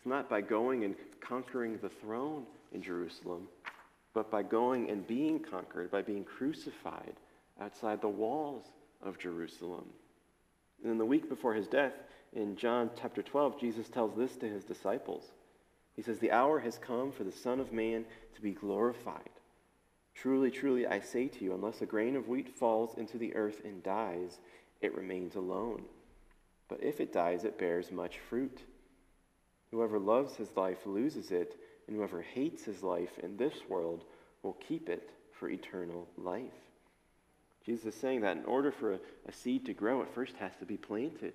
it's 0.00 0.06
not 0.06 0.30
by 0.30 0.40
going 0.40 0.84
and 0.84 0.94
conquering 1.20 1.76
the 1.76 1.90
throne 1.90 2.46
in 2.72 2.80
Jerusalem, 2.80 3.48
but 4.14 4.30
by 4.30 4.42
going 4.42 4.88
and 4.88 5.06
being 5.06 5.38
conquered, 5.38 5.90
by 5.90 6.00
being 6.00 6.24
crucified 6.24 7.16
outside 7.60 8.00
the 8.00 8.08
walls 8.08 8.64
of 9.02 9.18
Jerusalem. 9.18 9.84
And 10.82 10.90
in 10.90 10.96
the 10.96 11.04
week 11.04 11.28
before 11.28 11.52
his 11.52 11.68
death, 11.68 11.92
in 12.32 12.56
John 12.56 12.88
chapter 12.98 13.22
12, 13.22 13.60
Jesus 13.60 13.90
tells 13.90 14.16
this 14.16 14.36
to 14.36 14.48
his 14.48 14.64
disciples. 14.64 15.32
He 15.94 16.00
says, 16.00 16.18
The 16.18 16.32
hour 16.32 16.60
has 16.60 16.78
come 16.78 17.12
for 17.12 17.24
the 17.24 17.30
Son 17.30 17.60
of 17.60 17.70
Man 17.70 18.06
to 18.34 18.40
be 18.40 18.52
glorified. 18.52 19.28
Truly, 20.14 20.50
truly, 20.50 20.86
I 20.86 21.00
say 21.00 21.28
to 21.28 21.44
you, 21.44 21.52
unless 21.52 21.82
a 21.82 21.86
grain 21.86 22.16
of 22.16 22.26
wheat 22.26 22.48
falls 22.48 22.96
into 22.96 23.18
the 23.18 23.36
earth 23.36 23.60
and 23.66 23.82
dies, 23.82 24.38
it 24.80 24.94
remains 24.94 25.34
alone. 25.34 25.82
But 26.70 26.82
if 26.82 27.00
it 27.00 27.12
dies, 27.12 27.44
it 27.44 27.58
bears 27.58 27.92
much 27.92 28.18
fruit. 28.18 28.62
Whoever 29.70 29.98
loves 29.98 30.36
his 30.36 30.56
life 30.56 30.84
loses 30.84 31.30
it, 31.30 31.56
and 31.86 31.96
whoever 31.96 32.22
hates 32.22 32.64
his 32.64 32.82
life 32.82 33.18
in 33.22 33.36
this 33.36 33.54
world 33.68 34.04
will 34.42 34.54
keep 34.54 34.88
it 34.88 35.10
for 35.32 35.48
eternal 35.48 36.08
life. 36.16 36.52
Jesus 37.64 37.94
is 37.94 38.00
saying 38.00 38.22
that 38.22 38.36
in 38.36 38.44
order 38.44 38.72
for 38.72 38.94
a, 38.94 39.00
a 39.26 39.32
seed 39.32 39.66
to 39.66 39.74
grow, 39.74 40.02
it 40.02 40.14
first 40.14 40.34
has 40.36 40.52
to 40.58 40.64
be 40.64 40.76
planted. 40.76 41.34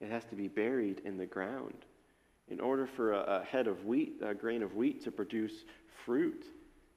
It 0.00 0.10
has 0.10 0.24
to 0.26 0.36
be 0.36 0.48
buried 0.48 1.02
in 1.04 1.16
the 1.16 1.26
ground. 1.26 1.84
In 2.48 2.60
order 2.60 2.86
for 2.86 3.12
a, 3.12 3.40
a 3.40 3.44
head 3.44 3.66
of 3.66 3.84
wheat, 3.84 4.20
a 4.22 4.34
grain 4.34 4.62
of 4.62 4.74
wheat 4.74 5.04
to 5.04 5.10
produce 5.10 5.64
fruit, 6.04 6.44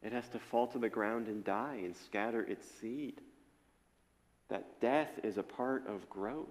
it 0.01 0.11
has 0.11 0.27
to 0.29 0.39
fall 0.39 0.67
to 0.67 0.79
the 0.79 0.89
ground 0.89 1.27
and 1.27 1.43
die 1.43 1.81
and 1.83 1.95
scatter 1.95 2.43
its 2.43 2.65
seed. 2.79 3.21
That 4.49 4.79
death 4.79 5.19
is 5.23 5.37
a 5.37 5.43
part 5.43 5.87
of 5.87 6.09
growth. 6.09 6.47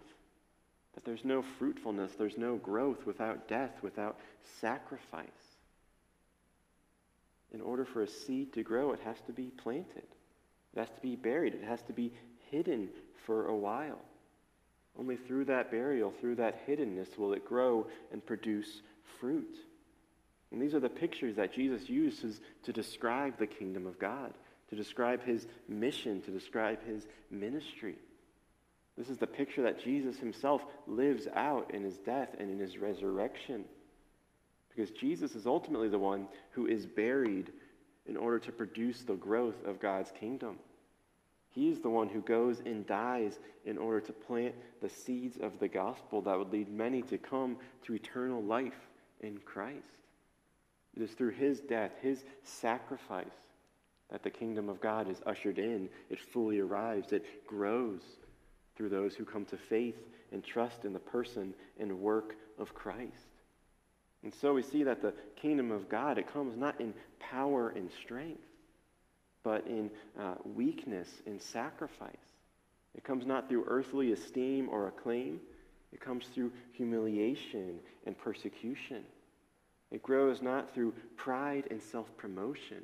That 0.98 1.04
there's 1.04 1.24
no 1.24 1.42
fruitfulness, 1.60 2.14
there's 2.18 2.36
no 2.36 2.56
growth 2.56 3.06
without 3.06 3.46
death, 3.46 3.70
without 3.82 4.18
sacrifice. 4.60 5.28
In 7.52 7.60
order 7.60 7.84
for 7.84 8.02
a 8.02 8.08
seed 8.08 8.52
to 8.54 8.64
grow, 8.64 8.90
it 8.90 8.98
has 9.04 9.16
to 9.28 9.32
be 9.32 9.52
planted. 9.62 10.08
It 10.74 10.80
has 10.80 10.88
to 10.88 11.00
be 11.00 11.14
buried. 11.14 11.54
It 11.54 11.62
has 11.62 11.80
to 11.82 11.92
be 11.92 12.12
hidden 12.50 12.88
for 13.24 13.46
a 13.46 13.54
while. 13.54 14.00
Only 14.98 15.14
through 15.14 15.44
that 15.44 15.70
burial, 15.70 16.12
through 16.20 16.34
that 16.34 16.66
hiddenness, 16.66 17.16
will 17.16 17.32
it 17.32 17.46
grow 17.46 17.86
and 18.10 18.26
produce 18.26 18.82
fruit. 19.20 19.56
And 20.50 20.60
these 20.60 20.74
are 20.74 20.80
the 20.80 20.88
pictures 20.88 21.36
that 21.36 21.54
Jesus 21.54 21.88
uses 21.88 22.40
to 22.64 22.72
describe 22.72 23.38
the 23.38 23.46
kingdom 23.46 23.86
of 23.86 24.00
God, 24.00 24.34
to 24.70 24.74
describe 24.74 25.22
his 25.22 25.46
mission, 25.68 26.22
to 26.22 26.32
describe 26.32 26.84
his 26.84 27.06
ministry. 27.30 27.98
This 28.98 29.10
is 29.10 29.18
the 29.18 29.28
picture 29.28 29.62
that 29.62 29.82
Jesus 29.82 30.18
himself 30.18 30.64
lives 30.88 31.28
out 31.36 31.72
in 31.72 31.84
his 31.84 31.98
death 31.98 32.30
and 32.38 32.50
in 32.50 32.58
his 32.58 32.78
resurrection. 32.78 33.64
Because 34.68 34.90
Jesus 34.90 35.36
is 35.36 35.46
ultimately 35.46 35.88
the 35.88 36.00
one 36.00 36.26
who 36.50 36.66
is 36.66 36.84
buried 36.84 37.52
in 38.06 38.16
order 38.16 38.40
to 38.40 38.50
produce 38.50 39.02
the 39.02 39.14
growth 39.14 39.64
of 39.64 39.80
God's 39.80 40.10
kingdom. 40.18 40.58
He 41.50 41.70
is 41.70 41.78
the 41.78 41.88
one 41.88 42.08
who 42.08 42.20
goes 42.22 42.60
and 42.66 42.86
dies 42.86 43.38
in 43.64 43.78
order 43.78 44.00
to 44.00 44.12
plant 44.12 44.54
the 44.82 44.88
seeds 44.88 45.38
of 45.40 45.60
the 45.60 45.68
gospel 45.68 46.20
that 46.22 46.36
would 46.36 46.52
lead 46.52 46.68
many 46.68 47.02
to 47.02 47.18
come 47.18 47.56
to 47.84 47.94
eternal 47.94 48.42
life 48.42 48.88
in 49.20 49.38
Christ. 49.38 49.86
It 50.96 51.02
is 51.02 51.12
through 51.12 51.30
his 51.30 51.60
death, 51.60 51.92
his 52.02 52.24
sacrifice, 52.42 53.26
that 54.10 54.24
the 54.24 54.30
kingdom 54.30 54.68
of 54.68 54.80
God 54.80 55.08
is 55.08 55.22
ushered 55.24 55.58
in. 55.58 55.88
It 56.10 56.18
fully 56.18 56.58
arrives. 56.58 57.12
It 57.12 57.46
grows 57.46 58.00
through 58.78 58.88
those 58.88 59.14
who 59.14 59.24
come 59.24 59.44
to 59.44 59.56
faith 59.56 59.98
and 60.32 60.42
trust 60.44 60.84
in 60.84 60.92
the 60.92 60.98
person 61.00 61.52
and 61.80 62.00
work 62.00 62.36
of 62.58 62.72
Christ. 62.74 63.26
And 64.22 64.32
so 64.32 64.54
we 64.54 64.62
see 64.62 64.84
that 64.84 65.02
the 65.02 65.12
kingdom 65.36 65.72
of 65.72 65.88
God, 65.88 66.16
it 66.16 66.32
comes 66.32 66.56
not 66.56 66.80
in 66.80 66.94
power 67.18 67.70
and 67.70 67.90
strength, 67.90 68.40
but 69.42 69.66
in 69.66 69.90
uh, 70.18 70.34
weakness 70.54 71.08
and 71.26 71.42
sacrifice. 71.42 72.16
It 72.94 73.04
comes 73.04 73.26
not 73.26 73.48
through 73.48 73.64
earthly 73.66 74.12
esteem 74.12 74.68
or 74.70 74.86
acclaim. 74.86 75.40
It 75.92 76.00
comes 76.00 76.26
through 76.26 76.52
humiliation 76.72 77.80
and 78.06 78.16
persecution. 78.16 79.04
It 79.90 80.02
grows 80.02 80.40
not 80.40 80.72
through 80.74 80.94
pride 81.16 81.64
and 81.70 81.82
self 81.82 82.14
promotion, 82.16 82.82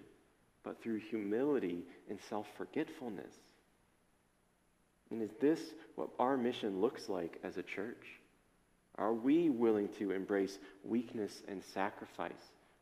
but 0.64 0.82
through 0.82 0.98
humility 0.98 1.84
and 2.08 2.18
self 2.28 2.46
forgetfulness. 2.56 3.34
And 5.14 5.22
is 5.22 5.36
this 5.40 5.60
what 5.94 6.08
our 6.18 6.36
mission 6.36 6.80
looks 6.80 7.08
like 7.08 7.38
as 7.44 7.56
a 7.56 7.62
church? 7.62 8.04
Are 8.98 9.14
we 9.14 9.48
willing 9.48 9.86
to 10.00 10.10
embrace 10.10 10.58
weakness 10.82 11.40
and 11.46 11.62
sacrifice 11.62 12.32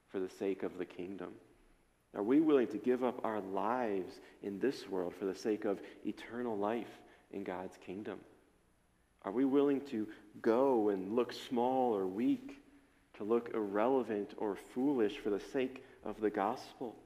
for 0.08 0.18
the 0.18 0.30
sake 0.30 0.62
of 0.62 0.78
the 0.78 0.86
kingdom? 0.86 1.34
Are 2.16 2.22
we 2.22 2.40
willing 2.40 2.68
to 2.68 2.78
give 2.78 3.04
up 3.04 3.22
our 3.22 3.42
lives 3.42 4.14
in 4.42 4.58
this 4.58 4.88
world 4.88 5.12
for 5.18 5.26
the 5.26 5.34
sake 5.34 5.66
of 5.66 5.82
eternal 6.06 6.56
life 6.56 6.88
in 7.32 7.44
God's 7.44 7.76
kingdom? 7.84 8.18
Are 9.26 9.32
we 9.32 9.44
willing 9.44 9.82
to 9.90 10.08
go 10.40 10.88
and 10.88 11.14
look 11.14 11.34
small 11.34 11.94
or 11.94 12.06
weak, 12.06 12.62
to 13.18 13.24
look 13.24 13.50
irrelevant 13.52 14.32
or 14.38 14.56
foolish 14.74 15.18
for 15.18 15.28
the 15.28 15.42
sake 15.52 15.84
of 16.02 16.18
the 16.18 16.30
gospel? 16.30 16.96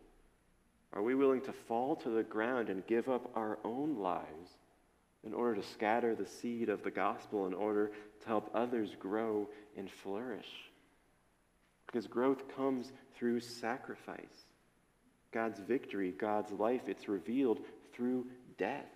Are 0.93 1.03
we 1.03 1.17
willing 1.17 1.41
to 1.43 1.53
fall 1.53 1.97
to 1.97 2.11
the 2.11 2.23
ground 2.23 2.69
and 2.69 2.87
give 2.87 3.09
up 3.09 3.29
our 3.35 3.59
own 3.65 3.99
lives 3.99 4.57
in 5.27 5.35
order 5.35 5.57
to 5.57 5.69
scatter 5.69 6.15
the 6.15 6.25
seed 6.25 6.69
of 6.69 6.83
the 6.85 6.91
gospel, 6.91 7.47
in 7.47 7.55
order 7.55 7.91
to 8.21 8.27
help 8.29 8.49
others 8.55 8.95
grow 8.99 9.49
and 9.77 9.91
flourish? 9.91 10.47
Because 11.87 12.07
growth 12.07 12.45
comes 12.57 12.93
through 13.17 13.41
sacrifice. 13.41 14.45
God's 15.33 15.59
victory, 15.59 16.13
God's 16.13 16.53
life, 16.53 16.83
it's 16.87 17.09
revealed 17.09 17.61
through 17.93 18.27
death, 18.57 18.87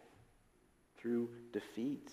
through 0.99 1.29
defeat. 1.53 2.11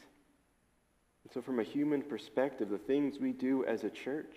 And 1.24 1.34
so, 1.34 1.41
from 1.41 1.59
a 1.59 1.63
human 1.63 2.01
perspective, 2.01 2.70
the 2.70 2.78
things 2.78 3.20
we 3.20 3.34
do 3.34 3.65
as 3.65 3.84
a 3.84 3.89
church, 3.89 4.36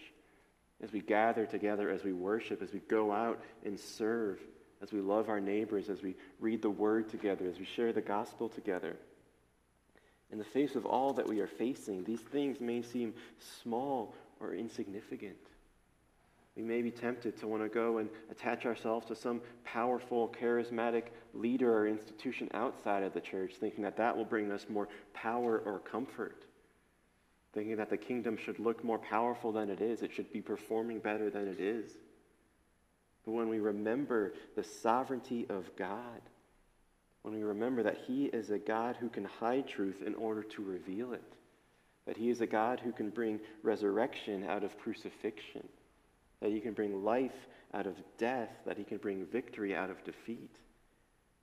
as 0.82 0.92
we 0.92 1.00
gather 1.00 1.46
together, 1.46 1.90
as 1.90 2.04
we 2.04 2.12
worship, 2.12 2.62
as 2.62 2.72
we 2.72 2.80
go 2.80 3.12
out 3.12 3.42
and 3.64 3.78
serve, 3.78 4.40
as 4.82 4.92
we 4.92 5.00
love 5.00 5.28
our 5.28 5.40
neighbors, 5.40 5.88
as 5.88 6.02
we 6.02 6.16
read 6.38 6.62
the 6.62 6.70
word 6.70 7.08
together, 7.08 7.46
as 7.48 7.58
we 7.58 7.64
share 7.64 7.92
the 7.92 8.00
gospel 8.00 8.48
together, 8.48 8.96
in 10.32 10.38
the 10.38 10.44
face 10.44 10.76
of 10.76 10.86
all 10.86 11.12
that 11.14 11.28
we 11.28 11.40
are 11.40 11.46
facing, 11.46 12.04
these 12.04 12.20
things 12.20 12.60
may 12.60 12.82
seem 12.82 13.14
small 13.62 14.14
or 14.40 14.54
insignificant. 14.54 15.36
We 16.56 16.62
may 16.62 16.82
be 16.82 16.90
tempted 16.90 17.38
to 17.38 17.46
want 17.46 17.62
to 17.62 17.68
go 17.68 17.98
and 17.98 18.08
attach 18.30 18.66
ourselves 18.66 19.06
to 19.06 19.16
some 19.16 19.40
powerful, 19.64 20.28
charismatic 20.40 21.04
leader 21.32 21.72
or 21.72 21.86
institution 21.86 22.48
outside 22.54 23.02
of 23.02 23.14
the 23.14 23.20
church, 23.20 23.54
thinking 23.58 23.82
that 23.84 23.96
that 23.96 24.16
will 24.16 24.24
bring 24.24 24.50
us 24.50 24.66
more 24.68 24.88
power 25.14 25.62
or 25.64 25.78
comfort. 25.78 26.44
Thinking 27.52 27.76
that 27.76 27.90
the 27.90 27.96
kingdom 27.96 28.36
should 28.36 28.58
look 28.58 28.84
more 28.84 28.98
powerful 28.98 29.52
than 29.52 29.70
it 29.70 29.80
is, 29.80 30.02
it 30.02 30.12
should 30.12 30.32
be 30.32 30.40
performing 30.40 30.98
better 31.00 31.30
than 31.30 31.48
it 31.48 31.60
is. 31.60 31.90
But 33.24 33.32
when 33.32 33.48
we 33.48 33.58
remember 33.58 34.34
the 34.54 34.64
sovereignty 34.64 35.46
of 35.48 35.74
God, 35.76 36.20
when 37.22 37.34
we 37.34 37.42
remember 37.42 37.82
that 37.82 38.02
He 38.06 38.26
is 38.26 38.50
a 38.50 38.58
God 38.58 38.96
who 38.96 39.08
can 39.08 39.24
hide 39.24 39.68
truth 39.68 40.02
in 40.04 40.14
order 40.14 40.42
to 40.42 40.62
reveal 40.62 41.12
it, 41.12 41.34
that 42.06 42.16
He 42.16 42.30
is 42.30 42.40
a 42.40 42.46
God 42.46 42.80
who 42.80 42.92
can 42.92 43.10
bring 43.10 43.40
resurrection 43.62 44.44
out 44.44 44.64
of 44.64 44.78
crucifixion 44.78 45.68
that 46.40 46.50
he 46.50 46.60
can 46.60 46.72
bring 46.72 47.04
life 47.04 47.46
out 47.72 47.86
of 47.86 47.94
death, 48.18 48.50
that 48.66 48.78
he 48.78 48.84
can 48.84 48.98
bring 48.98 49.24
victory 49.26 49.74
out 49.74 49.90
of 49.90 50.02
defeat, 50.04 50.56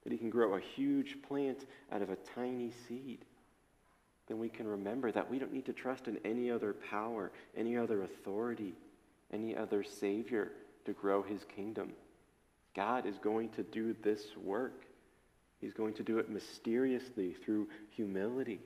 that 0.03 0.11
he 0.11 0.17
can 0.17 0.29
grow 0.29 0.55
a 0.55 0.59
huge 0.59 1.17
plant 1.27 1.65
out 1.91 2.01
of 2.01 2.09
a 2.09 2.17
tiny 2.35 2.71
seed, 2.87 3.19
then 4.27 4.39
we 4.39 4.49
can 4.49 4.67
remember 4.67 5.11
that 5.11 5.29
we 5.29 5.39
don't 5.39 5.53
need 5.53 5.65
to 5.65 5.73
trust 5.73 6.07
in 6.07 6.19
any 6.25 6.51
other 6.51 6.75
power, 6.89 7.31
any 7.55 7.77
other 7.77 8.03
authority, 8.03 8.73
any 9.31 9.55
other 9.55 9.83
Savior 9.83 10.51
to 10.85 10.91
grow 10.91 11.21
his 11.21 11.45
kingdom. 11.45 11.93
God 12.75 13.05
is 13.05 13.17
going 13.17 13.49
to 13.49 13.63
do 13.63 13.95
this 14.03 14.35
work. 14.35 14.85
He's 15.59 15.73
going 15.73 15.93
to 15.95 16.03
do 16.03 16.19
it 16.19 16.29
mysteriously 16.29 17.33
through 17.33 17.67
humility. 17.89 18.59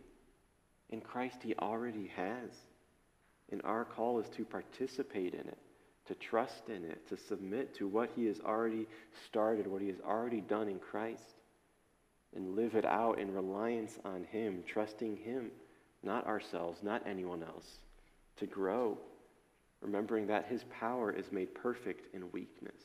In 0.89 1.01
Christ, 1.01 1.37
he 1.41 1.55
already 1.55 2.11
has. 2.15 2.51
And 3.51 3.61
our 3.63 3.85
call 3.85 4.19
is 4.19 4.29
to 4.29 4.45
participate 4.45 5.33
in 5.33 5.41
it 5.41 5.57
to 6.11 6.15
trust 6.15 6.69
in 6.69 6.83
it, 6.83 7.07
to 7.09 7.17
submit 7.17 7.75
to 7.75 7.87
what 7.87 8.09
He 8.15 8.25
has 8.25 8.39
already 8.39 8.87
started, 9.27 9.67
what 9.67 9.81
He 9.81 9.87
has 9.87 10.01
already 10.01 10.41
done 10.41 10.67
in 10.67 10.79
Christ, 10.79 11.23
and 12.35 12.55
live 12.55 12.75
it 12.75 12.85
out 12.85 13.19
in 13.19 13.33
reliance 13.33 13.97
on 14.03 14.25
Him, 14.25 14.63
trusting 14.67 15.17
Him, 15.17 15.51
not 16.03 16.25
ourselves, 16.25 16.79
not 16.81 17.05
anyone 17.05 17.43
else, 17.43 17.79
to 18.37 18.45
grow, 18.45 18.97
remembering 19.81 20.27
that 20.27 20.47
His 20.47 20.63
power 20.65 21.11
is 21.11 21.31
made 21.31 21.53
perfect 21.53 22.13
in 22.13 22.31
weakness. 22.31 22.81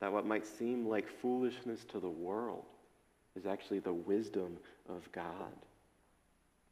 That 0.00 0.12
what 0.12 0.26
might 0.26 0.46
seem 0.46 0.86
like 0.86 1.20
foolishness 1.20 1.84
to 1.86 2.00
the 2.00 2.08
world 2.08 2.64
is 3.36 3.46
actually 3.46 3.80
the 3.80 3.92
wisdom 3.92 4.56
of 4.88 5.10
God. 5.12 5.52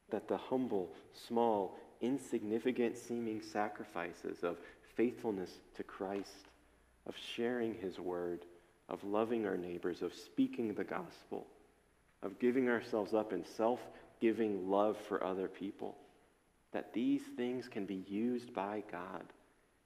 That 0.09 0.27
the 0.27 0.37
humble, 0.37 0.89
small, 1.27 1.77
insignificant 2.01 2.97
seeming 2.97 3.41
sacrifices 3.41 4.43
of 4.43 4.57
faithfulness 4.95 5.51
to 5.75 5.83
Christ, 5.83 6.49
of 7.07 7.15
sharing 7.35 7.75
his 7.75 7.99
word, 7.99 8.45
of 8.89 9.03
loving 9.03 9.45
our 9.45 9.57
neighbors, 9.57 10.01
of 10.01 10.13
speaking 10.13 10.73
the 10.73 10.83
gospel, 10.83 11.47
of 12.21 12.39
giving 12.39 12.69
ourselves 12.69 13.13
up 13.13 13.33
in 13.33 13.45
self 13.45 13.79
giving 14.21 14.69
love 14.69 14.97
for 15.07 15.23
other 15.23 15.47
people. 15.47 15.95
That 16.71 16.93
these 16.93 17.21
things 17.35 17.67
can 17.67 17.85
be 17.85 18.03
used 18.07 18.53
by 18.53 18.83
God 18.91 19.23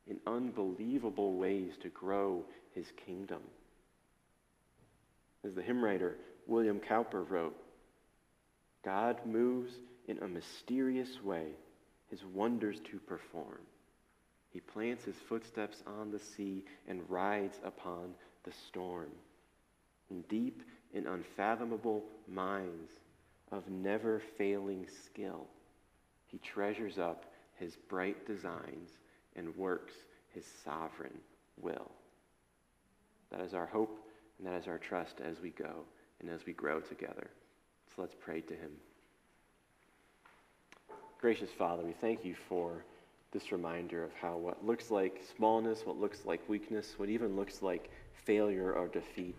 in 0.07 0.17
unbelievable 0.25 1.35
ways 1.35 1.73
to 1.81 1.89
grow 1.89 2.43
his 2.73 2.87
kingdom. 3.05 3.41
As 5.45 5.53
the 5.53 5.61
hymn 5.61 5.83
writer 5.83 6.17
William 6.49 6.79
Cowper 6.79 7.23
wrote, 7.23 7.55
God 8.83 9.23
moves 9.25 9.73
in 10.07 10.17
a 10.19 10.27
mysterious 10.27 11.23
way 11.23 11.45
his 12.09 12.25
wonders 12.25 12.79
to 12.91 12.97
perform 12.99 13.59
He 14.49 14.59
plants 14.59 15.05
his 15.05 15.15
footsteps 15.27 15.83
on 15.85 16.09
the 16.09 16.19
sea 16.19 16.65
and 16.87 17.07
rides 17.07 17.59
upon 17.63 18.15
the 18.43 18.51
storm. 18.67 19.11
In 20.09 20.21
deep 20.23 20.63
and 20.93 21.05
unfathomable 21.05 22.03
minds 22.27 22.91
of 23.51 23.69
never 23.69 24.21
failing 24.37 24.87
skill, 25.05 25.45
he 26.25 26.39
treasures 26.39 26.97
up 26.97 27.25
his 27.59 27.75
bright 27.75 28.25
designs 28.25 28.89
and 29.35 29.55
works 29.55 29.93
his 30.33 30.45
sovereign 30.65 31.19
will. 31.61 31.91
That 33.29 33.41
is 33.41 33.53
our 33.53 33.67
hope 33.67 33.99
and 34.39 34.47
that 34.47 34.59
is 34.59 34.67
our 34.67 34.79
trust 34.79 35.21
as 35.21 35.39
we 35.41 35.51
go 35.51 35.85
and 36.19 36.29
as 36.29 36.45
we 36.45 36.53
grow 36.53 36.79
together. 36.79 37.29
So 37.95 38.01
let's 38.01 38.15
pray 38.19 38.41
to 38.41 38.53
him. 38.53 38.71
Gracious 41.19 41.49
Father, 41.57 41.83
we 41.83 41.91
thank 41.91 42.23
you 42.23 42.35
for 42.47 42.83
this 43.31 43.51
reminder 43.51 44.03
of 44.03 44.13
how 44.13 44.37
what 44.37 44.65
looks 44.65 44.89
like 44.89 45.21
smallness, 45.35 45.85
what 45.85 45.99
looks 45.99 46.25
like 46.25 46.47
weakness, 46.47 46.93
what 46.97 47.09
even 47.09 47.35
looks 47.35 47.61
like 47.61 47.89
failure 48.13 48.73
or 48.73 48.87
defeat 48.87 49.35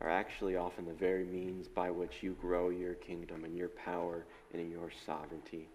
are 0.00 0.10
actually 0.10 0.56
often 0.56 0.86
the 0.86 0.94
very 0.94 1.24
means 1.24 1.68
by 1.68 1.90
which 1.90 2.22
you 2.22 2.36
grow 2.40 2.70
your 2.70 2.94
kingdom 2.94 3.44
and 3.44 3.56
your 3.56 3.68
power 3.68 4.24
and 4.52 4.60
in 4.60 4.70
your 4.70 4.90
sovereignty. 5.06 5.68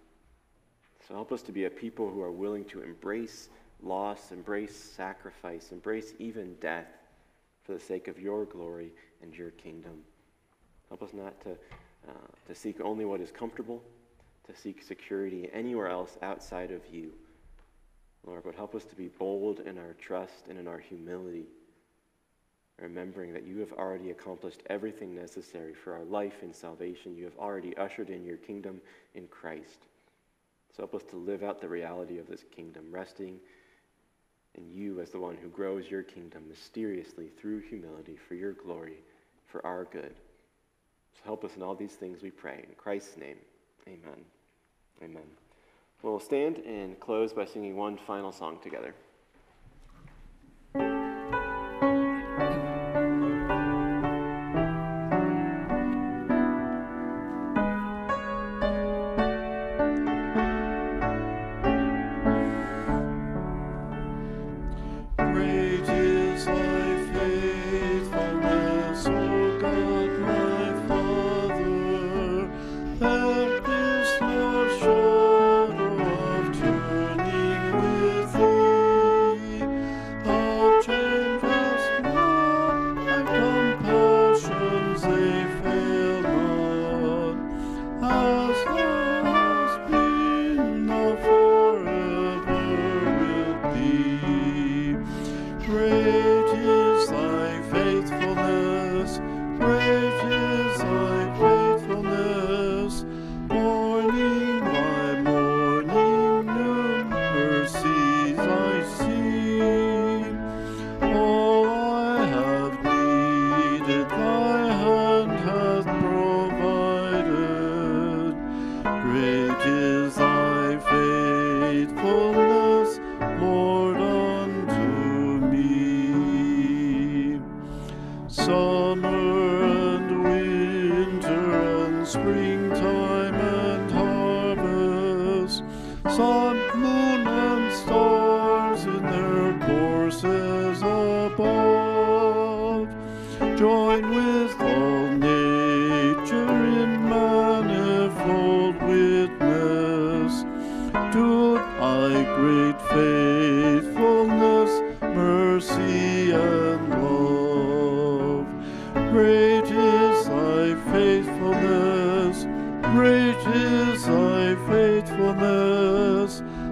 So 1.08 1.14
help 1.14 1.32
us 1.32 1.44
to 1.44 1.52
be 1.52 1.66
a 1.66 1.70
people 1.70 2.10
who 2.10 2.22
are 2.22 2.32
willing 2.32 2.66
to 2.66 2.82
embrace 2.82 3.50
loss, 3.84 4.32
embrace 4.32 4.76
sacrifice, 4.76 5.72
embrace 5.72 6.14
even 6.18 6.56
death 6.56 6.88
for 7.66 7.74
the 7.74 7.80
sake 7.80 8.08
of 8.08 8.20
your 8.20 8.46
glory 8.46 8.92
and 9.22 9.36
your 9.36 9.52
kingdom. 9.52 10.04
Help 10.90 11.02
us 11.02 11.14
not 11.14 11.40
to, 11.42 11.52
uh, 12.08 12.28
to 12.48 12.56
seek 12.56 12.80
only 12.80 13.06
what 13.06 13.22
is 13.22 13.32
comfortable, 13.32 13.82
to 14.48 14.56
seek 14.56 14.84
security 14.84 15.50
anywhere 15.52 15.90
else 15.90 16.18
outside 16.22 16.72
of 16.72 16.82
you. 16.92 17.12
Lord, 18.26 18.44
but 18.44 18.56
help 18.56 18.76
us 18.76 18.86
to 18.86 18.96
be 18.96 19.08
bold 19.08 19.60
in 19.60 19.78
our 19.78 19.94
trust 20.00 20.48
and 20.50 20.58
in 20.58 20.68
our 20.68 20.80
humility, 20.80 21.46
remembering 22.80 23.34
that 23.34 23.46
you 23.46 23.60
have 23.60 23.74
already 23.74 24.12
accomplished 24.12 24.62
everything 24.68 25.16
necessary 25.16 25.74
for 25.74 25.94
our 25.94 26.04
life 26.04 26.42
and 26.42 26.54
salvation. 26.54 27.16
You 27.16 27.26
have 27.26 27.38
already 27.38 27.76
ushered 27.78 28.10
in 28.10 28.24
your 28.24 28.38
kingdom 28.38 28.82
in 29.14 29.28
Christ. 29.28 29.88
So 30.76 30.84
help 30.84 30.96
us 30.96 31.10
to 31.12 31.16
live 31.16 31.44
out 31.44 31.62
the 31.62 31.70
reality 31.70 32.18
of 32.18 32.28
this 32.28 32.44
kingdom, 32.54 32.86
resting 32.92 33.40
in 34.58 34.72
you 34.72 35.00
as 35.02 35.12
the 35.12 35.20
one 35.20 35.38
who 35.42 35.50
grows 35.50 35.90
your 35.90 36.04
kingdom 36.04 36.44
mysteriously 36.50 37.30
through 37.40 37.62
humility 37.62 38.18
for 38.28 38.36
your 38.36 38.54
glory, 38.54 38.98
for 39.48 39.66
our 39.66 39.86
good. 39.86 40.16
So 41.14 41.22
help 41.24 41.44
us 41.44 41.56
in 41.56 41.64
all 41.64 41.76
these 41.76 41.94
things, 41.94 42.22
we 42.22 42.32
pray. 42.32 42.66
In 42.68 42.76
Christ's 42.76 43.18
name, 43.18 43.38
amen. 43.88 44.24
Amen. 45.04 45.28
We'll 46.02 46.20
stand 46.20 46.58
and 46.58 47.00
close 47.00 47.34
by 47.34 47.46
singing 47.46 47.76
one 47.76 47.98
final 47.98 48.32
song 48.32 48.60
together. 48.62 48.94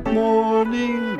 morning 0.05 1.12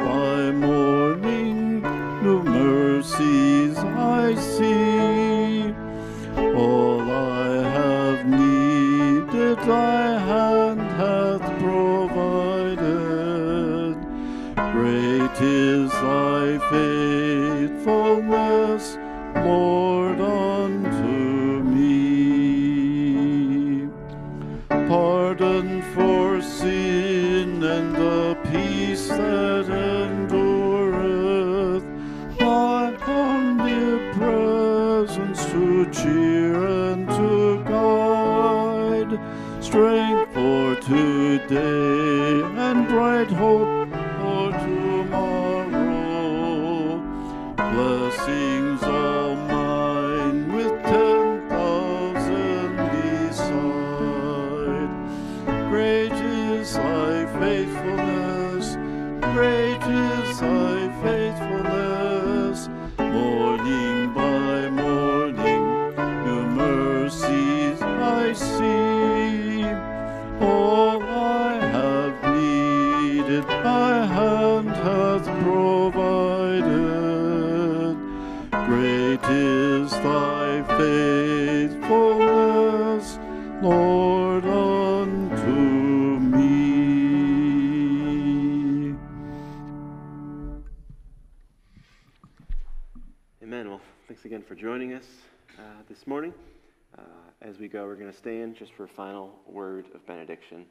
go, 97.74 97.86
we're 97.86 97.96
going 97.96 98.12
to 98.12 98.18
stand 98.18 98.56
just 98.56 98.72
for 98.74 98.84
a 98.84 98.88
final 98.90 99.32
word 99.48 99.86
of 99.96 100.06
benediction. 100.06 100.66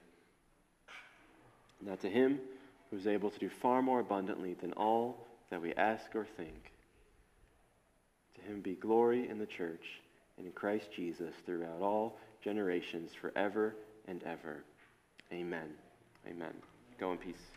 Now, 1.84 1.96
to 1.96 2.09
him 2.09 2.38
who 2.90 2.96
is 2.96 3.09
able 3.09 3.28
to 3.30 3.38
do 3.40 3.50
far 3.61 3.82
more 3.82 3.98
abundantly 3.98 4.55
than 4.55 4.72
all 4.74 5.26
that 5.50 5.61
we 5.61 5.74
ask 5.74 6.14
or 6.14 6.26
think, 6.36 6.72
to 8.36 8.40
him 8.42 8.61
be 8.61 8.74
glory 8.74 9.28
in 9.28 9.38
the 9.38 9.46
church 9.46 9.84
and 10.38 10.46
in 10.46 10.53
Christ 10.53 10.86
Jesus 10.94 11.34
throughout 11.44 11.82
all 11.82 12.18
generations, 12.42 13.11
forever 13.20 13.74
and 14.07 14.22
ever. 14.22 14.62
Amen. 15.32 15.70
Amen. 16.28 16.55
Go 17.00 17.11
in 17.11 17.18
peace. 17.18 17.51